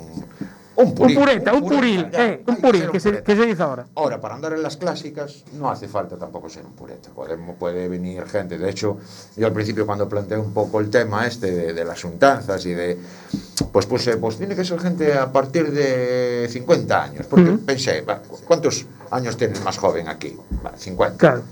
un 0.77 0.89
Un 0.89 0.95
purito, 0.95 1.21
pureta, 1.21 1.55
un 1.55 1.67
puril, 1.67 2.11
ya, 2.11 2.27
eh, 2.27 2.45
un 2.47 2.57
puril, 2.57 2.83
ser 2.83 2.91
que 2.91 3.01
se, 3.01 3.23
que 3.23 3.37
se 3.37 3.47
dice 3.47 3.63
ahora. 3.63 3.87
Ahora, 3.95 4.21
para 4.21 4.35
andar 4.35 4.53
en 4.53 4.63
las 4.63 4.77
clásicas 4.77 5.45
no 5.55 5.71
hace 5.71 5.89
falta 5.89 6.19
tampoco 6.19 6.51
ser 6.51 6.67
un 6.67 6.73
pureta. 6.73 7.09
Podemos, 7.09 7.57
puede 7.57 7.89
venir 7.89 8.27
gente. 8.27 8.59
De 8.59 8.69
hecho, 8.69 8.99
yo 9.37 9.47
al 9.47 9.55
principio 9.55 9.87
cuando 9.87 10.07
planteé 10.07 10.37
un 10.37 10.53
poco 10.53 10.81
el 10.81 10.91
tema 10.91 11.27
este 11.27 11.51
de, 11.51 11.73
de 11.73 11.85
las 11.87 12.05
untanzas 12.05 12.67
y 12.67 12.75
de... 12.75 12.99
Pues 13.73 13.87
puse, 13.87 14.19
pues 14.19 14.37
tiene 14.37 14.55
que 14.55 14.65
ser 14.65 14.79
gente 14.81 15.15
a 15.15 15.33
partir 15.33 15.73
de 15.73 16.47
50 16.51 17.03
años. 17.03 17.27
Porque 17.27 17.53
pensé, 17.53 18.03
va, 18.03 18.21
¿cuántos 18.47 18.85
años 19.11 19.37
tiene 19.37 19.55
el 19.59 19.63
más 19.65 19.79
joven 19.79 20.09
aquí? 20.09 20.37
Va, 20.65 20.73
50. 20.77 21.17
Claro. 21.19 21.43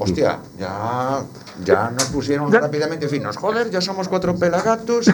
Hostia, 0.00 0.38
ya, 0.58 1.20
ya 1.62 1.90
nos 1.90 2.04
pusieron 2.04 2.50
rápidamente 2.50 3.06
finos. 3.06 3.36
Joder, 3.36 3.70
ya 3.70 3.82
somos 3.82 4.08
cuatro 4.08 4.34
pelagatos 4.34 5.08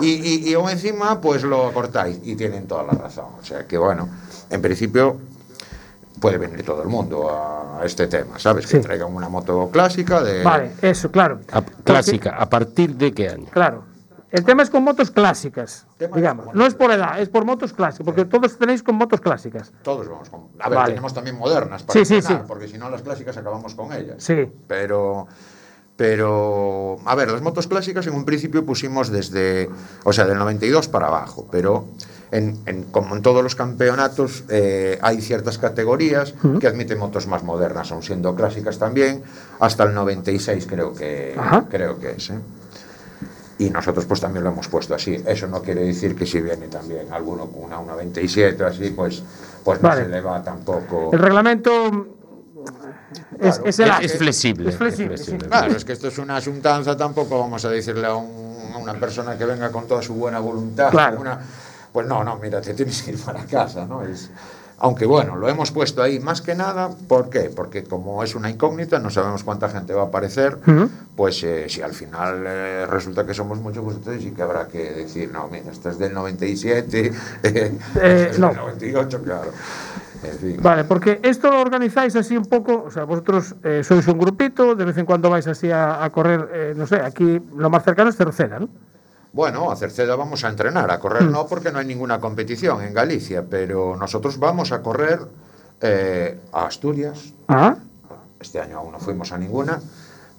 y, 0.00 0.06
y, 0.06 0.48
y 0.48 0.54
aún 0.54 0.70
encima 0.70 1.20
pues 1.20 1.42
lo 1.42 1.70
cortáis. 1.72 2.18
Y 2.22 2.34
tienen 2.34 2.66
toda 2.66 2.84
la 2.84 2.92
razón. 2.92 3.26
O 3.40 3.44
sea 3.44 3.66
que 3.66 3.76
bueno, 3.76 4.08
en 4.48 4.62
principio 4.62 5.18
puede 6.20 6.38
venir 6.38 6.64
todo 6.64 6.80
el 6.82 6.88
mundo 6.88 7.28
a 7.30 7.84
este 7.84 8.06
tema, 8.06 8.38
¿sabes? 8.38 8.66
Que 8.66 8.78
traigan 8.78 9.14
una 9.14 9.28
moto 9.28 9.68
clásica 9.70 10.22
de... 10.22 10.42
Vale, 10.42 10.70
eso, 10.80 11.10
claro. 11.10 11.40
A- 11.52 11.60
clásica, 11.62 12.36
¿a 12.38 12.48
partir 12.48 12.94
de 12.96 13.12
qué 13.12 13.28
año? 13.28 13.46
Claro. 13.50 13.84
El 14.34 14.44
tema 14.44 14.64
es 14.64 14.70
con 14.70 14.82
motos 14.82 15.12
clásicas, 15.12 15.86
digamos. 16.14 16.52
No 16.54 16.66
es 16.66 16.74
por 16.74 16.90
edad, 16.90 17.20
es 17.20 17.28
por 17.28 17.44
motos 17.44 17.72
clásicas, 17.72 18.04
porque 18.04 18.24
todos 18.24 18.58
tenéis 18.58 18.82
con 18.82 18.96
motos 18.96 19.20
clásicas. 19.20 19.72
Todos 19.82 20.08
vamos 20.08 20.28
con... 20.28 20.48
A 20.58 20.68
ver, 20.68 20.76
Vale. 20.78 20.88
tenemos 20.90 21.14
también 21.14 21.38
modernas 21.38 21.84
para 21.84 22.00
Sí, 22.00 22.04
sí, 22.04 22.14
entrenar, 22.16 22.42
sí. 22.42 22.48
porque 22.48 22.66
si 22.66 22.76
no 22.76 22.90
las 22.90 23.02
clásicas 23.02 23.36
acabamos 23.36 23.76
con 23.76 23.92
ellas. 23.92 24.16
Sí. 24.18 24.50
Pero, 24.66 25.28
pero, 25.96 26.96
a 27.04 27.14
ver, 27.14 27.30
las 27.30 27.42
motos 27.42 27.68
clásicas 27.68 28.06
en 28.08 28.14
un 28.14 28.24
principio 28.24 28.66
pusimos 28.66 29.10
desde, 29.10 29.70
o 30.02 30.12
sea, 30.12 30.24
del 30.26 30.36
92 30.38 30.88
para 30.88 31.06
abajo, 31.06 31.46
pero 31.52 31.84
en, 32.32 32.58
en- 32.66 32.82
como 32.90 33.14
en 33.14 33.22
todos 33.22 33.40
los 33.44 33.54
campeonatos 33.54 34.42
eh, 34.48 34.98
hay 35.00 35.20
ciertas 35.20 35.58
categorías 35.58 36.34
que 36.58 36.66
admiten 36.66 36.98
motos 36.98 37.28
más 37.28 37.44
modernas, 37.44 37.92
aun 37.92 38.02
siendo 38.02 38.34
clásicas 38.34 38.80
también, 38.80 39.22
hasta 39.60 39.84
el 39.84 39.94
96 39.94 40.66
creo 40.68 40.92
que, 40.92 41.36
Ajá. 41.38 41.66
creo 41.70 42.00
que 42.00 42.10
es. 42.10 42.30
¿eh? 42.30 42.38
Y 43.58 43.70
nosotros 43.70 44.04
pues 44.06 44.20
también 44.20 44.42
lo 44.44 44.50
hemos 44.50 44.66
puesto 44.68 44.94
así. 44.94 45.22
Eso 45.26 45.46
no 45.46 45.62
quiere 45.62 45.82
decir 45.82 46.16
que 46.16 46.26
si 46.26 46.40
viene 46.40 46.66
también 46.68 47.12
alguno 47.12 47.46
con 47.46 47.64
una 47.64 47.76
97 47.80 48.64
así, 48.64 48.90
pues, 48.90 49.22
pues 49.62 49.80
no 49.80 49.88
Vale. 49.88 50.02
se 50.04 50.08
le 50.08 50.20
va 50.20 50.42
tampoco... 50.42 51.10
El 51.12 51.18
reglamento 51.20 52.06
es, 53.40 53.60
es 53.64 53.78
el 53.78 53.88
Es- 53.88 53.90
ACE. 53.94 54.04
es 54.06 54.18
flexible, 54.18 54.70
Es 54.70 54.76
flexible, 54.76 55.16
sí. 55.18 55.36
Claro, 55.38 55.76
es 55.76 55.84
que 55.84 55.92
esto 55.92 56.08
es 56.08 56.18
una 56.18 56.36
asuntanza, 56.36 56.96
tampoco 56.96 57.38
vamos 57.38 57.64
a 57.64 57.68
decirle 57.70 58.06
a, 58.06 58.14
un- 58.16 58.72
a 58.74 58.78
una 58.78 58.94
persona 58.94 59.36
que 59.38 59.44
venga 59.44 59.70
con 59.70 59.86
toda 59.86 60.02
su 60.02 60.14
buena 60.14 60.40
voluntad. 60.40 60.90
Claro. 60.90 61.20
una- 61.20 61.38
pues 61.92 62.08
no, 62.08 62.24
no, 62.24 62.36
mira, 62.38 62.60
te 62.60 62.74
tienes 62.74 63.02
que 63.02 63.12
ir 63.12 63.18
para 63.22 63.44
casa, 63.44 63.86
¿no? 63.86 64.02
Es, 64.02 64.28
aunque 64.78 65.06
bueno, 65.06 65.36
lo 65.36 65.48
hemos 65.48 65.70
puesto 65.70 66.02
ahí 66.02 66.18
más 66.20 66.40
que 66.42 66.54
nada, 66.54 66.90
¿por 67.08 67.30
qué? 67.30 67.50
Porque 67.54 67.84
como 67.84 68.22
es 68.22 68.34
una 68.34 68.50
incógnita, 68.50 68.98
no 68.98 69.10
sabemos 69.10 69.44
cuánta 69.44 69.68
gente 69.68 69.92
va 69.94 70.02
a 70.02 70.06
aparecer, 70.06 70.58
pues 71.16 71.42
eh, 71.44 71.66
si 71.68 71.80
al 71.82 71.92
final 71.92 72.44
eh, 72.46 72.86
resulta 72.86 73.24
que 73.24 73.34
somos 73.34 73.58
muchos, 73.60 73.84
pues 73.84 73.96
entonces 73.96 74.22
sí 74.22 74.30
que 74.32 74.42
habrá 74.42 74.66
que 74.68 74.92
decir, 74.92 75.30
no, 75.32 75.48
mira, 75.48 75.70
esto 75.70 75.90
es 75.90 75.98
del 75.98 76.12
97, 76.12 77.12
eh, 77.42 77.78
Eh, 77.96 78.28
es 78.30 78.38
no. 78.38 78.48
del 78.48 78.56
98, 78.56 79.22
claro. 79.22 79.50
En 80.22 80.38
fin. 80.38 80.56
Vale, 80.62 80.84
porque 80.84 81.20
esto 81.22 81.50
lo 81.50 81.60
organizáis 81.60 82.16
así 82.16 82.34
un 82.36 82.46
poco, 82.46 82.84
o 82.86 82.90
sea, 82.90 83.04
vosotros 83.04 83.54
eh, 83.62 83.82
sois 83.84 84.06
un 84.08 84.18
grupito, 84.18 84.74
de 84.74 84.84
vez 84.86 84.96
en 84.96 85.04
cuando 85.04 85.28
vais 85.28 85.46
así 85.46 85.70
a, 85.70 86.02
a 86.02 86.10
correr, 86.10 86.48
eh, 86.52 86.74
no 86.74 86.86
sé, 86.86 86.96
aquí 86.96 87.42
lo 87.56 87.68
más 87.68 87.84
cercano 87.84 88.08
es 88.08 88.16
Cerceda, 88.16 88.58
¿no? 88.58 88.68
Bueno, 89.34 89.72
a 89.72 89.74
Cerceda 89.74 90.14
vamos 90.14 90.44
a 90.44 90.48
entrenar, 90.48 90.92
a 90.92 91.00
correr 91.00 91.24
no 91.24 91.48
porque 91.48 91.72
no 91.72 91.80
hay 91.80 91.86
ninguna 91.86 92.20
competición 92.20 92.82
en 92.84 92.94
Galicia, 92.94 93.44
pero 93.50 93.96
nosotros 93.96 94.38
vamos 94.38 94.70
a 94.70 94.80
correr 94.80 95.18
eh, 95.80 96.38
a 96.52 96.66
Asturias. 96.66 97.34
Ah, 97.48 97.74
Este 98.38 98.60
año 98.60 98.78
aún 98.78 98.92
no 98.92 99.00
fuimos 99.00 99.32
a 99.32 99.38
ninguna, 99.38 99.80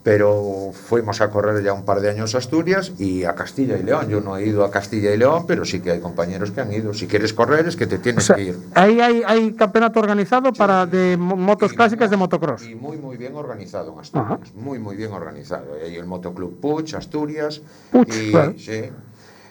pero 0.06 0.70
fuimos 0.72 1.20
a 1.20 1.32
correr 1.32 1.64
ya 1.64 1.74
un 1.74 1.84
par 1.84 2.00
de 2.00 2.12
años 2.12 2.36
a 2.36 2.38
Asturias 2.38 2.92
y 3.00 3.24
a 3.24 3.34
Castilla 3.34 3.76
y 3.76 3.82
León. 3.82 4.08
Yo 4.08 4.22
no 4.22 4.38
he 4.38 4.46
ido 4.46 4.64
a 4.64 4.70
Castilla 4.70 5.12
y 5.12 5.18
León, 5.18 5.46
pero 5.48 5.66
sí 5.66 5.80
que 5.80 5.90
hay 5.90 6.00
compañeros 6.00 6.52
que 6.52 6.62
han 6.62 6.72
ido. 6.72 6.94
Si 6.94 7.08
quieres 7.08 7.34
correr 7.34 7.68
es 7.68 7.76
que 7.76 7.88
te 7.88 7.96
o 7.96 8.00
tienes 8.00 8.24
sea, 8.26 8.36
que 8.36 8.44
ir. 8.44 8.60
ahí 8.76 9.02
hay, 9.02 9.24
hay 9.26 9.54
campeonato 9.54 10.00
organizado 10.00 10.54
para 10.54 10.86
de 10.86 11.18
mo- 11.18 11.36
motos 11.36 11.74
clásicas 11.74 12.12
de 12.12 12.18
motocross. 12.18 12.68
Y 12.68 12.76
muy, 12.76 12.98
muy 12.98 13.18
bien 13.18 13.36
organizado 13.36 13.94
en 13.94 14.00
Asturias. 14.00 14.54
Muy, 14.54 14.78
muy 14.78 14.96
bien 14.96 15.12
organizado. 15.12 15.66
Hay 15.84 15.96
el 15.96 16.06
Motoclub 16.06 16.60
Puch, 16.62 16.94
Asturias. 16.94 17.64
Y, 18.06 18.30
claro. 18.30 18.54
sí. 18.60 18.84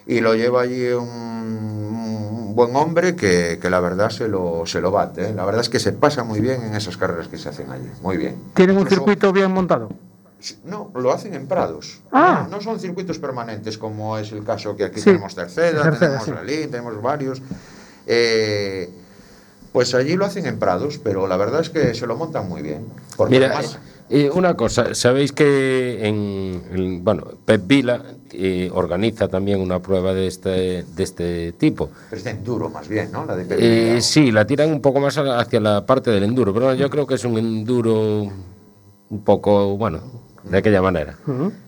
y 0.07 0.21
lo 0.21 0.37
lleva 0.37 0.63
allí 0.63 0.87
un, 0.91 1.09
un 1.09 2.55
buen 2.55 2.77
hombre 2.77 3.17
que, 3.17 3.59
que 3.61 3.71
la 3.71 3.81
verdad 3.81 4.11
se 4.11 4.29
lo, 4.29 4.67
se 4.67 4.81
lo 4.81 4.93
bate. 4.93 5.31
¿eh? 5.31 5.35
La 5.35 5.45
verdad 5.45 5.63
es 5.63 5.69
que 5.69 5.81
se 5.81 5.93
pasa 5.93 6.23
muy 6.23 6.39
bien 6.41 6.63
en 6.63 6.77
esas 6.77 6.97
carreras 6.97 7.27
que 7.27 7.39
se 7.39 7.49
hacen 7.49 7.73
allí. 7.73 7.91
Muy 8.03 8.19
bien. 8.19 8.37
Tienen 8.55 8.77
un 8.77 8.87
circuito 8.87 9.33
bien 9.33 9.51
montado. 9.51 9.89
No, 10.65 10.91
lo 10.95 11.13
hacen 11.13 11.35
en 11.35 11.47
prados. 11.47 12.01
Ah. 12.13 12.47
No, 12.51 12.57
no 12.57 12.63
son 12.63 12.79
circuitos 12.79 13.19
permanentes 13.19 13.79
como 13.79 14.19
es 14.19 14.31
el 14.33 14.45
caso 14.45 14.77
que 14.77 14.85
aquí 14.85 14.99
Sí, 15.01 15.07
tenemos 15.07 15.35
Terceda, 15.35 15.91
tenemos 15.99 16.25
sí. 16.25 16.31
Lalín, 16.33 16.71
tenemos 16.71 17.01
varios. 17.03 17.41
Eh, 18.07 18.91
pues 19.73 19.95
allí 19.95 20.15
lo 20.17 20.25
hacen 20.25 20.47
en 20.47 20.59
prados, 20.59 20.99
pero 21.03 21.27
la 21.27 21.37
verdad 21.37 21.61
es 21.61 21.71
que 21.71 21.95
se 21.95 22.07
lo 22.07 22.17
montan 22.17 22.49
muy 22.49 22.63
bien. 22.63 22.87
Porque 23.17 23.35
Mira, 23.37 23.47
además- 23.57 23.79
eh, 24.11 24.31
una 24.33 24.55
cosa, 24.55 24.95
sabéis 24.95 25.33
que 25.33 26.07
en, 26.07 26.63
en- 26.73 27.05
bueno, 27.05 27.25
Pep 27.45 27.63
Vila 27.67 28.03
eh, 28.33 28.71
organiza 28.73 29.29
también 29.29 29.61
una 29.61 29.81
prueba 29.81 30.13
de 30.13 30.27
este, 30.27 30.83
de 30.85 31.03
este 31.03 31.53
tipo. 31.53 31.89
pero 32.11 32.19
es 32.19 32.25
de 32.25 32.31
enduro 32.31 32.69
más 32.69 32.87
bien, 32.89 33.11
¿no? 33.13 33.25
La 33.25 33.35
de 33.35 33.45
Eh, 33.45 33.47
Perilla. 33.47 34.01
sí, 34.01 34.31
la 34.31 34.47
tiran 34.47 34.71
un 34.71 34.81
poco 34.83 35.01
más 35.01 35.17
hacia 35.17 35.59
la 35.61 35.87
parte 35.87 36.11
del 36.11 36.25
enduro, 36.25 36.53
pero 36.53 36.75
yo 36.75 36.89
creo 36.91 37.07
que 37.07 37.15
es 37.15 37.25
un 37.25 37.39
enduro 37.39 38.31
un 39.11 39.25
poco, 39.25 39.77
bueno, 39.77 40.01
de 40.45 40.59
aquella 40.59 40.83
manera. 40.83 41.17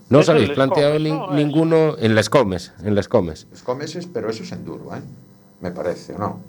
¿No 0.09 0.18
os 0.18 0.29
habéis 0.29 0.49
les 0.49 0.55
planteado 0.57 0.95
comes, 0.95 1.12
nin- 1.12 1.18
¿no? 1.18 1.35
ninguno 1.35 1.97
en 1.99 2.14
las 2.14 2.29
comes? 2.31 2.72
En 2.83 2.95
las 2.95 3.09
comes. 3.09 3.47
Los 3.51 3.62
comeses, 3.62 4.07
pero 4.07 4.31
eso 4.31 4.43
es 4.43 4.53
enduro, 4.53 4.95
¿eh? 4.95 5.01
Me 5.61 5.70
parece, 5.70 6.14
¿o 6.14 6.18
no? 6.18 6.41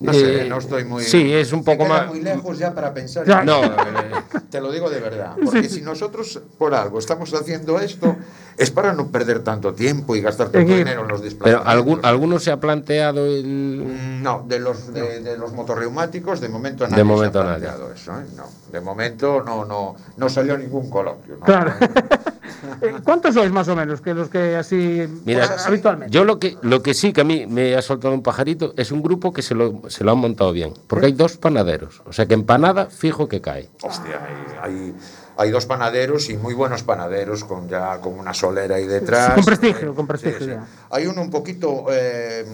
No 0.00 0.14
sé, 0.14 0.46
Eh, 0.46 0.48
no 0.48 0.56
estoy 0.58 0.84
muy... 0.84 1.04
sí, 1.04 1.30
es 1.32 1.52
un 1.52 1.62
poco 1.62 1.84
más- 1.84 2.08
muy 2.08 2.22
lejos 2.22 2.58
ya 2.58 2.74
para 2.74 2.92
pensar. 2.94 3.26
Ya. 3.26 3.44
No, 3.44 3.60
Te 4.50 4.60
lo 4.60 4.72
digo 4.72 4.88
de 4.90 4.98
verdad. 4.98 5.36
Porque 5.44 5.68
si 5.68 5.82
nosotros, 5.82 6.40
por 6.58 6.74
algo, 6.74 6.98
estamos 6.98 7.32
haciendo 7.34 7.78
esto, 7.78 8.16
es 8.56 8.70
para 8.70 8.92
no 8.94 9.08
perder 9.08 9.44
tanto 9.44 9.74
tiempo 9.74 10.16
y 10.16 10.20
gastar 10.22 10.48
tanto 10.48 10.72
dinero 10.72 11.02
en 11.02 11.08
los 11.08 11.20
pero 11.20 11.24
desplazamientos. 11.24 11.72
algún, 11.72 12.00
¿alguno 12.04 12.38
se 12.38 12.50
ha 12.50 12.58
planteado 12.58 13.26
el...? 13.26 13.44
Mm, 13.86 14.22
No, 14.22 14.44
de 14.48 14.58
los, 14.58 14.92
de, 14.92 15.20
de 15.20 15.36
los 15.36 15.52
motorreumáticos, 15.52 16.40
de 16.40 16.48
momento 16.48 16.84
nadie 16.84 16.96
De 16.96 17.04
momento 17.04 17.42
se 17.42 17.46
ha 17.48 17.50
nadie. 17.52 17.64
planteado 17.66 17.92
eso. 17.92 18.12
¿eh? 18.20 18.24
No, 18.36 18.44
de 18.72 18.80
momento 18.80 19.42
no, 19.44 19.64
no, 19.66 19.96
no 20.16 20.28
salió 20.28 20.56
ningún 20.58 20.88
coloquio. 20.90 21.36
¿no? 21.36 21.44
Claro. 21.46 21.74
Eh, 22.82 22.94
¿Cuántos 23.04 23.34
sois 23.34 23.50
más 23.50 23.68
o 23.68 23.76
menos 23.76 24.00
que 24.00 24.14
los 24.14 24.28
que 24.28 24.56
así 24.56 25.06
Mira, 25.24 25.46
pues, 25.46 25.66
habitualmente? 25.66 26.12
yo 26.12 26.24
lo 26.24 26.38
que, 26.38 26.56
lo 26.62 26.82
que 26.82 26.94
sí 26.94 27.12
que 27.12 27.20
a 27.20 27.24
mí 27.24 27.46
me 27.46 27.74
ha 27.74 27.82
soltado 27.82 28.14
un 28.14 28.22
pajarito 28.22 28.74
es 28.76 28.92
un 28.92 29.02
grupo 29.02 29.32
que 29.32 29.42
se 29.42 29.54
lo, 29.54 29.82
se 29.88 30.04
lo 30.04 30.12
han 30.12 30.18
montado 30.18 30.52
bien. 30.52 30.74
Porque 30.86 31.06
hay 31.06 31.12
dos 31.12 31.36
panaderos. 31.36 32.02
O 32.06 32.12
sea 32.12 32.26
que 32.26 32.34
empanada 32.34 32.86
fijo 32.86 33.28
que 33.28 33.40
cae. 33.40 33.68
Hostia, 33.82 34.20
hay, 34.62 34.72
hay, 34.74 34.94
hay 35.40 35.50
dos 35.50 35.64
panaderos 35.64 36.28
y 36.28 36.36
muy 36.36 36.52
buenos 36.52 36.82
panaderos 36.82 37.44
con 37.44 37.66
ya 37.66 37.98
con 37.98 38.18
una 38.18 38.34
solera 38.34 38.76
ahí 38.76 38.86
detrás. 38.86 39.32
Con 39.32 39.44
prestigio, 39.44 39.94
con 39.94 40.06
prestigio 40.06 40.38
sí. 40.40 40.46
ya. 40.48 40.66
Hay 40.90 41.06
uno 41.06 41.22
un 41.22 41.30
poquito, 41.30 41.86
eh, 41.90 42.44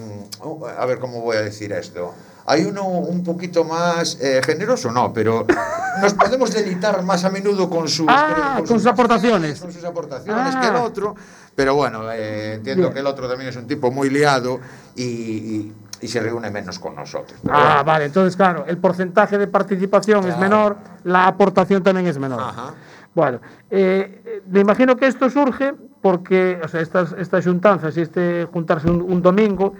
a 0.77 0.85
ver 0.85 0.97
cómo 0.99 1.19
voy 1.21 1.35
a 1.35 1.41
decir 1.41 1.73
esto. 1.73 2.13
Hay 2.45 2.63
uno 2.63 2.85
un 2.87 3.25
poquito 3.25 3.65
más 3.65 4.17
eh, 4.21 4.39
generoso, 4.41 4.89
no, 4.89 5.11
pero 5.11 5.45
nos 6.01 6.13
podemos 6.13 6.53
deleitar 6.53 7.03
más 7.03 7.25
a 7.25 7.29
menudo 7.29 7.69
con 7.69 7.89
sus, 7.89 8.05
Ah, 8.09 8.55
con 8.59 8.67
sus 8.67 8.85
aportaciones. 8.85 9.59
con 9.59 9.73
sus 9.73 9.83
aportaciones 9.83 10.55
Ah. 10.55 10.61
que 10.61 10.67
el 10.67 10.75
otro. 10.77 11.13
Pero 11.55 11.75
bueno, 11.75 12.09
eh, 12.13 12.53
entiendo 12.53 12.83
Bien. 12.83 12.93
que 12.93 12.99
el 13.01 13.07
otro 13.07 13.27
también 13.27 13.49
es 13.49 13.55
un 13.57 13.67
tipo 13.67 13.91
muy 13.91 14.09
liado 14.09 14.61
y, 14.95 15.03
y- 15.03 15.73
y 16.01 16.07
se 16.07 16.19
reúne 16.19 16.49
menos 16.51 16.79
con 16.79 16.95
nosotros. 16.95 17.39
Pero 17.43 17.55
Ah, 17.55 17.67
bueno. 17.75 17.83
vale, 17.85 18.05
entonces 18.05 18.35
claro, 18.35 18.65
el 18.67 18.77
porcentaje 18.77 19.37
de 19.37 19.47
participación 19.47 20.27
es 20.27 20.37
menor, 20.37 20.77
la 21.03 21.27
aportación 21.27 21.83
también 21.83 22.07
es 22.07 22.17
menor. 22.17 22.41
Ajá. 22.41 22.73
Bueno, 23.15 23.39
eh, 23.71 24.21
eh, 24.25 24.41
me 24.47 24.59
imagino 24.59 24.95
que 24.95 25.07
esto 25.07 25.29
surge 25.29 25.73
porque, 26.01 26.59
o 26.63 26.67
sea, 26.67 26.81
estas, 26.81 27.13
estas 27.13 27.43
juntanzas 27.45 27.97
y 27.97 28.01
este 28.01 28.45
juntarse 28.51 28.89
un, 28.89 29.01
un 29.01 29.21
domingo, 29.21 29.73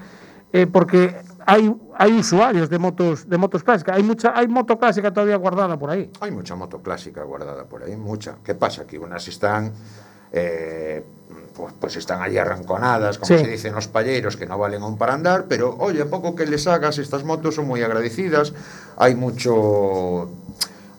eh, 0.52 0.66
porque 0.66 1.16
hay, 1.46 1.74
hay 1.96 2.18
usuarios 2.18 2.70
de 2.70 2.80
motos, 2.80 3.30
de 3.30 3.38
motos 3.38 3.64
clásicas, 3.64 3.96
hay 3.96 4.04
mucha, 4.04 4.34
hay 4.36 4.48
moto 4.48 4.78
clásica 4.80 5.14
todavía 5.14 5.36
guardada 5.38 5.78
por 5.78 5.90
ahí. 5.92 6.12
Hay 6.20 6.32
mucha 6.32 6.56
moto 6.56 6.82
clásica 6.82 7.22
guardada 7.24 7.66
por 7.66 7.84
ahí, 7.84 7.96
mucha. 7.96 8.38
¿Qué 8.44 8.56
pasa? 8.56 8.88
Que 8.88 8.98
unas 8.98 9.28
están, 9.28 9.72
eh, 10.32 11.06
pues, 11.58 11.74
pues 11.80 11.96
están 11.98 12.22
allí 12.22 12.38
arranconadas, 12.38 13.18
como 13.18 13.36
Sí. 13.38 13.44
se 13.44 13.50
dice 13.52 13.68
en 13.70 13.76
los 13.76 13.88
palleros, 13.88 14.38
que 14.38 14.46
no 14.46 14.58
valen 14.58 14.84
aún 14.84 14.98
para 14.98 15.14
andar, 15.16 15.46
pero 15.50 15.76
oye, 15.80 16.04
a 16.04 16.06
poco 16.06 16.36
que 16.36 16.46
les 16.46 16.68
hagas, 16.68 17.00
estas 17.00 17.24
motos 17.24 17.56
son 17.56 17.68
muy 17.68 17.82
agradecidas, 17.82 18.54
hay 18.98 19.16
mucho... 19.16 20.30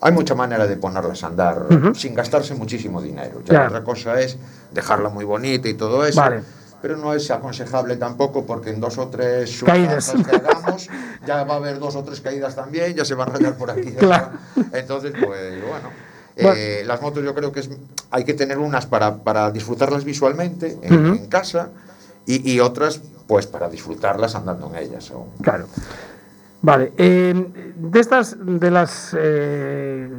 Hay 0.00 0.12
mucha 0.12 0.36
manera 0.36 0.68
de 0.68 0.76
ponerlas 0.76 1.24
a 1.24 1.26
andar 1.26 1.66
sin 1.96 2.14
gastarse 2.14 2.54
muchísimo 2.54 3.02
dinero. 3.02 3.42
Ya 3.44 3.66
otra 3.66 3.82
cosa 3.82 4.20
es 4.20 4.36
dejarla 4.72 5.08
muy 5.08 5.24
bonita 5.24 5.68
y 5.68 5.74
todo 5.74 6.06
eso. 6.06 6.20
Vale. 6.20 6.42
Pero 6.80 6.96
no 6.96 7.12
es 7.12 7.28
aconsejable 7.32 7.96
tampoco 7.96 8.46
porque 8.46 8.70
en 8.70 8.78
dos 8.78 8.96
o 8.98 9.08
tres 9.08 9.60
Caídas. 9.66 10.14
que 10.30 10.36
hagamos 10.36 10.88
ya 11.26 11.42
va 11.42 11.54
a 11.54 11.56
haber 11.56 11.80
dos 11.80 11.96
o 11.96 12.04
tres 12.04 12.20
caídas 12.20 12.54
también, 12.54 12.94
ya 12.94 13.04
se 13.04 13.14
van 13.14 13.30
a 13.30 13.32
rayar 13.32 13.56
por 13.56 13.72
aquí. 13.72 13.90
Claro. 13.98 14.28
Entonces, 14.72 15.10
pues 15.20 15.60
bueno. 15.62 15.90
Bueno. 16.42 16.56
Eh, 16.58 16.82
las 16.86 17.02
motos 17.02 17.24
yo 17.24 17.34
creo 17.34 17.50
que 17.52 17.60
es, 17.60 17.70
hay 18.10 18.24
que 18.24 18.34
tener 18.34 18.58
unas 18.58 18.86
para, 18.86 19.16
para 19.18 19.50
disfrutarlas 19.50 20.04
visualmente 20.04 20.78
en, 20.82 21.26
casa 21.28 21.70
y, 22.26 22.50
y 22.52 22.60
otras 22.60 23.00
pues 23.26 23.46
para 23.46 23.68
disfrutarlas 23.68 24.34
andando 24.34 24.70
en 24.74 24.82
ellas. 24.84 25.10
o- 25.10 25.28
Claro. 25.42 25.66
Vale, 26.62 26.92
eh, 26.96 27.72
de 27.76 28.00
estas, 28.00 28.36
de 28.40 28.70
las 28.70 29.14
eh, 29.18 30.10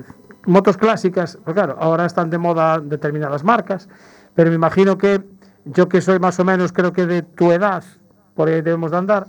motos 0.45 0.77
clásicas, 0.77 1.37
pues 1.43 1.53
claro, 1.53 1.75
ahora 1.79 2.05
están 2.05 2.29
de 2.29 2.37
moda 2.37 2.79
determinadas 2.79 3.43
marcas, 3.43 3.89
pero 4.35 4.49
me 4.49 4.55
imagino 4.55 4.97
que 4.97 5.21
yo 5.65 5.89
que 5.89 5.99
soy 6.01 6.19
más 6.19 6.39
o 6.39 6.45
menos, 6.45 6.71
creo 6.71 6.93
que 6.93 7.05
de 7.05 7.21
tu 7.23 7.51
edad, 7.51 7.83
por 8.35 8.47
ahí 8.47 8.61
debemos 8.61 8.91
de 8.91 8.97
andar, 8.97 9.27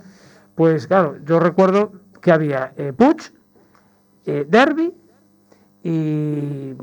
pues 0.55 0.87
claro, 0.87 1.17
yo 1.25 1.39
recuerdo 1.39 1.91
que 2.21 2.31
había 2.31 2.73
eh, 2.77 2.93
Derby 4.47 4.93
y 5.83 6.73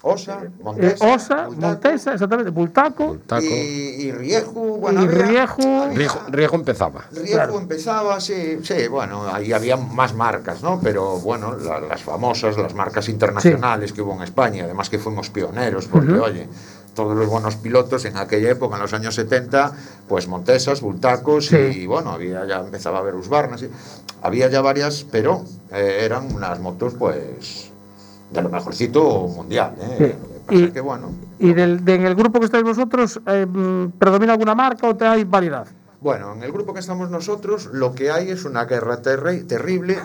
Osa, 0.00 0.42
eh, 0.44 0.50
Montesa, 0.62 1.12
Osa, 1.14 1.46
Bultaco 1.46 1.66
Montesa, 1.66 2.12
exactamente, 2.12 2.50
Bultaco, 2.52 3.16
Taco. 3.26 3.42
y, 3.44 3.48
y 3.48 4.12
Rieju. 4.12 4.76
Bueno, 4.78 5.02
y. 5.02 5.08
Riejo, 5.08 6.20
Riejo 6.28 6.54
empezaba. 6.56 7.04
Rieju 7.10 7.32
Claro. 7.32 7.58
empezaba, 7.58 8.20
sí, 8.20 8.60
sí, 8.62 8.86
bueno, 8.88 9.24
ahí 9.32 9.52
había 9.52 9.76
más 9.76 10.14
marcas, 10.14 10.62
¿no? 10.62 10.78
Pero 10.80 11.18
bueno, 11.18 11.56
la- 11.56 11.80
las 11.80 12.00
famosas, 12.02 12.56
las 12.56 12.74
marcas 12.74 13.08
internacionales 13.08 13.92
que 13.92 14.00
hubo 14.02 14.14
en 14.14 14.22
España, 14.22 14.64
además 14.64 14.88
que 14.88 15.00
fuimos 15.00 15.30
pioneros, 15.30 15.86
porque 15.86 16.12
oye, 16.12 16.46
todos 16.94 17.16
los 17.16 17.28
buenos 17.28 17.56
pilotos 17.56 18.04
en 18.04 18.16
aquella 18.18 18.50
época, 18.50 18.76
en 18.76 18.82
los 18.82 18.92
años 18.92 19.16
70, 19.16 19.72
pues 20.06 20.28
Montesas, 20.28 20.80
Bultacos 20.80 21.46
Sí. 21.46 21.56
y 21.56 21.86
bueno, 21.86 22.10
había 22.12 22.46
ya 22.46 22.60
empezaba 22.60 22.98
a 22.98 23.00
haber 23.00 23.16
Husqvarnas, 23.16 23.62
y- 23.62 23.70
había 24.22 24.48
ya 24.48 24.60
varias, 24.62 25.04
pero 25.10 25.44
eh, 25.72 26.02
eran 26.04 26.32
unas 26.32 26.58
motos 26.60 26.94
pues 26.98 27.67
de 28.30 28.42
lo 28.42 28.48
mejorcito 28.48 29.26
mundial, 29.28 29.74
¿eh? 29.80 29.96
Sí. 29.98 30.04
Lo 30.04 30.28
que 30.28 30.40
pasa 30.46 30.64
Y- 30.64 30.70
que 30.72 30.80
bueno, 30.80 31.10
y 31.38 31.52
del, 31.52 31.84
de- 31.84 31.94
en 31.94 32.06
el 32.06 32.14
grupo 32.14 32.38
que 32.40 32.46
estáis 32.46 32.64
vosotros, 32.64 33.20
eh, 33.26 33.46
¿predomina 33.98 34.32
alguna 34.32 34.54
marca 34.54 34.88
o 34.88 34.96
te 34.96 35.06
hay 35.06 35.24
variedad? 35.24 35.66
Bueno, 36.00 36.32
en 36.34 36.42
el 36.42 36.52
grupo 36.52 36.72
que 36.72 36.80
estamos 36.80 37.10
nosotros, 37.10 37.66
lo 37.72 37.94
que 37.94 38.10
hay 38.10 38.30
es 38.30 38.44
una 38.44 38.64
guerra 38.66 39.02
terri- 39.02 39.46
terrible 39.46 39.98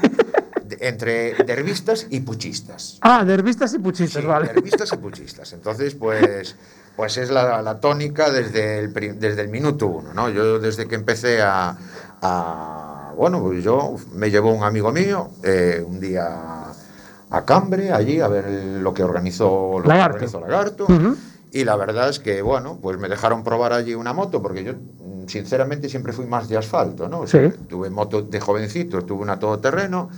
entre 0.79 1.33
dervistas 1.45 2.07
y 2.09 2.21
puchistas. 2.21 2.97
Ah, 3.01 3.23
dervistas 3.23 3.73
y 3.73 3.79
puchistas, 3.79 4.21
Sí, 4.21 4.27
vale. 4.27 4.47
dervistas 4.47 4.91
y 4.91 4.97
puchistas. 4.97 5.53
Entonces, 5.53 5.93
pues, 5.95 6.55
pues 6.95 7.17
es 7.17 7.29
la, 7.29 7.61
la 7.61 7.79
tónica 7.79 8.29
desde 8.31 8.79
el, 8.79 8.93
desde 9.19 9.41
el 9.41 9.49
minuto 9.49 9.87
uno, 9.87 10.13
¿no? 10.13 10.29
Yo 10.29 10.59
desde 10.59 10.87
que 10.87 10.95
empecé 10.95 11.41
a... 11.41 11.77
a- 12.21 13.11
bueno, 13.15 13.39
pues 13.43 13.63
yo 13.63 13.95
me 14.13 14.31
llevó 14.31 14.51
un 14.51 14.63
amigo 14.63 14.91
mío 14.91 15.29
eh, 15.43 15.83
un 15.87 15.99
día 15.99 16.62
a 17.33 17.43
Cambre, 17.45 17.91
allí, 17.91 18.19
a 18.21 18.27
ver 18.27 18.45
lo 18.79 18.93
que 18.93 19.03
organizó, 19.03 19.77
lo 19.77 19.81
que 19.83 19.89
Lagarto. 19.89 20.15
organizó 20.15 20.39
Lagarto. 20.39 20.83
Ujú. 20.85 21.15
Y 21.51 21.65
la 21.65 21.75
verdad 21.75 22.09
es 22.09 22.19
que, 22.19 22.41
bueno, 22.41 22.77
pues 22.81 22.97
me 22.99 23.09
dejaron 23.09 23.43
probar 23.43 23.73
allí 23.73 23.95
una 23.95 24.13
moto, 24.13 24.41
porque 24.41 24.63
yo, 24.63 24.73
mm, 24.73 25.27
sinceramente, 25.27 25.89
siempre 25.89 26.13
fui 26.13 26.25
más 26.27 26.47
de 26.47 26.57
asfalto, 26.57 27.09
¿no? 27.09 27.21
O 27.21 27.27
sea, 27.27 27.49
Sí. 27.51 27.57
Tuve 27.67 27.89
moto 27.89 28.21
de 28.21 28.39
jovencito, 28.39 29.01
tuve 29.03 29.23
una 29.23 29.37
todoterreno, 29.39 30.09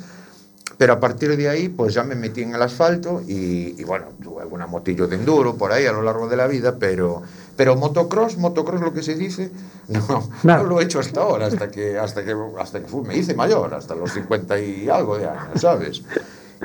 pero 0.78 0.92
a 0.94 1.00
partir 1.00 1.38
de 1.38 1.48
ahí, 1.48 1.70
pues 1.70 1.94
ya 1.94 2.04
me 2.04 2.16
metí 2.16 2.42
en 2.42 2.54
el 2.54 2.62
asfalto 2.62 3.22
y, 3.26 3.80
y, 3.80 3.84
bueno, 3.86 4.08
tuve 4.22 4.42
alguna 4.42 4.68
motillo 4.68 5.08
de 5.08 5.16
enduro 5.16 5.56
por 5.56 5.72
ahí 5.72 5.86
a 5.86 5.94
lo 5.94 6.02
largo 6.02 6.28
de 6.28 6.36
la 6.36 6.48
vida, 6.48 6.76
pero, 6.78 7.22
pero 7.56 7.78
motocross, 7.78 8.38
motocross 8.38 8.82
lo 8.82 8.92
que 8.94 9.04
se 9.04 9.16
dice, 9.16 9.52
no, 9.88 10.30
Nada. 10.44 10.64
no 10.64 10.68
lo 10.70 10.82
he 10.82 10.84
hecho 10.84 11.00
hasta 11.00 11.22
ahora, 11.22 11.46
hasta 11.48 11.70
que, 11.72 11.98
hasta 11.98 12.26
que, 12.26 12.36
hasta 12.60 12.82
que 12.82 12.88
fui- 12.88 13.06
me 13.08 13.16
hice 13.16 13.34
mayor, 13.36 13.74
hasta 13.74 13.96
los 13.96 14.12
50 14.12 14.60
y 14.60 14.90
algo 14.90 15.18
de 15.18 15.28
años, 15.30 15.62
¿sabes? 15.62 16.02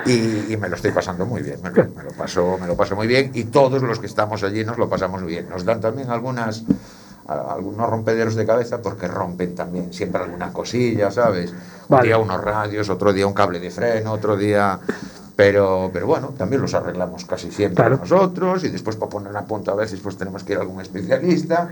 Y, 0.05 0.53
y 0.53 0.57
me 0.57 0.69
lo 0.69 0.75
estoy 0.75 0.91
pasando 0.91 1.25
muy 1.25 1.41
bien, 1.41 1.61
me 1.61 1.69
lo, 1.69 1.83
me 1.95 2.03
lo 2.03 2.11
paso, 2.11 2.57
me 2.59 2.67
lo 2.67 2.75
paso 2.75 2.95
muy 2.95 3.07
bien 3.07 3.31
y 3.33 3.45
todos 3.45 3.81
los 3.81 3.99
que 3.99 4.05
estamos 4.07 4.41
allí 4.43 4.63
nos 4.63 4.77
lo 4.77 4.89
pasamos 4.89 5.21
muy 5.21 5.31
bien. 5.31 5.49
Nos 5.49 5.65
dan 5.65 5.81
también 5.81 6.09
algunas 6.09 6.63
algunos 7.27 7.89
rompederos 7.89 8.35
de 8.35 8.45
cabeza 8.45 8.81
porque 8.81 9.07
rompen 9.07 9.55
también 9.55 9.93
siempre 9.93 10.21
alguna 10.21 10.51
cosilla, 10.51 11.11
¿sabes? 11.11 11.53
Un 11.87 12.01
día 12.01 12.17
unos 12.17 12.41
radios, 12.43 12.89
otro 12.89 13.13
día 13.13 13.27
un 13.27 13.33
cable 13.33 13.59
de 13.59 13.69
freno, 13.69 14.11
otro 14.11 14.35
día... 14.35 14.79
Pero, 15.35 15.89
pero 15.93 16.05
bueno, 16.07 16.33
también 16.37 16.61
los 16.61 16.73
arreglamos 16.73 17.25
casi 17.25 17.49
siempre 17.51 17.75
Claro. 17.77 17.97
nosotros 17.97 18.63
y 18.63 18.69
después 18.69 18.95
para 18.95 19.09
poner 19.09 19.35
a 19.35 19.45
punto 19.45 19.71
a 19.71 19.75
veces 19.75 19.99
pues 20.01 20.17
tenemos 20.17 20.43
que 20.43 20.53
ir 20.53 20.59
a 20.59 20.61
algún 20.61 20.81
especialista, 20.81 21.69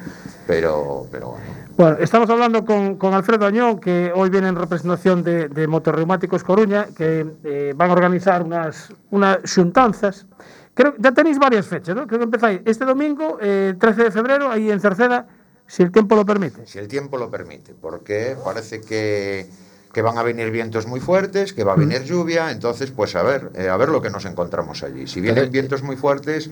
pero, 0.47 1.05
pero 1.11 1.31
bueno. 1.31 1.45
Bueno, 1.77 1.97
estamos 1.99 2.29
hablando 2.29 2.65
con, 2.65 2.95
con 2.95 3.13
Alfredo 3.13 3.45
Añón, 3.45 3.79
que 3.79 4.11
hoy 4.15 4.29
viene 4.29 4.47
en 4.47 4.55
representación 4.55 5.23
de, 5.23 5.49
de 5.49 5.67
Motorreumáticos 5.67 6.43
Coruña, 6.43 6.87
que 6.95 7.25
eh, 7.43 7.73
van 7.75 7.89
a 7.89 7.93
organizar 7.93 8.43
unas, 8.43 8.91
unas 9.11 9.39
xuntanzas. 9.43 10.25
Creo 10.73 10.93
ya 10.97 11.11
tenéis 11.11 11.37
varias 11.37 11.67
fechas, 11.67 11.95
¿no? 11.95 12.07
Creo 12.07 12.19
que 12.19 12.25
empezáis 12.25 12.61
este 12.65 12.85
domingo, 12.85 13.37
eh, 13.41 13.75
13 13.79 14.03
de 14.05 14.11
febrero, 14.11 14.49
ahí 14.49 14.71
en 14.71 14.79
Cerceda, 14.79 15.27
si 15.67 15.83
el 15.83 15.91
tiempo 15.91 16.15
lo 16.15 16.25
permite. 16.25 16.65
si 16.65 16.79
el 16.79 16.87
tiempo 16.87 17.17
lo 17.17 17.29
permite, 17.29 17.73
porque 17.79 18.35
parece 18.43 18.81
que, 18.81 19.47
que 19.93 20.01
van 20.01 20.17
a 20.17 20.23
venir 20.23 20.51
vientos 20.51 20.87
muy 20.87 20.99
fuertes, 20.99 21.53
que 21.53 21.63
va 21.63 21.73
a 21.73 21.75
venir 21.75 22.03
lluvia, 22.03 22.51
entonces 22.51 22.91
pues 22.91 23.15
a 23.15 23.23
ver, 23.23 23.51
eh, 23.55 23.69
a 23.69 23.77
ver 23.77 23.89
lo 23.89 24.01
que 24.01 24.09
nos 24.09 24.25
encontramos 24.25 24.83
allí. 24.83 25.07
Si 25.07 25.21
vienen 25.21 25.51
vientos 25.51 25.81
muy 25.83 25.95
fuertes 25.95 26.49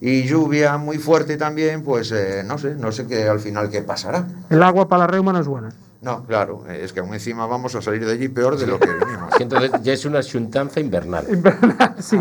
y 0.00 0.24
lluvia 0.24 0.76
muy 0.78 0.98
fuerte 0.98 1.36
también, 1.36 1.82
pues 1.82 2.10
eh, 2.12 2.42
no 2.44 2.58
sé, 2.58 2.74
no 2.74 2.90
sé 2.90 3.06
qué 3.06 3.28
al 3.28 3.40
final 3.40 3.70
qué 3.70 3.82
pasará. 3.82 4.26
El 4.50 4.62
agua 4.62 4.88
para 4.88 5.00
la 5.00 5.06
reuma 5.06 5.32
no 5.32 5.40
es 5.40 5.46
buena. 5.46 5.70
No, 6.02 6.24
claro, 6.24 6.64
eh, 6.68 6.80
es 6.82 6.92
que 6.92 6.98
aún 6.98 7.14
encima 7.14 7.46
vamos 7.46 7.76
a 7.76 7.80
salir 7.80 8.04
de 8.04 8.12
allí 8.12 8.28
peor 8.28 8.58
de 8.58 8.66
lo 8.66 8.80
que 8.80 8.88
venimos. 8.90 9.32
Entonces 9.38 9.70
ya 9.82 9.92
es 9.92 10.04
una 10.04 10.20
xuntanza 10.20 10.80
invernal. 10.88 11.24
sí. 12.00 12.18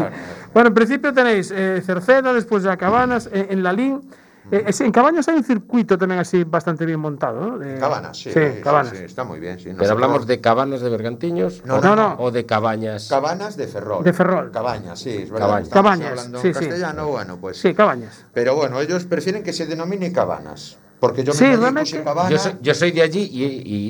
Bueno, 0.54 0.68
en 0.68 0.74
principio 0.76 1.12
tenéis 1.12 1.52
eh, 1.52 1.82
Cerceda, 1.84 2.32
después 2.32 2.62
ya 2.62 2.78
Cabanas, 2.78 3.28
eh, 3.34 3.48
en 3.50 3.64
Lalín. 3.64 4.02
Eh, 4.50 4.64
eh, 4.68 4.74
sí, 4.74 4.84
en 4.84 4.92
Cabañas 4.92 5.28
hay 5.28 5.36
un 5.36 5.44
circuito 5.44 5.98
también 5.98 6.20
así 6.20 6.44
bastante 6.44 6.86
bien 6.86 7.00
montado, 7.00 7.40
¿no? 7.40 7.58
De- 7.60 7.78
Cabanas, 7.78 8.18
sí, 8.18 8.32
Sí, 8.32 8.40
sí, 8.40 8.62
Cabanas. 8.62 8.94
sí, 8.98 9.04
está 9.04 9.24
muy 9.24 9.40
bien. 9.40 9.60
Sí. 9.60 9.70
Pero 9.78 9.92
hablamos 9.92 10.26
de 10.26 10.42
cabanas 10.42 10.82
de 10.82 10.90
bergantiños 10.90 11.64
No, 11.66 11.76
o, 11.76 11.82
no, 11.82 11.96
no. 11.96 12.16
o 12.18 12.32
de 12.32 12.46
cabañas. 12.46 13.08
Cabanas 13.08 13.56
de 13.56 13.68
Ferrol. 13.68 14.04
De 14.04 14.14
Ferrol. 14.14 14.50
Cabañas, 14.52 15.00
sí, 15.00 15.12
es 15.12 15.30
verdad. 15.30 15.64
Cabañas. 15.72 16.10
Hablando 16.12 16.40
sí, 16.42 16.48
en 16.48 16.54
sí. 16.56 16.60
castellano, 16.60 17.08
bueno, 17.08 17.38
pues 17.40 17.58
Sí, 17.60 17.74
Cabañas. 17.76 18.26
Pero 18.34 18.56
bueno, 18.56 18.80
ellos 18.80 19.06
prefieren 19.06 19.44
que 19.44 19.54
se 19.54 19.66
denomine 19.68 20.12
cabanas. 20.12 20.78
Porque 21.00 21.24
yo 21.24 21.34
me 21.34 21.38
Sí, 21.40 21.46
realmente. 21.56 21.90
sin 21.90 22.04
cabana. 22.04 22.30
Yo 22.30 22.38
soy, 22.38 22.54
yo 22.62 22.74
soy 22.76 22.92
de 22.92 23.02
allí 23.02 23.28
y, 23.32 23.44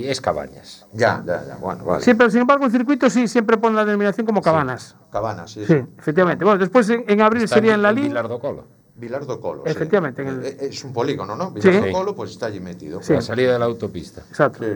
y 0.06 0.08
es 0.10 0.22
cabañas. 0.22 0.86
Ya, 0.94 1.22
ya, 1.26 1.44
ya. 1.46 1.56
Bueno, 1.58 1.84
vale. 1.84 2.02
Sí, 2.02 2.14
pero 2.14 2.30
sin 2.30 2.40
embargo 2.42 2.66
el 2.66 2.72
circuito 2.72 3.10
sí 3.10 3.28
siempre 3.28 3.58
pone 3.58 3.76
la 3.76 3.84
denominación 3.84 4.26
como 4.26 4.42
Cabanas. 4.42 4.96
Cabanas, 5.12 5.52
sí. 5.52 5.66
Sí, 5.66 5.76
efectivamente. 5.98 6.46
Bueno, 6.46 6.60
después 6.60 6.90
en, 6.90 7.04
en 7.08 7.20
abril 7.22 7.44
Está 7.44 7.56
sería 7.56 7.74
en 7.74 7.86
en. 7.86 7.96
Vilar 7.96 8.30
do 8.30 8.40
Colo. 8.40 8.66
Vilar 9.02 9.26
do 9.26 9.40
Colo. 9.42 9.64
sí. 9.66 9.72
Efectivamente, 9.72 10.22
en 10.22 10.28
el- 10.30 10.46
Eh, 10.46 10.58
Es 10.62 10.84
un 10.86 10.94
polígono, 10.94 11.36
¿no? 11.36 11.48
Sí. 11.56 11.68
Vilar 11.68 11.82
do 11.82 11.88
Sí. 11.88 11.92
Colo, 11.94 12.16
pues 12.16 12.32
está 12.32 12.46
allí 12.46 12.60
metido. 12.62 13.02
Sí. 13.02 13.14
La 13.14 13.22
salida 13.22 13.54
de 13.54 13.60
la 13.60 13.66
autopista. 13.66 14.22
Exacto. 14.30 14.64
Sí, 14.64 14.72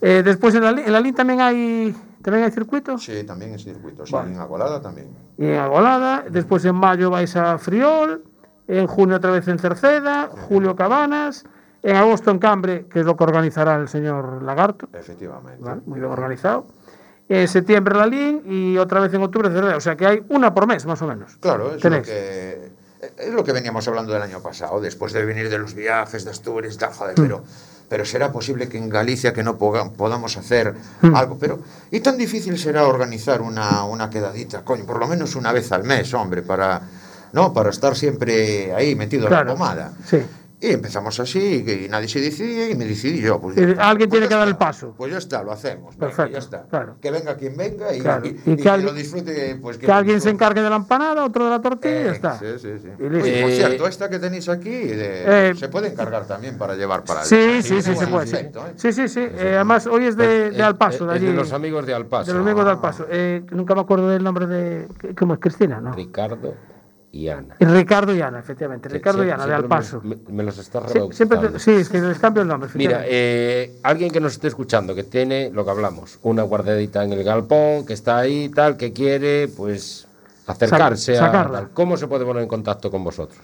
Eh, 0.00 0.22
después 0.24 0.54
en 0.54 0.62
la, 0.64 0.70
en 0.70 0.92
la 0.92 1.00
LIN 1.00 1.14
también 1.14 1.40
hay, 1.40 1.94
también 2.22 2.44
hay 2.44 2.50
circuito. 2.50 2.98
sí, 2.98 3.22
también 3.24 3.52
en 3.52 3.58
circuito. 3.58 4.04
Sí, 4.04 4.12
Vale. 4.12 4.32
en 4.32 4.40
Agolada 4.40 4.80
también. 4.82 5.08
Y 5.38 5.46
en 5.46 5.54
Agolada. 5.58 6.24
Después 6.28 6.64
en 6.64 6.74
mayo 6.74 7.10
vais 7.10 7.34
a 7.36 7.56
Friol. 7.58 8.22
En 8.68 8.86
junio 8.88 9.16
otra 9.16 9.30
vez 9.30 9.46
en 9.48 9.58
Cerceda. 9.58 10.28
Julio 10.48 10.74
Cabanas. 10.74 11.44
En 11.82 11.94
agosto 11.94 12.32
en 12.32 12.38
Cambre, 12.40 12.86
que 12.90 12.98
es 13.00 13.06
lo 13.06 13.16
que 13.16 13.22
organizará 13.22 13.76
el 13.76 13.86
señor 13.88 14.42
Lagarto. 14.42 14.88
Efectivamente. 14.92 15.62
¿vale? 15.62 15.82
Muy 15.86 16.00
bien 16.00 16.10
organizado. 16.10 16.66
En 17.28 17.46
septiembre 17.48 17.94
la 17.96 18.06
LIN 18.06 18.42
y 18.44 18.76
otra 18.78 18.98
vez 19.00 19.14
en 19.14 19.22
octubre 19.22 19.48
Cerceda. 19.50 19.76
O 19.76 19.80
sea 19.80 19.96
que 19.96 20.04
hay 20.06 20.24
una 20.28 20.52
por 20.52 20.66
mes, 20.66 20.84
más 20.84 21.00
o 21.02 21.06
menos. 21.06 21.36
Claro, 21.36 21.74
es 21.76 21.84
lo, 21.84 22.02
que, 22.02 22.70
es 23.18 23.32
lo 23.32 23.44
que 23.44 23.52
veníamos 23.52 23.86
hablando 23.88 24.12
del 24.12 24.22
año 24.22 24.40
pasado, 24.40 24.80
después 24.80 25.12
de 25.12 25.24
venir 25.24 25.48
de 25.50 25.58
los 25.58 25.74
viajes 25.74 26.24
de 26.24 26.30
Asturias 26.30 26.76
tal, 26.78 26.92
joder, 26.92 27.14
pero, 27.14 27.42
pero 27.88 28.04
será 28.04 28.32
posible 28.32 28.68
que 28.68 28.78
en 28.78 28.88
Galicia 28.88 29.32
que 29.32 29.42
no 29.42 29.56
podamos 29.58 30.36
hacer 30.36 30.74
Mm. 31.02 31.14
algo, 31.14 31.36
pero 31.38 31.58
¿y 31.90 32.00
tan 32.00 32.16
difícil 32.16 32.58
será 32.58 32.86
organizar 32.86 33.42
una, 33.42 33.84
una 33.84 34.08
quedadita, 34.10 34.62
coño, 34.64 34.84
por 34.84 34.98
lo 34.98 35.06
menos 35.08 35.36
una 35.36 35.52
vez 35.52 35.70
al 35.72 35.84
mes, 35.84 36.12
hombre, 36.14 36.42
para, 36.42 36.80
¿no? 37.32 37.52
para 37.52 37.70
estar 37.70 37.94
siempre 37.94 38.72
ahí 38.74 38.94
metido 38.94 39.26
en 39.26 39.32
la 39.32 39.38
pomada? 39.54 39.92
Sí. 40.08 40.22
Y 40.58 40.68
empezamos 40.68 41.20
así, 41.20 41.62
y 41.66 41.88
nadie 41.90 42.08
se 42.08 42.18
decidía 42.18 42.70
y 42.70 42.74
me 42.74 42.86
decidí 42.86 43.20
yo. 43.20 43.38
Pues, 43.38 43.58
está. 43.58 43.90
alguien 43.90 44.08
Pues 44.08 44.20
tiene 44.20 44.24
ya 44.24 44.28
que 44.30 44.34
dar 44.36 44.48
el 44.48 44.56
paso. 44.56 44.94
Pues 44.96 45.12
ya 45.12 45.18
está, 45.18 45.42
lo 45.42 45.52
hacemos. 45.52 45.94
venga, 45.98 46.06
Perfecto, 46.06 46.32
ya 46.32 46.38
está. 46.38 46.62
claro. 46.62 46.96
Que 46.98 47.10
venga 47.10 47.36
quien 47.36 47.56
venga 47.58 47.94
y, 47.94 48.00
Claro. 48.00 48.24
y- 48.26 48.40
Y 48.46 48.52
y 48.52 48.56
que 48.56 48.76
lo 48.78 48.94
disfrute. 48.94 49.58
Pues, 49.60 49.76
Que 49.76 49.92
alguien 49.92 50.18
se 50.18 50.30
encargue 50.30 50.62
de 50.62 50.70
la 50.70 50.76
empanada, 50.76 51.26
otro 51.26 51.44
de 51.44 51.50
la 51.50 51.60
tortilla 51.60 52.00
y 52.00 52.04
ya 52.04 52.10
Eh, 52.10 52.14
está. 52.14 52.38
Sí, 52.38 52.46
sí, 52.58 52.68
sí. 52.80 52.88
Y 52.98 53.02
Oye, 53.04 53.10
listo. 53.10 53.40
por 53.42 53.50
Eh, 53.50 53.56
cierto, 53.56 53.86
esta 53.86 54.08
que 54.08 54.18
tenéis 54.18 54.48
aquí 54.48 54.70
de- 54.70 55.50
Eh, 55.50 55.54
se 55.56 55.68
puede 55.68 55.88
encargar 55.88 56.26
también 56.26 56.56
para 56.56 56.74
llevar 56.74 57.04
para 57.04 57.20
el 57.20 57.26
Sí, 57.26 57.62
sí, 57.62 57.82
sí, 57.82 57.94
se 57.94 58.06
puede. 58.06 58.40
¿eh? 58.40 58.50
sí, 58.76 58.92
sí. 58.94 59.08
sí. 59.08 59.20
Eh, 59.20 59.52
además, 59.56 59.86
hoy 59.86 60.06
es 60.06 60.16
de, 60.16 60.52
de 60.52 60.62
Alpaso, 60.62 61.04
de 61.06 61.16
Es 61.16 61.22
allí. 61.22 61.26
de 61.32 61.34
los 61.34 61.52
amigos 61.52 61.84
de 61.86 61.92
Alpaso. 61.92 62.32
de 62.32 62.38
los 62.38 62.42
amigos 62.46 62.64
de 62.64 62.70
Alpaso. 62.70 63.06
Eh, 63.10 63.42
nunca 63.50 63.74
me 63.74 63.82
acuerdo 63.82 64.08
del 64.08 64.24
nombre 64.24 64.46
de. 64.46 64.88
¿Cómo 65.18 65.34
es? 65.34 65.40
Cristina, 65.40 65.82
¿no? 65.82 65.92
Ricardo 65.92 66.54
y 67.24 67.28
Ana. 67.28 67.56
Y 67.58 67.64
Ricardo 67.64 68.14
y 68.14 68.20
Ana, 68.20 68.38
efectivamente. 68.38 68.88
Ricardo 68.88 69.22
y 69.24 69.28
Sie- 69.28 69.32
Ana, 69.32 69.46
de 69.46 69.52
siempre 69.54 69.64
Alpaso. 69.76 70.00
Me, 70.02 70.16
me 70.28 70.42
los 70.42 70.58
está 70.58 70.86
Sí, 70.88 70.98
siempre 71.12 71.38
te- 71.38 71.58
sí, 71.58 71.70
es 71.72 71.88
que 71.88 72.00
les 72.00 72.18
cambio 72.18 72.42
el 72.42 72.48
nombre. 72.48 72.68
Mira, 72.74 73.02
eh, 73.06 73.78
alguien 73.82 74.10
que 74.10 74.20
nos 74.20 74.32
esté 74.32 74.48
escuchando, 74.48 74.94
que 74.94 75.04
tiene 75.04 75.50
lo 75.52 75.64
que 75.64 75.70
hablamos, 75.70 76.18
una 76.22 76.42
guardadita 76.42 77.02
en 77.04 77.12
el 77.12 77.24
galpón, 77.24 77.84
que 77.86 77.94
está 77.94 78.18
ahí 78.18 78.44
y 78.44 78.48
tal, 78.50 78.76
que 78.76 78.92
quiere, 78.92 79.48
pues, 79.48 80.06
acercarse 80.46 81.14
Sac- 81.18 81.34
a. 81.56 81.68
¿Cómo 81.74 81.96
se 81.96 82.06
puede 82.06 82.24
poner 82.24 82.42
en 82.42 82.48
contacto 82.48 82.90
con 82.90 83.02
vosotros? 83.02 83.38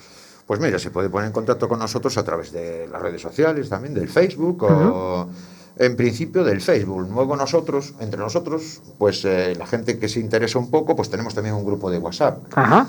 Pues 0.46 0.60
mira, 0.60 0.78
se 0.78 0.90
puede 0.90 1.08
poner 1.08 1.28
en 1.28 1.32
contacto 1.32 1.68
con 1.68 1.78
nosotros 1.78 2.16
a 2.18 2.24
través 2.24 2.52
de 2.52 2.88
las 2.90 3.00
redes 3.00 3.22
sociales, 3.22 3.68
también 3.68 3.94
del 3.94 4.08
Facebook 4.08 4.64
o 4.64 5.28
en 5.76 5.96
principio 5.96 6.44
del 6.44 6.60
Facebook. 6.60 7.08
Luego 7.12 7.34
nosotros, 7.36 7.94
entre 8.00 8.20
nosotros, 8.20 8.80
pues 8.98 9.24
eh, 9.24 9.54
la 9.58 9.66
gente 9.66 9.98
que 9.98 10.08
se 10.08 10.20
interesa 10.20 10.58
un 10.58 10.70
poco, 10.70 10.94
pues 10.94 11.08
tenemos 11.10 11.34
también 11.34 11.54
un 11.54 11.64
grupo 11.64 11.90
de 11.90 11.98
WhatsApp. 11.98 12.38
Ajá. 12.54 12.86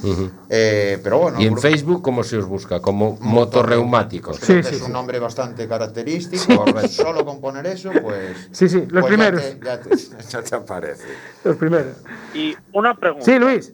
Eh, 0.49 0.99
pero 1.03 1.19
bueno, 1.19 1.39
y 1.39 1.43
en 1.45 1.53
grupo- 1.53 1.61
Facebook, 1.61 2.01
¿cómo 2.01 2.23
se 2.23 2.37
os 2.37 2.45
busca? 2.45 2.79
Como 2.81 3.17
motorreumáticos. 3.21 4.39
Creo 4.39 4.61
Sí, 4.63 4.69
que 4.69 4.75
sí, 4.75 4.81
es 4.81 4.87
un 4.87 4.93
nombre 4.93 5.19
bastante 5.19 5.67
característico. 5.67 6.65
Solo 6.89 7.25
con 7.25 7.39
poner 7.39 7.65
eso, 7.67 7.91
pues. 8.01 8.49
Sí, 8.51 8.67
sí, 8.69 8.81
los 8.89 9.01
pues 9.01 9.05
primeros. 9.05 9.41
Ya 9.63 9.79
te, 9.79 9.89
ya 9.89 10.17
te- 10.17 10.23
ya 10.29 10.41
te 10.43 10.55
aparece. 10.55 11.03
Los 11.43 11.55
primeros. 11.55 11.95
Y 12.33 12.55
una 12.73 12.95
pregunta. 12.95 13.25
Sí, 13.25 13.39
Luis. 13.39 13.73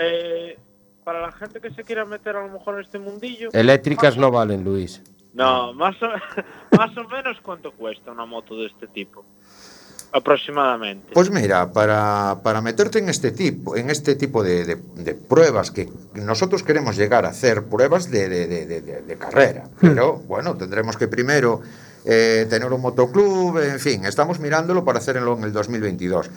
Eh, 0.00 0.58
para 1.04 1.20
la 1.20 1.30
gente 1.32 1.60
que 1.60 1.70
se 1.70 1.84
quiera 1.84 2.04
meter 2.04 2.34
a 2.36 2.46
lo 2.46 2.52
mejor 2.52 2.74
en 2.76 2.80
este 2.80 2.98
mundillo. 2.98 3.50
Eléctricas 3.52 4.16
no 4.16 4.30
valen, 4.30 4.64
Luis. 4.64 5.02
No, 5.36 5.72
más 5.74 5.94
o, 6.02 6.06
más 6.76 6.96
o 6.96 7.04
menos 7.04 7.36
cuánto 7.42 7.70
cuesta 7.72 8.10
una 8.12 8.24
moto 8.26 8.56
de 8.56 8.66
este 8.66 8.86
tipo. 8.88 9.24
Aproximadamente. 10.12 11.10
Pues 11.12 11.30
mira, 11.30 11.70
para, 11.72 12.38
para 12.42 12.60
meterte 12.62 13.00
en 13.00 13.08
este 13.08 13.32
tipo, 13.32 13.76
en 13.76 13.90
este 13.90 14.14
tipo 14.14 14.42
de, 14.42 14.64
de- 14.64 14.76
de 14.94 15.14
pruebas 15.14 15.70
que 15.70 15.90
nosotros 16.14 16.62
queremos 16.62 16.96
llegar 16.96 17.26
a 17.26 17.30
hacer 17.30 17.64
pruebas 17.64 18.10
de, 18.10 18.28
de- 18.28 18.46
de- 18.46 18.66
de- 18.66 18.80
de- 18.80 19.02
de 19.02 19.16
carrera, 19.18 19.64
pero 19.80 20.14
bueno, 20.14 20.56
tendremos 20.56 20.96
que 20.96 21.08
primero 21.08 21.60
eh, 22.04 22.46
tener 22.48 22.72
un 22.72 22.80
motoclub, 22.80 23.58
en 23.58 23.80
fin, 23.80 24.04
estamos 24.06 24.38
mirándolo 24.38 24.84
para 24.84 25.00
hacerlo 25.00 25.36
en 25.36 25.44
el 25.44 25.52
2022. 25.52 26.30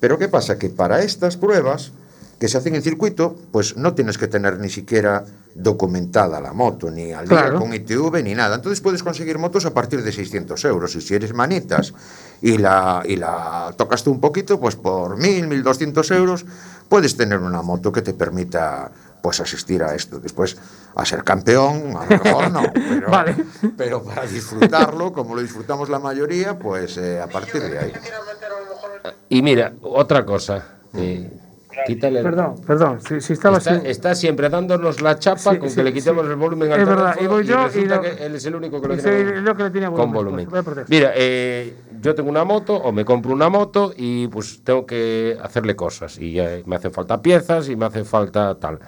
Pero 0.00 0.18
¿qué 0.18 0.28
pasa? 0.28 0.58
Que 0.58 0.70
para 0.70 1.02
estas 1.02 1.36
pruebas 1.36 1.92
que 2.38 2.48
se 2.48 2.58
hacen 2.58 2.74
en 2.74 2.82
circuito, 2.82 3.34
pues 3.50 3.76
no 3.76 3.94
tienes 3.94 4.18
que 4.18 4.28
tener 4.28 4.58
ni 4.58 4.68
siquiera 4.68 5.24
documentada 5.54 6.38
la 6.40 6.52
moto, 6.52 6.90
ni 6.90 7.12
al 7.12 7.26
día 7.26 7.38
Claro. 7.42 7.58
con 7.58 7.72
ITV, 7.72 8.22
ni 8.22 8.34
nada. 8.34 8.56
Entonces 8.56 8.80
puedes 8.82 9.02
conseguir 9.02 9.38
motos 9.38 9.64
a 9.64 9.72
partir 9.72 10.02
de 10.02 10.12
600 10.12 10.62
euros. 10.66 10.94
Y 10.96 11.00
si 11.00 11.14
eres 11.14 11.32
manitas 11.32 11.94
y 12.42 12.58
la, 12.58 13.02
y 13.06 13.16
la 13.16 13.74
tocas 13.78 14.04
tú 14.04 14.10
un 14.10 14.20
poquito, 14.20 14.60
pues 14.60 14.76
por 14.76 15.16
1.000, 15.18 15.48
1.200 15.64 16.14
euros 16.14 16.44
puedes 16.90 17.16
tener 17.16 17.38
una 17.38 17.62
moto 17.62 17.90
que 17.90 18.02
te 18.02 18.12
permita 18.12 18.90
pues 19.22 19.40
asistir 19.40 19.82
a 19.82 19.94
esto. 19.94 20.18
Después, 20.20 20.56
a 20.94 21.04
ser 21.06 21.24
campeón, 21.24 21.96
a 21.96 22.04
lo 22.04 22.22
mejor 22.22 22.50
no, 22.52 22.62
pero, 22.74 23.10
Vale. 23.10 23.36
pero 23.76 24.02
para 24.04 24.26
disfrutarlo, 24.26 25.12
como 25.12 25.34
lo 25.34 25.40
disfrutamos 25.40 25.88
la 25.88 25.98
mayoría, 25.98 26.58
pues 26.58 26.96
eh, 26.98 27.18
a 27.20 27.26
partir 27.26 27.62
de 27.62 27.78
ahí. 27.78 27.92
Y 29.30 29.40
mira, 29.42 29.72
otra 29.82 30.24
cosa. 30.24 30.62
eh, 30.94 31.30
quítale. 31.86 32.22
Perdón, 32.22 32.54
perdón. 32.66 33.00
Si, 33.00 33.20
si 33.20 33.32
estaba 33.34 33.58
Está, 33.58 33.72
así. 33.72 33.80
está 33.86 34.14
siempre 34.14 34.48
dándonos 34.48 35.00
la 35.02 35.18
chapa 35.18 35.52
Sí, 35.52 35.58
con 35.58 35.68
sí, 35.70 35.76
que 35.76 35.82
le 35.84 35.92
quitemos 35.92 36.24
sí. 36.24 36.30
el 36.30 36.36
volumen 36.36 36.72
al 36.72 36.80
Es 36.80 36.86
verdad, 36.88 37.16
y 37.20 37.26
voy 37.26 37.44
yo 37.44 37.60
y 37.62 37.64
resulta 37.66 37.96
lo- 37.96 38.02
que 38.02 38.26
él 38.26 38.34
es 38.34 38.44
el 38.46 38.54
único 38.54 38.80
que 38.80 38.88
lo 38.88 38.94
y 38.94 38.98
tiene 38.98 39.54
que 39.54 39.62
le 39.62 39.70
tenía 39.70 39.90
con 39.90 40.12
volumen, 40.12 40.46
volumen. 40.48 40.64
pues. 40.74 40.88
Mira, 40.88 41.12
eh, 41.14 41.74
yo 42.00 42.14
tengo 42.14 42.30
una 42.30 42.44
moto 42.44 42.74
o 42.76 42.92
me 42.92 43.04
compro 43.04 43.32
una 43.32 43.48
moto 43.48 43.92
y 43.96 44.28
pues 44.28 44.62
tengo 44.64 44.86
que 44.86 45.36
hacerle 45.42 45.74
cosas 45.76 46.18
y 46.18 46.38
eh, 46.38 46.62
me 46.66 46.76
hacen 46.76 46.92
falta 46.92 47.20
piezas 47.20 47.68
y 47.68 47.76
me 47.76 47.86
hace 47.86 48.04
falta 48.04 48.54
tal. 48.58 48.78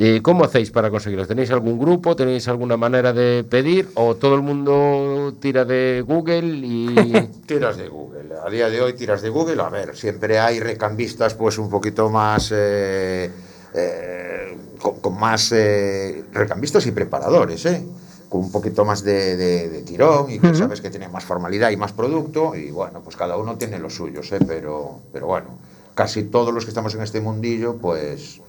Eh, 0.00 0.20
¿Cómo 0.22 0.44
hacéis 0.44 0.70
para 0.70 0.90
conseguirlas? 0.90 1.26
¿Tenéis 1.26 1.50
algún 1.50 1.76
grupo? 1.78 2.14
¿Tenéis 2.14 2.46
alguna 2.46 2.76
manera 2.76 3.12
de 3.12 3.44
pedir? 3.48 3.88
¿O 3.94 4.14
todo 4.14 4.36
el 4.36 4.42
mundo 4.42 5.34
tira 5.40 5.64
de 5.64 6.04
Google 6.06 6.46
y... 6.46 6.94
Tiras 7.46 7.76
de 7.76 7.88
Google. 7.88 8.28
A 8.46 8.48
día 8.48 8.68
de 8.70 8.80
hoy 8.80 8.92
tiras 8.92 9.22
de 9.22 9.28
Google. 9.28 9.60
A 9.60 9.68
ver, 9.70 9.96
siempre 9.96 10.38
hay 10.38 10.60
recambistas 10.60 11.34
pues 11.34 11.58
un 11.58 11.68
poquito 11.68 12.08
más... 12.10 12.50
eh, 12.54 13.28
eh, 13.74 14.56
con, 14.80 15.00
con 15.00 15.18
más 15.18 15.50
eh, 15.50 16.22
recambistas 16.32 16.86
y 16.86 16.92
preparadores, 16.92 17.66
¿eh? 17.66 17.82
Con 18.28 18.42
un 18.42 18.52
poquito 18.52 18.84
más 18.84 19.02
de, 19.02 19.36
de- 19.36 19.68
de 19.68 19.82
tirón 19.82 20.30
y 20.30 20.38
que 20.38 20.54
sabes 20.54 20.80
que 20.80 20.90
tiene 20.90 21.08
más 21.08 21.24
formalidad 21.24 21.70
y 21.70 21.76
más 21.76 21.92
producto. 21.92 22.54
Y 22.54 22.70
bueno, 22.70 23.00
pues 23.02 23.16
cada 23.16 23.36
uno 23.36 23.56
tiene 23.58 23.80
los 23.80 23.94
suyos, 23.96 24.30
¿eh? 24.30 24.38
Pero, 24.46 25.00
pero 25.12 25.26
bueno, 25.26 25.48
casi 25.94 26.22
todos 26.24 26.54
los 26.54 26.64
que 26.64 26.70
estamos 26.70 26.94
en 26.94 27.02
este 27.02 27.20
mundillo, 27.20 27.76
pues, 27.78 28.40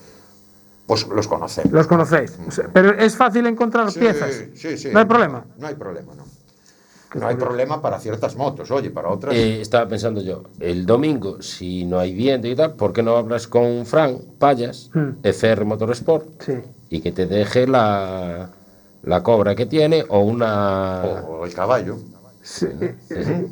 pues 0.89 1.07
los 1.07 1.27
conocemos. 1.27 1.71
Los 1.71 1.85
conocéis. 1.85 2.35
Sea, 2.49 2.67
pero 2.73 2.97
es 2.97 3.15
fácil 3.15 3.45
encontrar 3.45 3.91
Sí, 3.91 3.99
piezas. 3.99 4.43
sí, 4.55 4.75
sí. 4.75 4.89
No 4.91 4.97
hay 4.97 5.05
problema. 5.05 5.45
No 5.59 5.67
hay 5.67 5.75
problema, 5.75 6.15
no. 6.15 6.23
No 7.13 7.27
hay 7.27 7.35
problema 7.35 7.79
para 7.79 7.99
ciertas 7.99 8.35
motos, 8.35 8.71
oye, 8.71 8.89
para 8.89 9.09
otras. 9.09 9.35
Eh, 9.35 9.61
estaba 9.61 9.87
pensando 9.87 10.19
yo, 10.21 10.43
el 10.59 10.87
domingo, 10.87 11.41
si 11.43 11.85
no 11.85 11.99
hay 11.99 12.13
viento 12.15 12.47
y 12.47 12.55
tal, 12.55 12.73
¿por 12.73 12.91
qué 12.91 13.03
no 13.03 13.15
hablas 13.17 13.47
con 13.47 13.85
Fran 13.85 14.17
Payas, 14.39 14.89
Hmm. 14.93 15.17
FR 15.21 15.63
Motorsport, 15.63 16.41
Sí. 16.41 16.53
y 16.89 17.01
que 17.01 17.11
te 17.11 17.27
deje 17.27 17.67
la, 17.67 18.49
la 19.03 19.21
cobra 19.23 19.53
que 19.55 19.67
tiene 19.67 20.03
o 20.09 20.21
una... 20.21 21.03
O 21.27 21.45
el 21.45 21.53
caballo. 21.53 21.97
Sí, 22.51 22.65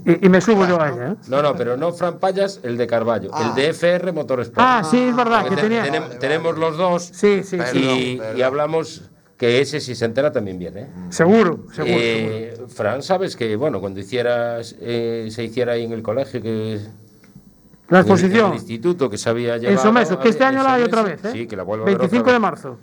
Y, 0.05 0.25
y 0.25 0.29
me 0.29 0.41
subo 0.41 0.65
yo 0.65 0.81
a 0.81 0.89
ella. 0.89 1.07
¿eh? 1.11 1.15
No, 1.27 1.43
no, 1.43 1.55
pero 1.55 1.77
no 1.77 1.93
Fran 1.93 2.17
Payas, 2.19 2.59
el 2.63 2.77
de 2.77 2.87
Carballo, 2.87 3.29
el 3.39 3.53
de 3.53 3.69
FR 3.69 4.11
Motorsport. 4.11 4.57
Ah, 4.59 4.81
sí, 4.83 4.97
es 4.99 5.15
verdad, 5.15 5.47
que 5.47 5.55
Te- 5.55 5.61
tenía. 5.61 5.85
tenem- 5.85 6.17
tenemos 6.17 6.57
los 6.57 6.77
dos 6.77 7.03
Sí, 7.03 7.43
sí, 7.43 7.57
sí. 7.71 7.77
y, 7.77 8.17
Perdón, 8.17 8.37
y 8.37 8.41
hablamos 8.41 9.03
que 9.37 9.61
ese 9.61 9.79
si 9.81 9.93
se 9.93 10.05
entera 10.05 10.31
también 10.31 10.57
viene. 10.57 10.81
¿eh? 10.81 10.87
Seguro, 11.09 11.67
seguro. 11.71 11.75
seguro. 11.75 11.99
Eh, 11.99 12.57
Fran, 12.69 13.03
sabes 13.03 13.35
que, 13.35 13.55
bueno, 13.55 13.79
cuando 13.79 13.99
hicieras, 13.99 14.75
eh, 14.81 15.27
se 15.29 15.43
hiciera 15.43 15.73
ahí 15.73 15.83
en 15.83 15.91
el 15.91 16.01
colegio, 16.01 16.41
que 16.41 16.79
La 17.89 17.99
el- 17.99 18.05
exposición. 18.05 18.45
En 18.47 18.51
el 18.53 18.57
instituto 18.57 19.09
que 19.11 19.17
se 19.19 19.29
había 19.29 19.57
En. 19.57 19.77
Someso, 19.77 20.17
que 20.19 20.29
este 20.29 20.43
año 20.43 20.63
la 20.63 20.73
hay 20.73 20.83
otra 20.83 21.03
vez, 21.03 21.23
¿eh? 21.23 21.29
Sí, 21.33 21.45
que 21.47 21.55
la 21.55 21.61
vuelvo 21.61 21.83
a 21.83 21.85
ver 21.85 21.97
25 21.99 22.21
otra 22.23 22.33
de 22.33 22.39
vez. 22.39 22.41
marzo. 22.41 22.79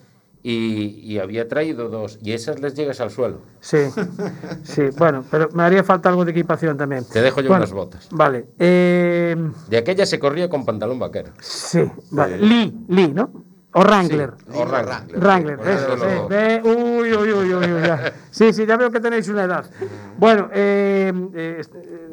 Y, 0.46 1.00
y 1.02 1.18
había 1.20 1.48
traído 1.48 1.88
dos. 1.88 2.18
Y 2.22 2.32
esas 2.32 2.60
les 2.60 2.74
llegas 2.74 3.00
al 3.00 3.10
suelo. 3.10 3.38
Sí, 3.60 3.78
sí, 4.62 4.82
bueno, 4.98 5.24
pero 5.30 5.48
me 5.54 5.62
haría 5.62 5.82
falta 5.82 6.10
algo 6.10 6.22
de 6.26 6.32
equipación 6.32 6.76
también. 6.76 7.02
Te 7.10 7.22
dejo 7.22 7.40
yo 7.40 7.48
Bueno, 7.48 7.62
unas 7.62 7.72
botas. 7.72 8.08
Vale, 8.10 8.48
eh, 8.58 9.34
De 9.68 9.76
aquella 9.78 10.04
se 10.04 10.18
corría 10.18 10.50
con 10.50 10.66
pantalón 10.66 10.98
vaquero. 10.98 11.32
sí, 11.40 11.80
vale. 12.10 12.36
Lee, 12.36 12.76
Lee, 12.88 13.08
¿no? 13.08 13.32
O 13.72 13.80
Wrangler. 13.82 14.34
Sí, 14.52 14.58
O 14.58 14.66
Wrangler. 14.66 15.18
Wrangler. 15.18 15.56
Wrangler, 15.58 15.60
eso, 15.66 15.96
sí. 15.96 16.68
uy, 16.68 17.12
uy, 17.16 17.32
uy, 17.32 17.54
uy, 17.54 17.82
ya. 17.82 18.12
Sí, 18.30 18.52
sí, 18.52 18.66
ya 18.66 18.76
veo 18.76 18.90
que 18.90 19.00
tenéis 19.00 19.26
una 19.28 19.44
edad. 19.44 19.64
Bueno, 20.18 20.50
eh, 20.52 21.10
eh, 21.34 21.60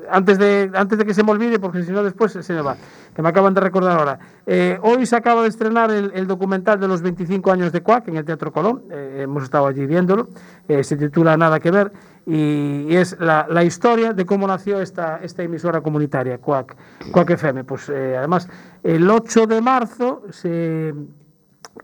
antes, 0.10 0.38
de, 0.38 0.72
antes 0.74 0.98
de 0.98 1.06
que 1.06 1.14
se 1.14 1.24
me 1.24 1.32
olvide, 1.32 1.60
porque 1.60 1.84
si 1.84 1.92
no 1.92 2.04
después 2.04 2.32
se 2.32 2.54
me 2.54 2.62
va, 2.62 2.76
que 3.16 3.22
me 3.22 3.30
acaban 3.30 3.54
de 3.54 3.62
recordar 3.62 3.98
ahora. 3.98 4.20
Eh, 4.46 4.80
hoy 4.82 5.06
se 5.06 5.16
acaba 5.16 5.44
de 5.44 5.50
estrenar 5.50 5.92
el, 5.92 6.28
documental 6.28 6.80
de 6.80 6.88
los 6.88 7.02
25 7.02 7.52
años 7.52 7.72
de 7.72 7.82
Cuac 7.82 8.08
en 8.08 8.18
el 8.18 8.26
Teatro 8.26 8.52
Colón. 8.52 8.84
Eh, 8.90 9.22
hemos 9.24 9.44
estado 9.44 9.68
allí 9.68 9.86
viéndolo. 9.86 10.30
Eh, 10.68 10.84
se 10.84 10.98
titula 10.98 11.38
Nada 11.38 11.60
que 11.60 11.72
ver 11.72 11.92
y, 12.26 12.96
es 12.96 13.18
la, 13.20 13.64
historia 13.64 14.14
de 14.14 14.26
cómo 14.26 14.48
nació 14.48 14.82
esta, 14.82 15.20
esta 15.24 15.44
emisora 15.44 15.82
comunitaria, 15.82 16.38
Cuac, 16.38 16.76
Cuac 17.12 17.30
FM. 17.30 17.64
Pues 17.64 17.90
además, 17.90 18.48
el 18.84 19.10
8 19.10 19.48
de 19.48 19.62
marzo 19.62 20.24
se 20.30 20.94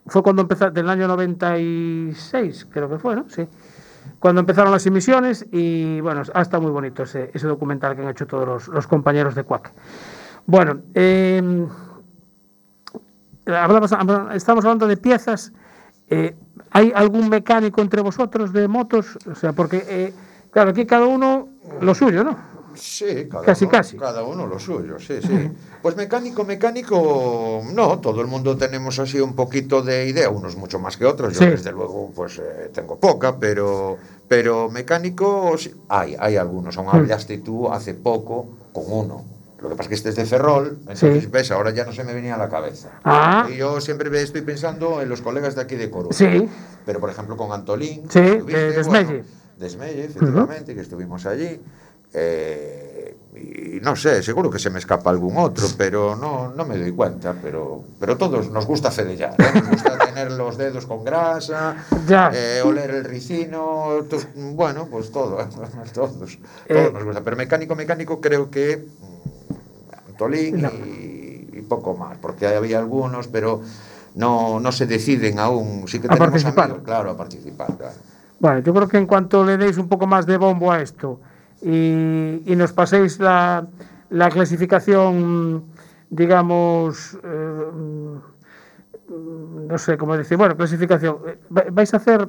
fue 0.07 0.23
cuando 0.23 0.41
empezó, 0.41 0.69
del 0.71 0.89
año 0.89 1.07
96, 1.07 2.67
creo 2.71 2.89
que 2.89 2.97
fue, 2.97 3.15
¿no? 3.15 3.29
Sí. 3.29 3.47
Cuando 4.19 4.41
empezaron 4.41 4.71
las 4.71 4.85
emisiones 4.85 5.45
y 5.51 6.01
bueno, 6.01 6.23
ha 6.33 6.41
estado 6.41 6.63
muy 6.63 6.71
bonito 6.71 7.03
ese, 7.03 7.31
ese 7.33 7.47
documental 7.47 7.95
que 7.95 8.01
han 8.01 8.09
hecho 8.09 8.25
todos 8.27 8.67
los, 8.67 8.87
compañeros 8.87 9.35
de 9.35 9.43
Cuac. 9.43 9.71
Bueno, 10.45 10.79
eh, 10.93 11.67
hablamos- 13.45 13.91
habla- 13.93 14.29
estamos 14.33 14.65
hablando 14.65 14.87
de 14.87 14.97
piezas. 14.97 15.53
eh, 16.09 16.35
¿Hay 16.71 16.91
algún 16.95 17.29
mecánico 17.29 17.81
entre 17.81 18.01
vosotros 18.01 18.53
de 18.53 18.67
motos? 18.67 19.17
O 19.29 19.35
sea, 19.35 19.53
porque, 19.53 19.83
eh, 19.87 20.13
claro, 20.51 20.71
aquí 20.71 20.85
cada 20.85 21.05
uno 21.05 21.49
lo 21.81 21.95
suyo, 21.95 22.23
¿no? 22.23 22.37
Sí, 22.79 23.27
cada 23.29 23.43
Casi, 23.45 23.65
uno, 23.65 23.71
casi. 23.71 23.97
Cada 23.97 24.23
uno 24.23 24.45
lo 24.47 24.59
suyo, 24.59 24.99
sí, 24.99 25.19
sí. 25.21 25.51
Pues 25.81 25.95
mecánico, 25.95 26.43
mecánico, 26.43 27.61
no, 27.73 27.99
todo 27.99 28.21
el 28.21 28.27
mundo 28.27 28.55
tenemos 28.57 28.99
así 28.99 29.19
un 29.19 29.35
poquito 29.35 29.81
de 29.81 30.07
idea, 30.07 30.29
unos 30.29 30.55
mucho 30.55 30.79
más 30.79 30.97
que 30.97 31.05
otros. 31.05 31.33
Yo, 31.33 31.39
Sí. 31.39 31.45
desde 31.47 31.71
luego, 31.71 32.11
pues 32.15 32.39
eh, 32.39 32.69
tengo 32.73 32.97
poca, 32.97 33.37
pero, 33.37 33.97
pero 34.27 34.69
mecánico 34.69 35.57
sí, 35.57 35.73
hay, 35.89 36.15
hay 36.19 36.35
algunos. 36.37 36.77
Aún 36.77 36.87
Mm. 36.87 36.95
hablaste 36.95 37.37
tú 37.39 37.71
hace 37.71 37.93
poco 37.93 38.47
con 38.73 38.83
uno. 38.87 39.25
Lo 39.61 39.69
que 39.69 39.75
pasa 39.75 39.83
es 39.83 39.87
que 39.89 39.95
este 39.95 40.09
es 40.09 40.15
de 40.15 40.25
Ferrol, 40.25 40.77
entonces, 40.81 41.23
Sí. 41.23 41.29
ves, 41.31 41.49
ahora 41.49 41.71
ya 41.71 41.83
no 41.83 41.91
se 41.91 42.03
me 42.03 42.13
venía 42.13 42.35
a 42.35 42.37
la 42.37 42.47
cabeza. 42.47 42.89
Ah. 43.03 43.47
Y 43.51 43.57
yo 43.57 43.81
siempre 43.81 44.21
estoy 44.21 44.41
pensando 44.41 45.01
en 45.01 45.09
los 45.09 45.21
colegas 45.21 45.55
de 45.55 45.61
aquí 45.61 45.75
de 45.75 45.89
Coruña. 45.89 46.13
Sí. 46.15 46.47
Pero, 46.85 46.99
por 46.99 47.09
ejemplo, 47.09 47.35
con 47.35 47.51
Antolín. 47.51 48.03
Sí, 48.09 48.19
de- 48.21 48.27
estuviste, 48.37 48.59
de 48.59 48.83
bueno, 48.83 48.99
Esmelle. 48.99 49.23
de 49.57 49.67
Esmelle, 49.67 50.05
efectivamente, 50.05 50.75
que 50.75 50.81
estuvimos 50.81 51.25
allí. 51.25 51.59
Eh, 52.13 53.15
y 53.35 53.79
no 53.81 53.95
sé, 53.95 54.23
seguro 54.23 54.49
que 54.49 54.57
se 54.57 54.71
me 54.71 54.79
escapa 54.79 55.11
algún 55.11 55.37
otro, 55.37 55.67
pero 55.77 56.15
no, 56.15 56.49
no 56.53 56.65
me 56.65 56.77
doy 56.77 56.91
cuenta. 56.91 57.35
Pero, 57.41 57.83
pero 57.99 58.17
todos 58.17 58.49
nos 58.49 58.65
gusta 58.65 58.89
fedellar, 58.89 59.35
¿eh? 59.37 59.51
nos 59.53 59.69
gusta 59.69 59.97
tener 60.05 60.31
los 60.31 60.57
dedos 60.57 60.85
con 60.87 61.03
grasa, 61.03 61.75
eh, 62.33 62.61
oler 62.65 62.89
el 62.89 63.03
ricino, 63.05 63.89
to- 64.09 64.17
bueno, 64.53 64.87
pues 64.89 65.11
todo, 65.11 65.37
todos, 65.93 65.93
todos 65.93 66.37
Eh. 66.67 66.89
nos 66.91 67.03
gusta. 67.03 67.21
Pero 67.23 67.37
mecánico, 67.37 67.75
mecánico 67.75 68.19
creo 68.19 68.49
que 68.49 68.77
mm, 68.77 70.09
Antolín 70.09 70.61
No. 70.63 70.69
y, 70.69 71.49
y 71.53 71.61
poco 71.61 71.95
más, 71.95 72.17
porque 72.17 72.47
había 72.47 72.79
algunos, 72.79 73.27
pero 73.27 73.61
no, 74.15 74.59
no 74.59 74.71
se 74.71 74.87
deciden 74.87 75.37
aún. 75.37 75.87
Sí 75.87 75.99
que 75.99 76.07
A 76.07 76.11
tenemos 76.11 76.29
participar. 76.31 76.65
amigos, 76.65 76.83
claro, 76.83 77.11
a 77.11 77.17
participar, 77.17 77.67
claro. 77.77 77.93
Bueno, 78.39 78.59
yo 78.59 78.73
creo 78.73 78.87
que 78.87 78.97
en 78.97 79.05
cuanto 79.05 79.43
le 79.43 79.57
deis 79.57 79.77
un 79.77 79.87
poco 79.87 80.07
más 80.07 80.25
de 80.25 80.37
bombo 80.37 80.71
a 80.71 80.81
esto 80.81 81.19
y, 81.61 82.41
y 82.45 82.55
nos 82.55 82.73
paséis 82.73 83.19
la, 83.19 83.67
la 84.09 84.29
clasificación, 84.29 85.63
digamos, 86.09 87.17
eh, 87.23 87.65
mm, 87.73 89.67
no 89.67 89.77
sé 89.77 89.97
cómo 89.97 90.17
decir, 90.17 90.37
bueno, 90.37 90.55
clasificación, 90.55 91.17
eh, 91.27 91.39
va- 91.55 91.65
¿vais 91.71 91.93
a 91.93 91.97
hacer 91.97 92.27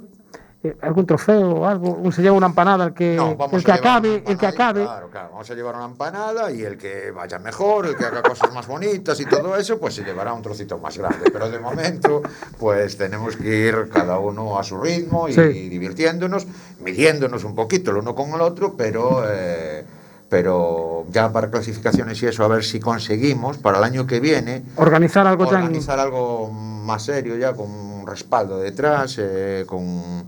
eh, 0.65 0.77
algún 0.83 1.07
trofeo 1.07 1.51
o 1.53 1.67
algo? 1.67 2.11
¿Se 2.11 2.21
lleva 2.21 2.37
una 2.37 2.47
empanada 2.47 2.87
el 2.87 2.95
que, 2.95 3.15
No, 3.15 3.37
el 3.53 3.65
que 3.65 3.73
acabe? 3.73 4.25
El 4.27 4.37
que 4.37 4.47
acabe. 4.47 4.83
Claro, 4.83 5.09
claro, 5.09 5.29
vamos 5.31 5.49
a 5.51 5.55
llevar 5.55 5.77
una 5.77 5.85
empanada 5.85 6.51
y 6.51 6.63
el 6.63 6.77
que 6.77 7.11
vaya 7.13 7.39
mejor, 7.39 7.87
el 7.87 7.97
que 7.97 8.05
haga 8.05 8.23
cosas 8.23 8.53
más 8.53 8.67
bonitas 8.67 9.21
y 9.21 9.25
todo 9.25 9.57
eso, 9.57 9.79
pues 9.79 9.95
se 9.95 10.03
llevará 10.03 10.33
un 10.33 10.43
trocito 10.43 10.79
más 10.79 10.99
grande. 10.99 11.31
Pero 11.33 11.49
de 11.49 11.61
momento, 11.61 12.23
pues 12.59 12.97
tenemos 12.97 13.37
que 13.37 13.69
ir 13.69 13.89
cada 13.93 14.19
uno 14.19 14.59
a 14.59 14.65
su 14.65 14.81
ritmo 14.81 15.29
y, 15.29 15.33
Sí. 15.35 15.43
divirtiéndonos, 15.69 16.47
midiéndonos 16.81 17.45
un 17.45 17.55
poquito 17.55 17.93
el 17.93 17.99
uno 17.99 18.15
con 18.15 18.31
el 18.31 18.41
otro, 18.41 18.75
pero... 18.77 19.23
eh, 19.29 19.85
pero 20.31 21.07
ya 21.11 21.33
para 21.33 21.51
clasificaciones 21.51 22.23
y 22.23 22.27
eso, 22.27 22.45
a 22.45 22.49
ver 22.49 22.63
si 22.63 22.79
conseguimos 22.81 23.57
para 23.57 23.79
el 23.79 23.85
año 23.85 24.07
que 24.07 24.21
viene 24.21 24.63
Organizar 24.77 25.27
algo 25.27 25.47
tan... 25.47 25.63
organizar 25.63 25.99
algo 25.99 26.51
más 26.51 27.03
serio 27.05 27.37
ya, 27.39 27.55
con 27.55 27.98
respaldo 28.09 28.59
detrás, 28.59 29.17
eh, 29.19 29.65
con 29.67 30.25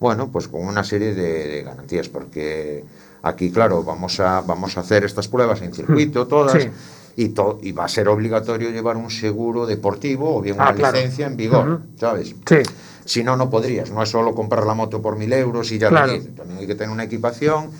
bueno, 0.00 0.30
pues 0.32 0.48
con 0.48 0.62
una 0.66 0.82
serie 0.82 1.14
de, 1.14 1.46
de 1.48 1.62
garantías, 1.62 2.08
porque 2.08 2.84
aquí, 3.22 3.50
claro, 3.52 3.82
vamos 3.84 4.18
a, 4.20 4.40
vamos 4.40 4.76
a 4.76 4.80
hacer 4.80 5.04
estas 5.04 5.28
pruebas 5.28 5.60
en 5.62 5.74
circuito 5.74 6.26
todas. 6.26 6.54
Mm. 6.54 6.60
Sí. 6.60 6.70
Y, 7.16 7.28
to- 7.30 7.58
y 7.60 7.72
va 7.72 7.84
a 7.84 7.88
ser 7.88 8.08
obligatorio 8.08 8.70
llevar 8.70 8.96
un 8.96 9.10
seguro 9.10 9.66
deportivo 9.66 10.36
o 10.36 10.40
bien 10.40 10.56
Ah, 10.58 10.68
una 10.70 10.74
claro. 10.74 10.96
licencia 10.96 11.26
en 11.26 11.36
vigor. 11.36 11.82
¿sabes? 11.98 12.34
Sí, 12.46 12.56
Si 13.04 13.24
no, 13.24 13.36
no 13.36 13.50
podrías. 13.50 13.90
No 13.90 14.02
es 14.02 14.08
solo 14.08 14.34
comprar 14.34 14.64
la 14.64 14.72
moto 14.74 15.02
por 15.02 15.16
mil 15.18 15.32
euros 15.34 15.70
y 15.72 15.78
ya 15.78 15.88
Claro. 15.90 16.12
También 16.36 16.60
hay 16.60 16.66
que 16.66 16.74
tener 16.76 16.90
una 16.90 17.04
equipación 17.04 17.70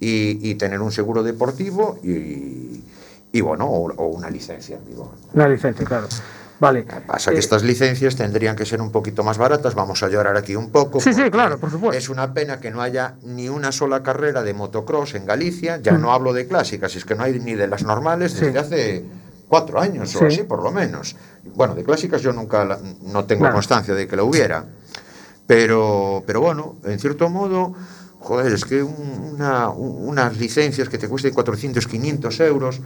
y, 0.00 0.50
y 0.50 0.54
tener 0.56 0.80
un 0.80 0.90
seguro 0.90 1.22
deportivo 1.22 1.98
y, 2.02 2.82
y 3.30 3.40
bueno, 3.40 3.66
o, 3.66 3.92
o 3.92 4.06
una 4.06 4.30
licencia 4.30 4.78
en 4.78 4.84
vigor. 4.86 5.10
una 5.34 5.48
licencia, 5.48 5.84
claro. 5.86 6.08
Vale. 6.60 6.84
Pasa 7.06 7.30
que 7.30 7.36
Eh, 7.36 7.40
estas 7.40 7.62
licencias 7.62 8.16
tendrían 8.16 8.56
que 8.56 8.66
ser 8.66 8.80
un 8.82 8.90
poquito 8.90 9.22
más 9.22 9.38
baratas. 9.38 9.74
Vamos 9.74 10.02
a 10.02 10.08
llorar 10.08 10.36
aquí 10.36 10.56
un 10.56 10.70
poco. 10.70 11.00
Sí, 11.00 11.12
sí, 11.14 11.30
claro, 11.30 11.58
por 11.58 11.70
supuesto. 11.70 11.96
Es 11.96 12.08
una 12.08 12.34
pena 12.34 12.58
que 12.58 12.70
no 12.72 12.82
haya 12.82 13.14
ni 13.22 13.48
una 13.48 13.70
sola 13.70 14.02
carrera 14.02 14.42
de 14.42 14.54
motocross 14.54 15.14
en 15.14 15.24
Galicia. 15.24 15.76
Ya 15.80 15.92
Mm. 15.92 16.00
no 16.02 16.12
hablo 16.12 16.32
de 16.32 16.48
clásicas, 16.48 16.96
es 16.96 17.04
que 17.04 17.14
no 17.14 17.22
hay 17.22 17.38
ni 17.38 17.54
de 17.54 17.68
las 17.68 17.84
normales 17.84 18.34
desde 18.34 18.52
Sí. 18.52 18.58
hace 18.58 19.04
cuatro 19.48 19.80
años 19.80 20.14
o 20.16 20.18
Sí. 20.18 20.24
así, 20.26 20.42
por 20.42 20.62
lo 20.62 20.72
menos. 20.72 21.14
Bueno, 21.54 21.74
de 21.74 21.84
clásicas 21.84 22.20
yo 22.22 22.32
nunca 22.32 22.64
la- 22.64 22.78
no 23.02 23.24
tengo 23.24 23.40
Claro. 23.42 23.54
constancia 23.54 23.94
de 23.94 24.08
que 24.08 24.16
la 24.16 24.24
hubiera. 24.24 24.64
Pero, 25.46 26.22
pero 26.26 26.40
bueno, 26.40 26.76
en 26.84 26.98
cierto 26.98 27.28
modo, 27.30 27.72
joder, 28.20 28.52
es 28.52 28.64
que 28.64 28.82
un- 28.82 29.32
una- 29.34 29.70
un- 29.70 30.08
unas 30.08 30.36
licencias 30.36 30.88
que 30.88 30.98
te 30.98 31.08
cuesten 31.08 31.32
400, 31.32 31.86
500 31.86 32.38
euros, 32.40 32.80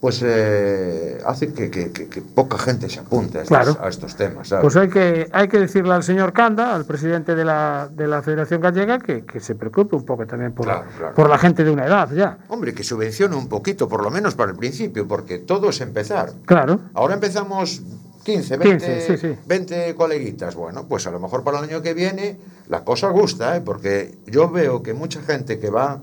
pues 0.00 0.22
eh, 0.24 1.18
hace 1.26 1.52
que, 1.52 1.70
que- 1.70 1.92
que- 1.92 2.08
que 2.08 2.22
poca 2.22 2.56
gente 2.56 2.88
se 2.88 3.00
apunte 3.00 3.38
a 3.38 3.42
estos, 3.42 3.48
Claro. 3.58 3.76
a 3.84 3.88
estos 3.88 4.16
temas. 4.16 4.48
¿sabes? 4.48 4.62
Pues 4.62 4.76
hay 4.76 4.88
que, 4.88 5.28
hay 5.30 5.46
que 5.48 5.58
decirle 5.58 5.92
al 5.92 6.02
señor 6.02 6.32
Canda, 6.32 6.74
al 6.74 6.86
presidente 6.86 7.34
de 7.34 7.44
la, 7.44 7.88
de 7.92 8.06
la 8.06 8.22
Federación 8.22 8.62
Gallega, 8.62 8.98
que, 8.98 9.24
se 9.40 9.54
preocupe 9.54 9.96
un 9.96 10.04
poco 10.06 10.26
también 10.26 10.52
por, 10.52 10.64
Claro, 10.66 10.84
la, 10.90 10.96
claro. 10.96 11.14
por 11.14 11.28
la 11.28 11.36
gente 11.38 11.64
de 11.64 11.70
una 11.70 11.84
edad 11.84 12.10
ya. 12.12 12.38
Hombre, 12.48 12.72
que 12.72 12.82
subvencione 12.82 13.36
un 13.36 13.48
poquito, 13.48 13.88
por 13.88 14.02
lo 14.02 14.10
menos 14.10 14.34
para 14.34 14.50
el 14.52 14.56
principio, 14.56 15.06
porque 15.06 15.38
todo 15.38 15.68
es 15.68 15.80
empezar. 15.82 16.32
Claro. 16.46 16.80
Ahora 16.94 17.14
empezamos 17.14 17.82
15, 18.24 18.56
20, 18.56 18.86
15, 18.86 19.06
sí, 19.06 19.16
sí. 19.18 19.38
20 19.46 19.94
coleguitas. 19.96 20.54
Bueno, 20.54 20.86
pues 20.88 21.06
a 21.06 21.10
lo 21.10 21.20
mejor 21.20 21.44
para 21.44 21.58
el 21.58 21.64
año 21.64 21.82
que 21.82 21.92
viene 21.94 22.38
la 22.68 22.84
cosa 22.84 23.08
gusta, 23.08 23.56
¿eh? 23.56 23.60
porque 23.60 24.14
yo 24.26 24.48
veo 24.50 24.82
que 24.82 24.94
mucha 24.94 25.20
gente 25.20 25.58
que 25.58 25.68
va, 25.70 26.00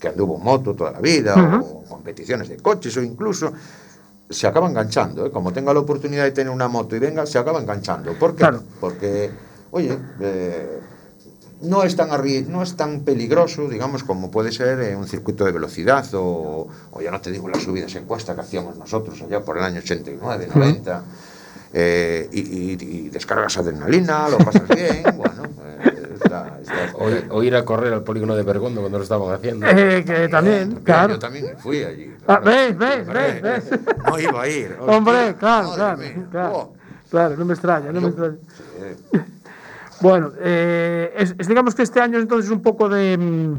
que 0.00 0.08
anduvo 0.08 0.36
en 0.38 0.42
moto 0.42 0.74
toda 0.74 0.90
la 0.92 1.00
vida, 1.00 1.34
o 1.62 1.84
competiciones 1.84 2.48
de 2.48 2.56
coches, 2.56 2.96
o 2.96 3.02
incluso 3.02 3.52
se 4.28 4.46
acaba 4.46 4.68
enganchando. 4.68 5.26
¿eh? 5.26 5.30
Como 5.30 5.52
tenga 5.52 5.72
la 5.74 5.80
oportunidad 5.80 6.24
de 6.24 6.30
tener 6.32 6.52
una 6.52 6.68
moto 6.68 6.96
y 6.96 6.98
venga, 6.98 7.26
se 7.26 7.38
acaba 7.38 7.60
enganchando. 7.60 8.14
¿Por 8.14 8.32
qué? 8.32 8.38
Claro. 8.38 8.62
Porque, 8.80 9.30
oye, 9.72 9.96
eh, 10.20 10.80
no 11.62 11.82
es 11.82 11.94
tan 11.94 12.08
no 12.50 12.62
es 12.62 12.74
tan 12.76 13.00
peligroso, 13.00 13.68
digamos, 13.68 14.02
como 14.02 14.30
puede 14.30 14.50
ser 14.50 14.96
un 14.96 15.06
circuito 15.06 15.44
de 15.44 15.52
velocidad 15.52 16.06
o, 16.14 16.66
o 16.92 17.00
ya 17.02 17.10
no 17.10 17.20
te 17.20 17.30
digo 17.30 17.48
las 17.48 17.62
subidas 17.62 17.94
en 17.96 18.06
cuesta 18.06 18.34
que 18.34 18.40
hacíamos 18.40 18.76
nosotros 18.78 19.20
allá 19.20 19.44
por 19.44 19.58
el 19.58 19.64
año 19.64 19.80
89, 19.80 20.48
90. 20.54 21.02
eh, 21.74 22.28
y, 22.32 22.40
y- 22.40 22.78
y 22.80 23.08
descargas 23.10 23.58
adrenalina, 23.58 24.28
lo 24.28 24.38
pasas 24.38 24.66
bien, 24.68 25.04
bueno, 25.16 25.39
O, 27.00 27.36
o 27.38 27.42
ir 27.42 27.56
a 27.56 27.64
correr 27.64 27.92
al 27.94 28.04
polígono 28.04 28.34
de 28.36 28.42
Bergondo 28.42 28.80
cuando 28.80 28.98
lo 28.98 29.02
estaban 29.04 29.32
haciendo. 29.34 29.66
Eh, 29.66 30.04
que 30.04 30.28
también, 30.28 30.80
claro. 30.84 31.14
Yo 31.14 31.18
también 31.18 31.56
fui 31.58 31.82
allí. 31.82 32.14
Ah, 32.26 32.40
¿Ves, 32.44 32.76
ves, 32.76 33.06
Hombre, 33.08 33.40
ves, 33.42 33.70
ves? 33.70 33.80
No 34.06 34.18
iba 34.18 34.42
a 34.42 34.48
ir. 34.48 34.76
Hombre, 34.80 35.34
claro, 35.38 35.68
Madre 35.76 36.26
claro. 36.30 36.52
Oh, 36.56 36.74
Claro, 37.10 37.36
no 37.36 37.44
me 37.44 37.54
extraña, 37.54 37.90
no 37.90 38.00
me 38.00 38.08
extraña. 38.08 38.36
sí. 39.12 39.18
Bueno, 40.02 40.32
eh, 40.40 41.12
es, 41.16 41.34
es 41.38 41.46
digamos 41.46 41.74
que 41.74 41.82
este 41.82 42.00
año 42.00 42.18
entonces 42.18 42.50
un 42.50 42.62
poco 42.62 42.88
de 42.88 43.18
mm, 43.18 43.54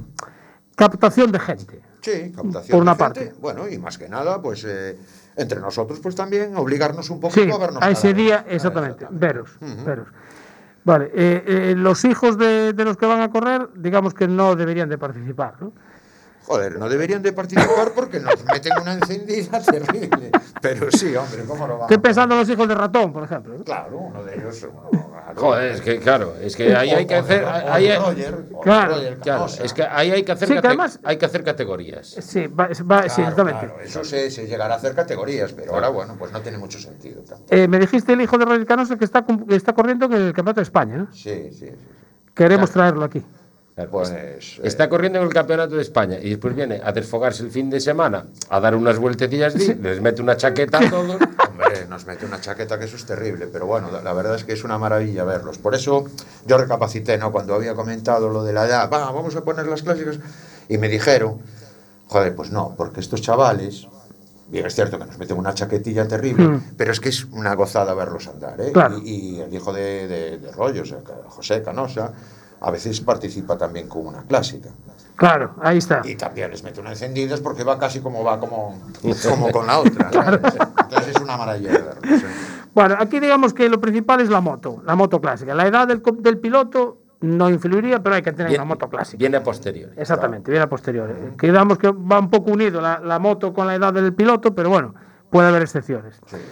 captación 0.76 1.32
de 1.32 1.40
gente. 1.40 1.82
Sí, 2.02 2.32
captación. 2.36 2.72
Por 2.72 2.82
una 2.82 2.96
de 2.96 3.04
gente. 3.04 3.22
parte. 3.26 3.34
Bueno, 3.40 3.70
y 3.70 3.78
más 3.78 3.98
que 4.00 4.10
nada, 4.10 4.42
pues 4.42 4.64
eh, 4.68 4.98
entre 5.36 5.60
nosotros, 5.60 6.00
pues 6.02 6.16
también 6.16 6.56
obligarnos 6.58 7.10
un 7.12 7.20
poco 7.20 7.36
Sí, 7.36 7.42
a 7.52 7.58
vernos. 7.60 7.84
a 7.84 7.92
ese 7.92 8.16
día, 8.16 8.44
Ah, 8.48 8.52
exactamente, 8.54 9.04
exactamente. 9.06 9.28
veros, 9.28 9.52
veros. 9.86 10.08
Vale, 10.84 11.12
eh, 11.14 11.44
eh, 11.46 11.76
los 11.78 12.04
hijos 12.06 12.38
de, 12.38 12.74
de 12.74 12.86
los 12.86 12.98
que 12.98 13.06
van 13.06 13.22
a 13.22 13.30
correr, 13.30 13.70
digamos 13.76 14.14
que 14.14 14.28
no 14.28 14.56
deberían 14.56 14.90
de 14.90 14.98
participar, 14.98 15.62
¿no? 15.62 15.74
Joder, 16.46 16.78
no 16.80 16.90
deberían 16.90 17.22
de 17.22 17.32
participar 17.34 17.92
porque 17.96 18.20
nos 18.20 18.44
meten 18.46 18.74
una 18.82 18.94
encendida 18.94 19.62
terrible. 19.62 20.32
Pero 20.62 20.92
sí, 20.92 21.16
hombre, 21.16 21.44
¿cómo 21.48 21.68
lo 21.68 21.74
vamos? 21.74 21.84
Estoy 21.92 21.98
pensando 22.00 22.36
en 22.36 22.42
los 22.42 22.50
hijos 22.50 22.68
de 22.68 22.76
ratón, 22.76 23.14
por 23.14 23.24
ejemplo. 23.24 23.64
Claro, 23.64 23.98
uno 23.98 24.24
de 24.24 24.36
ellos. 24.36 24.68
Joder, 25.36 25.72
es 25.72 25.82
que 25.82 26.00
claro, 26.00 26.34
es 26.42 26.56
que 26.56 26.76
ahí 26.76 26.90
hay 26.90 27.06
que 27.06 27.16
hacer. 27.16 27.46
ahí 27.46 27.88
Claro, 28.64 28.96
Claro, 29.22 29.46
es 29.64 29.74
que 29.74 29.84
ahí 29.84 30.12
hay 30.12 30.24
que 30.24 30.32
hacer, 30.32 30.48
Sí, 30.48 30.54
que 30.60 30.68
además- 30.68 31.00
hay 31.04 31.18
que 31.18 31.26
hacer 31.26 31.44
categorías. 31.44 32.08
Sí, 32.20 32.48
va, 32.48 32.68
va- 32.68 32.74
sí, 32.74 32.84
Claro, 32.84 33.06
exactamente. 33.06 33.60
claro, 33.68 33.82
eso 33.82 34.04
se, 34.04 34.30
se 34.32 34.48
llegará 34.48 34.74
a 34.74 34.78
hacer 34.78 34.94
categorías, 34.96 35.54
pero 35.54 35.74
ahora, 35.76 35.90
bueno, 35.90 36.16
pues 36.18 36.32
no 36.32 36.42
tiene 36.42 36.58
mucho 36.58 36.80
sentido. 36.80 37.22
Eh, 37.50 37.68
me 37.68 37.80
dijiste 37.80 38.14
el 38.14 38.22
hijo 38.22 38.38
de 38.38 38.46
Roger 38.46 38.66
Canosa 38.66 38.98
que 38.98 39.06
está, 39.06 39.26
que 39.26 39.56
está 39.56 39.74
corriendo 39.74 40.06
en 40.08 40.14
el 40.14 40.34
Campeonato 40.34 40.60
de 40.60 40.64
España, 40.64 40.98
¿no? 40.98 41.14
Sí, 41.14 41.50
sí, 41.52 41.68
sí. 41.68 41.72
Queremos 42.34 42.72
traerlo 42.72 43.06
aquí. 43.06 43.24
Pues, 43.90 44.10
est- 44.12 44.60
está 44.66 44.88
corriendo 44.90 45.18
en 45.20 45.26
el 45.26 45.34
campeonato 45.34 45.76
de 45.76 45.82
España 45.82 46.18
y 46.22 46.30
después 46.30 46.54
viene 46.56 46.82
a 46.84 46.92
desfogarse 46.92 47.42
el 47.44 47.52
fin 47.52 47.70
de 47.70 47.80
semana, 47.80 48.26
a 48.50 48.60
dar 48.60 48.76
unas 48.76 48.98
vueltecillas, 49.00 49.56
les 49.82 50.02
mete 50.02 50.22
una 50.22 50.38
chaqueta 50.38 50.78
a 50.80 50.90
todos. 50.90 51.16
Hombre, 51.50 51.88
nos 51.90 52.06
mete 52.06 52.26
una 52.26 52.40
chaqueta 52.40 52.78
que 52.78 52.86
eso 52.86 52.96
es 52.96 53.06
terrible, 53.06 53.48
pero 53.48 53.66
bueno, 53.66 53.90
la, 53.92 54.02
la 54.02 54.14
verdad 54.14 54.36
es 54.36 54.44
que 54.44 54.54
es 54.54 54.64
una 54.64 54.78
maravilla 54.78 55.24
verlos. 55.24 55.58
Por 55.58 55.74
eso 55.74 56.06
yo 56.46 56.58
recapacité, 56.58 57.18
¿no? 57.18 57.32
Cuando 57.32 57.56
había 57.56 57.74
comentado 57.74 58.30
lo 58.30 58.44
de 58.44 58.54
la 58.54 58.66
edad, 58.68 58.90
va, 58.92 59.12
vamos 59.12 59.36
a 59.36 59.42
poner 59.44 59.66
las 59.68 59.82
clásicas, 59.84 60.20
y 60.70 60.78
me 60.78 60.88
dijeron, 60.88 61.40
joder, 62.08 62.36
pues 62.36 62.52
no, 62.52 62.76
porque 62.78 63.00
estos 63.00 63.22
chavales, 63.22 63.88
bien, 64.50 64.66
es 64.66 64.76
cierto 64.76 65.00
que 65.00 65.06
nos 65.06 65.18
meten 65.18 65.38
una 65.38 65.54
chaquetilla 65.56 66.08
terrible, 66.08 66.46
Mm. 66.46 66.64
pero 66.78 66.92
es 66.92 67.00
que 67.00 67.10
es 67.10 67.24
una 67.32 67.56
gozada 67.56 67.94
verlos 67.96 68.28
andar, 68.28 68.60
¿eh? 68.62 68.72
Claro. 68.74 68.98
Y, 69.00 69.38
y 69.38 69.42
el 69.42 69.54
hijo 69.54 69.74
de, 69.74 70.08
de, 70.08 70.38
de 70.38 70.52
Rollo, 70.52 70.84
o 70.84 70.86
sea, 70.86 71.00
José 71.30 71.64
Canosa, 71.64 72.12
a 72.62 72.72
veces 72.72 73.02
participa 73.02 73.58
también 73.58 73.88
con 73.88 74.06
una 74.08 74.22
clásica. 74.24 74.70
Claro, 75.16 75.56
ahí 75.62 75.78
está. 75.78 76.02
Y 76.04 76.16
también 76.16 76.50
les 76.50 76.64
mete 76.64 76.80
una 76.80 76.92
encendida 76.92 77.36
porque 77.44 77.64
va 77.64 77.78
casi 77.78 78.00
como 78.00 78.24
va 78.24 78.40
como, 78.40 78.80
como 79.30 79.52
con 79.52 79.68
la 79.68 79.80
otra. 79.80 80.10
Entonces 80.12 81.16
es 81.16 81.22
una 81.22 81.38
maravilla. 81.38 81.72
Bueno, 82.74 82.96
aquí 83.00 83.20
digamos 83.20 83.54
que 83.54 83.70
lo 83.70 83.80
principal 83.80 84.22
es 84.22 84.30
la 84.30 84.42
moto, 84.42 84.82
la 84.86 84.96
moto 84.96 85.20
clásica. 85.22 85.54
La 85.54 85.68
edad 85.68 85.88
del, 85.88 86.02
del 86.20 86.38
piloto 86.40 86.98
no 87.20 87.50
influiría, 87.50 88.02
pero 88.02 88.16
hay 88.16 88.22
que 88.24 88.32
tener 88.32 88.48
Viene- 88.48 88.64
una 88.64 88.74
moto 88.74 88.90
clásica. 88.90 89.18
Viene 89.20 89.38
a 89.38 89.44
posteriori. 89.44 89.94
Exactamente, 89.98 90.50
viene 90.50 90.64
a 90.64 90.70
posteriori. 90.70 91.14
Que 91.38 91.48
digamos 91.48 91.78
que 91.78 91.92
va 91.92 92.20
un 92.20 92.30
poco 92.30 92.52
unido 92.52 92.82
la, 92.82 93.00
la 93.00 93.20
moto 93.20 93.54
con 93.54 93.68
la 93.68 93.76
edad 93.76 93.94
del 93.94 94.14
piloto, 94.14 94.56
pero 94.56 94.70
bueno, 94.70 94.96
puede 95.30 95.50
haber 95.50 95.62
excepciones. 95.62 96.20
Bueno, 96.32 96.44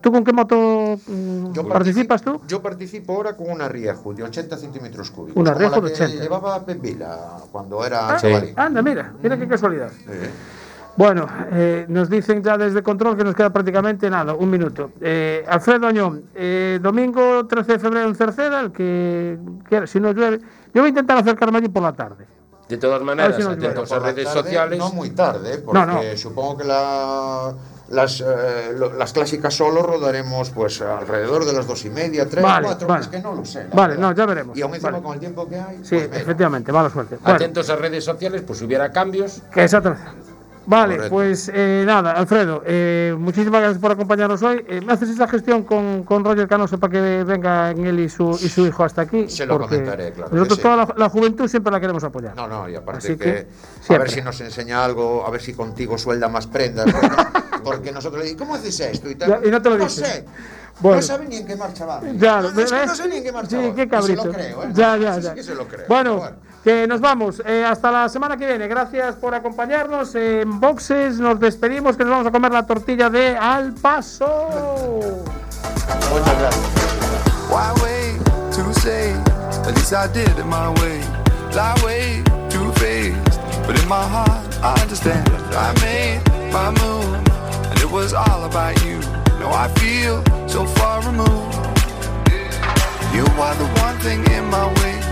¿Tú 0.00 0.10
con 0.12 0.24
qué 0.24 0.32
moto 0.32 0.98
mm, 1.06 1.52
Yo 1.52 1.68
participas 1.68 2.22
tú? 2.22 2.40
Yo 2.48 2.60
participo 2.62 3.14
ahora 3.14 3.36
con 3.36 3.50
una 3.50 3.68
Rieju 3.68 4.14
de 4.14 4.22
80 4.24 4.56
centímetros 4.56 5.10
cúbicos. 5.10 5.40
Una 5.40 5.52
la 5.54 5.58
de 5.58 5.70
que 5.70 5.92
80. 5.92 6.22
llevaba 6.22 6.64
Pep 6.64 6.80
Vila 6.80 7.18
cuando 7.52 7.84
era 7.84 8.14
Ah, 8.14 8.16
chavalín. 8.16 8.54
Anda, 8.56 8.82
mira, 8.82 9.12
mira 9.22 9.36
qué 9.38 9.46
casualidad. 9.48 9.90
Bueno, 10.96 11.26
eh, 11.50 11.86
nos 11.88 12.08
dicen 12.08 12.42
ya 12.42 12.56
desde 12.56 12.80
control 12.82 13.16
que 13.16 13.24
nos 13.24 13.34
queda 13.34 13.50
prácticamente 13.50 14.08
nada, 14.08 14.34
un 14.34 14.48
minuto. 14.48 14.92
Eh, 15.00 15.44
Alfredo 15.48 15.88
Añón, 15.88 16.26
eh, 16.34 16.78
domingo 16.80 17.44
13 17.46 17.72
de 17.72 17.78
febrero 17.80 18.08
en 18.08 18.14
Cerceda, 18.14 18.60
el 18.60 18.70
que 18.70 19.36
quiera, 19.68 19.88
si 19.88 19.98
no 19.98 20.12
llueve. 20.12 20.38
Yo 20.72 20.82
voy 20.82 20.86
a 20.86 20.88
intentar 20.90 21.18
acercarme 21.18 21.58
allí 21.58 21.68
por 21.68 21.82
la 21.82 21.92
tarde. 21.92 22.26
De 22.68 22.76
todas 22.78 23.02
maneras, 23.02 23.34
si 23.36 23.42
a 23.42 23.48
redes 23.98 24.24
tarde, 24.24 24.24
sociales. 24.24 24.78
No 24.78 24.90
muy 24.92 25.10
tarde, 25.10 25.58
porque 25.58 25.80
No, 25.80 25.86
no. 25.86 26.00
supongo 26.16 26.56
que 26.58 26.64
la, 26.64 27.52
las, 27.88 28.20
eh, 28.20 28.72
lo- 28.76 28.92
las 28.94 29.12
clásicas 29.12 29.54
solo 29.54 29.82
rodaremos 29.82 30.50
pues 30.50 30.80
alrededor 30.80 31.44
de 31.44 31.52
las 31.52 31.66
dos 31.66 31.84
y 31.84 31.90
media, 31.90 32.28
tres, 32.28 32.42
Vale, 32.42 32.66
cuatro. 32.66 32.88
vale. 32.88 33.02
Es 33.02 33.08
que 33.08 33.20
no 33.20 33.34
lo 33.34 33.44
sé. 33.44 33.66
Vale, 33.72 33.94
verdad. 33.94 34.10
no, 34.10 34.12
ya 34.16 34.26
veremos. 34.26 34.56
Y 34.56 34.62
aún 34.62 34.74
encima 34.74 34.92
Vale. 34.92 35.02
con 35.04 35.14
el 35.14 35.20
tiempo 35.20 35.48
que 35.48 35.56
hay. 35.56 35.76
Sí, 35.84 35.96
pues 36.08 36.20
efectivamente, 36.22 36.72
mala 36.72 36.90
suerte. 36.90 37.18
Atentos 37.24 37.68
a 37.70 37.76
redes 37.76 38.04
sociales, 38.04 38.42
pues 38.46 38.58
si 38.58 38.64
hubiera 38.64 38.90
cambios. 38.90 39.42
que 39.52 39.64
exactamente. 39.64 40.02
Vale, 40.66 40.94
Correcto. 40.96 41.14
pues 41.14 41.50
eh, 41.52 41.84
nada, 41.86 42.12
Alfredo, 42.12 42.62
eh, 42.64 43.14
muchísimas 43.18 43.60
gracias 43.60 43.80
por 43.80 43.92
acompañarnos 43.92 44.42
hoy. 44.42 44.64
Eh, 44.66 44.80
¿Me 44.80 44.94
haces 44.94 45.10
esa 45.10 45.28
gestión 45.28 45.62
con, 45.64 46.04
con 46.04 46.24
Roger 46.24 46.48
Canoso 46.48 46.78
para 46.78 46.90
que 46.92 47.24
venga 47.24 47.70
en 47.70 47.84
él 47.84 48.00
y 48.00 48.08
su, 48.08 48.30
y 48.42 48.48
su 48.48 48.66
hijo 48.66 48.82
hasta 48.82 49.02
aquí? 49.02 49.28
Se 49.28 49.44
lo 49.44 49.58
Porque 49.58 49.76
comentaré, 49.76 50.12
claro 50.12 50.30
Nosotros 50.32 50.56
sí. 50.56 50.62
toda 50.62 50.76
la, 50.76 50.94
la 50.96 51.08
juventud 51.10 51.48
siempre 51.48 51.70
la 51.70 51.80
queremos 51.80 52.02
apoyar. 52.04 52.34
No, 52.34 52.48
no, 52.48 52.66
y 52.68 52.74
aparte 52.76 52.98
Así 52.98 53.16
que, 53.18 53.46
que, 53.86 53.94
a 53.94 53.98
ver 53.98 54.10
si 54.10 54.22
nos 54.22 54.40
enseña 54.40 54.82
algo, 54.84 55.26
a 55.26 55.30
ver 55.30 55.42
si 55.42 55.52
contigo 55.52 55.98
suelda 55.98 56.28
más 56.28 56.46
prendas. 56.46 56.86
Porque, 56.90 57.08
porque 57.64 57.92
nosotros 57.92 58.20
le 58.22 58.30
decimos, 58.30 58.46
¿cómo 58.48 58.54
haces 58.58 58.80
esto? 58.80 59.10
Y, 59.10 59.16
tal. 59.16 59.28
Ya, 59.42 59.46
y 59.46 59.50
no 59.50 59.60
te 59.60 59.68
lo 59.68 59.76
no 59.76 59.84
dices. 59.84 60.06
sé. 60.08 60.24
Bueno. 60.80 60.96
No 60.96 61.02
sabe 61.02 61.26
ni 61.28 61.36
en 61.36 61.46
qué 61.46 61.56
marcha 61.56 61.84
va. 61.84 62.00
Ya, 62.16 62.40
no, 62.40 62.50
no, 62.50 62.60
es 62.60 62.72
que 62.72 62.86
no 62.86 62.94
sé 62.94 63.08
ni 63.08 63.16
en 63.16 63.22
qué 63.24 63.32
marcha 63.32 63.60
Sí, 63.60 63.68
va. 63.68 63.74
qué 63.74 63.88
cabrito. 63.88 64.22
se 64.22 64.28
lo 64.28 64.32
creo, 64.34 64.62
¿eh? 64.64 64.68
Ya, 64.72 64.96
No, 64.96 65.02
ya, 65.02 65.14
sí, 65.14 65.20
sí 65.20 65.26
ya. 65.28 65.34
que 65.34 65.42
se 65.42 65.54
lo 65.54 65.68
creo. 65.68 65.84
Bueno, 65.88 66.16
Bueno. 66.16 66.36
Que 66.64 66.86
nos 66.86 67.00
vamos. 67.00 67.42
Eh, 67.44 67.62
hasta 67.62 67.92
la 67.92 68.08
semana 68.08 68.38
que 68.38 68.46
viene. 68.46 68.66
Gracias 68.66 69.14
por 69.16 69.34
acompañarnos 69.34 70.14
en 70.14 70.58
Boxes. 70.58 71.20
Nos 71.20 71.38
despedimos 71.38 71.96
que 71.96 72.04
nos 72.04 72.12
vamos 72.12 72.26
a 72.26 72.30
comer 72.32 72.52
la 72.52 72.66
tortilla 72.66 73.10
de 73.10 73.36
Al 73.36 73.74
Paso. 73.74 74.48
Muchas 76.10 76.38
gracias. 76.40 76.64
You 93.14 93.24
are 93.40 93.54
the 93.54 93.64
one 93.80 93.96
thing 94.00 94.24
in 94.32 94.44
my 94.50 94.66
way. 94.82 95.04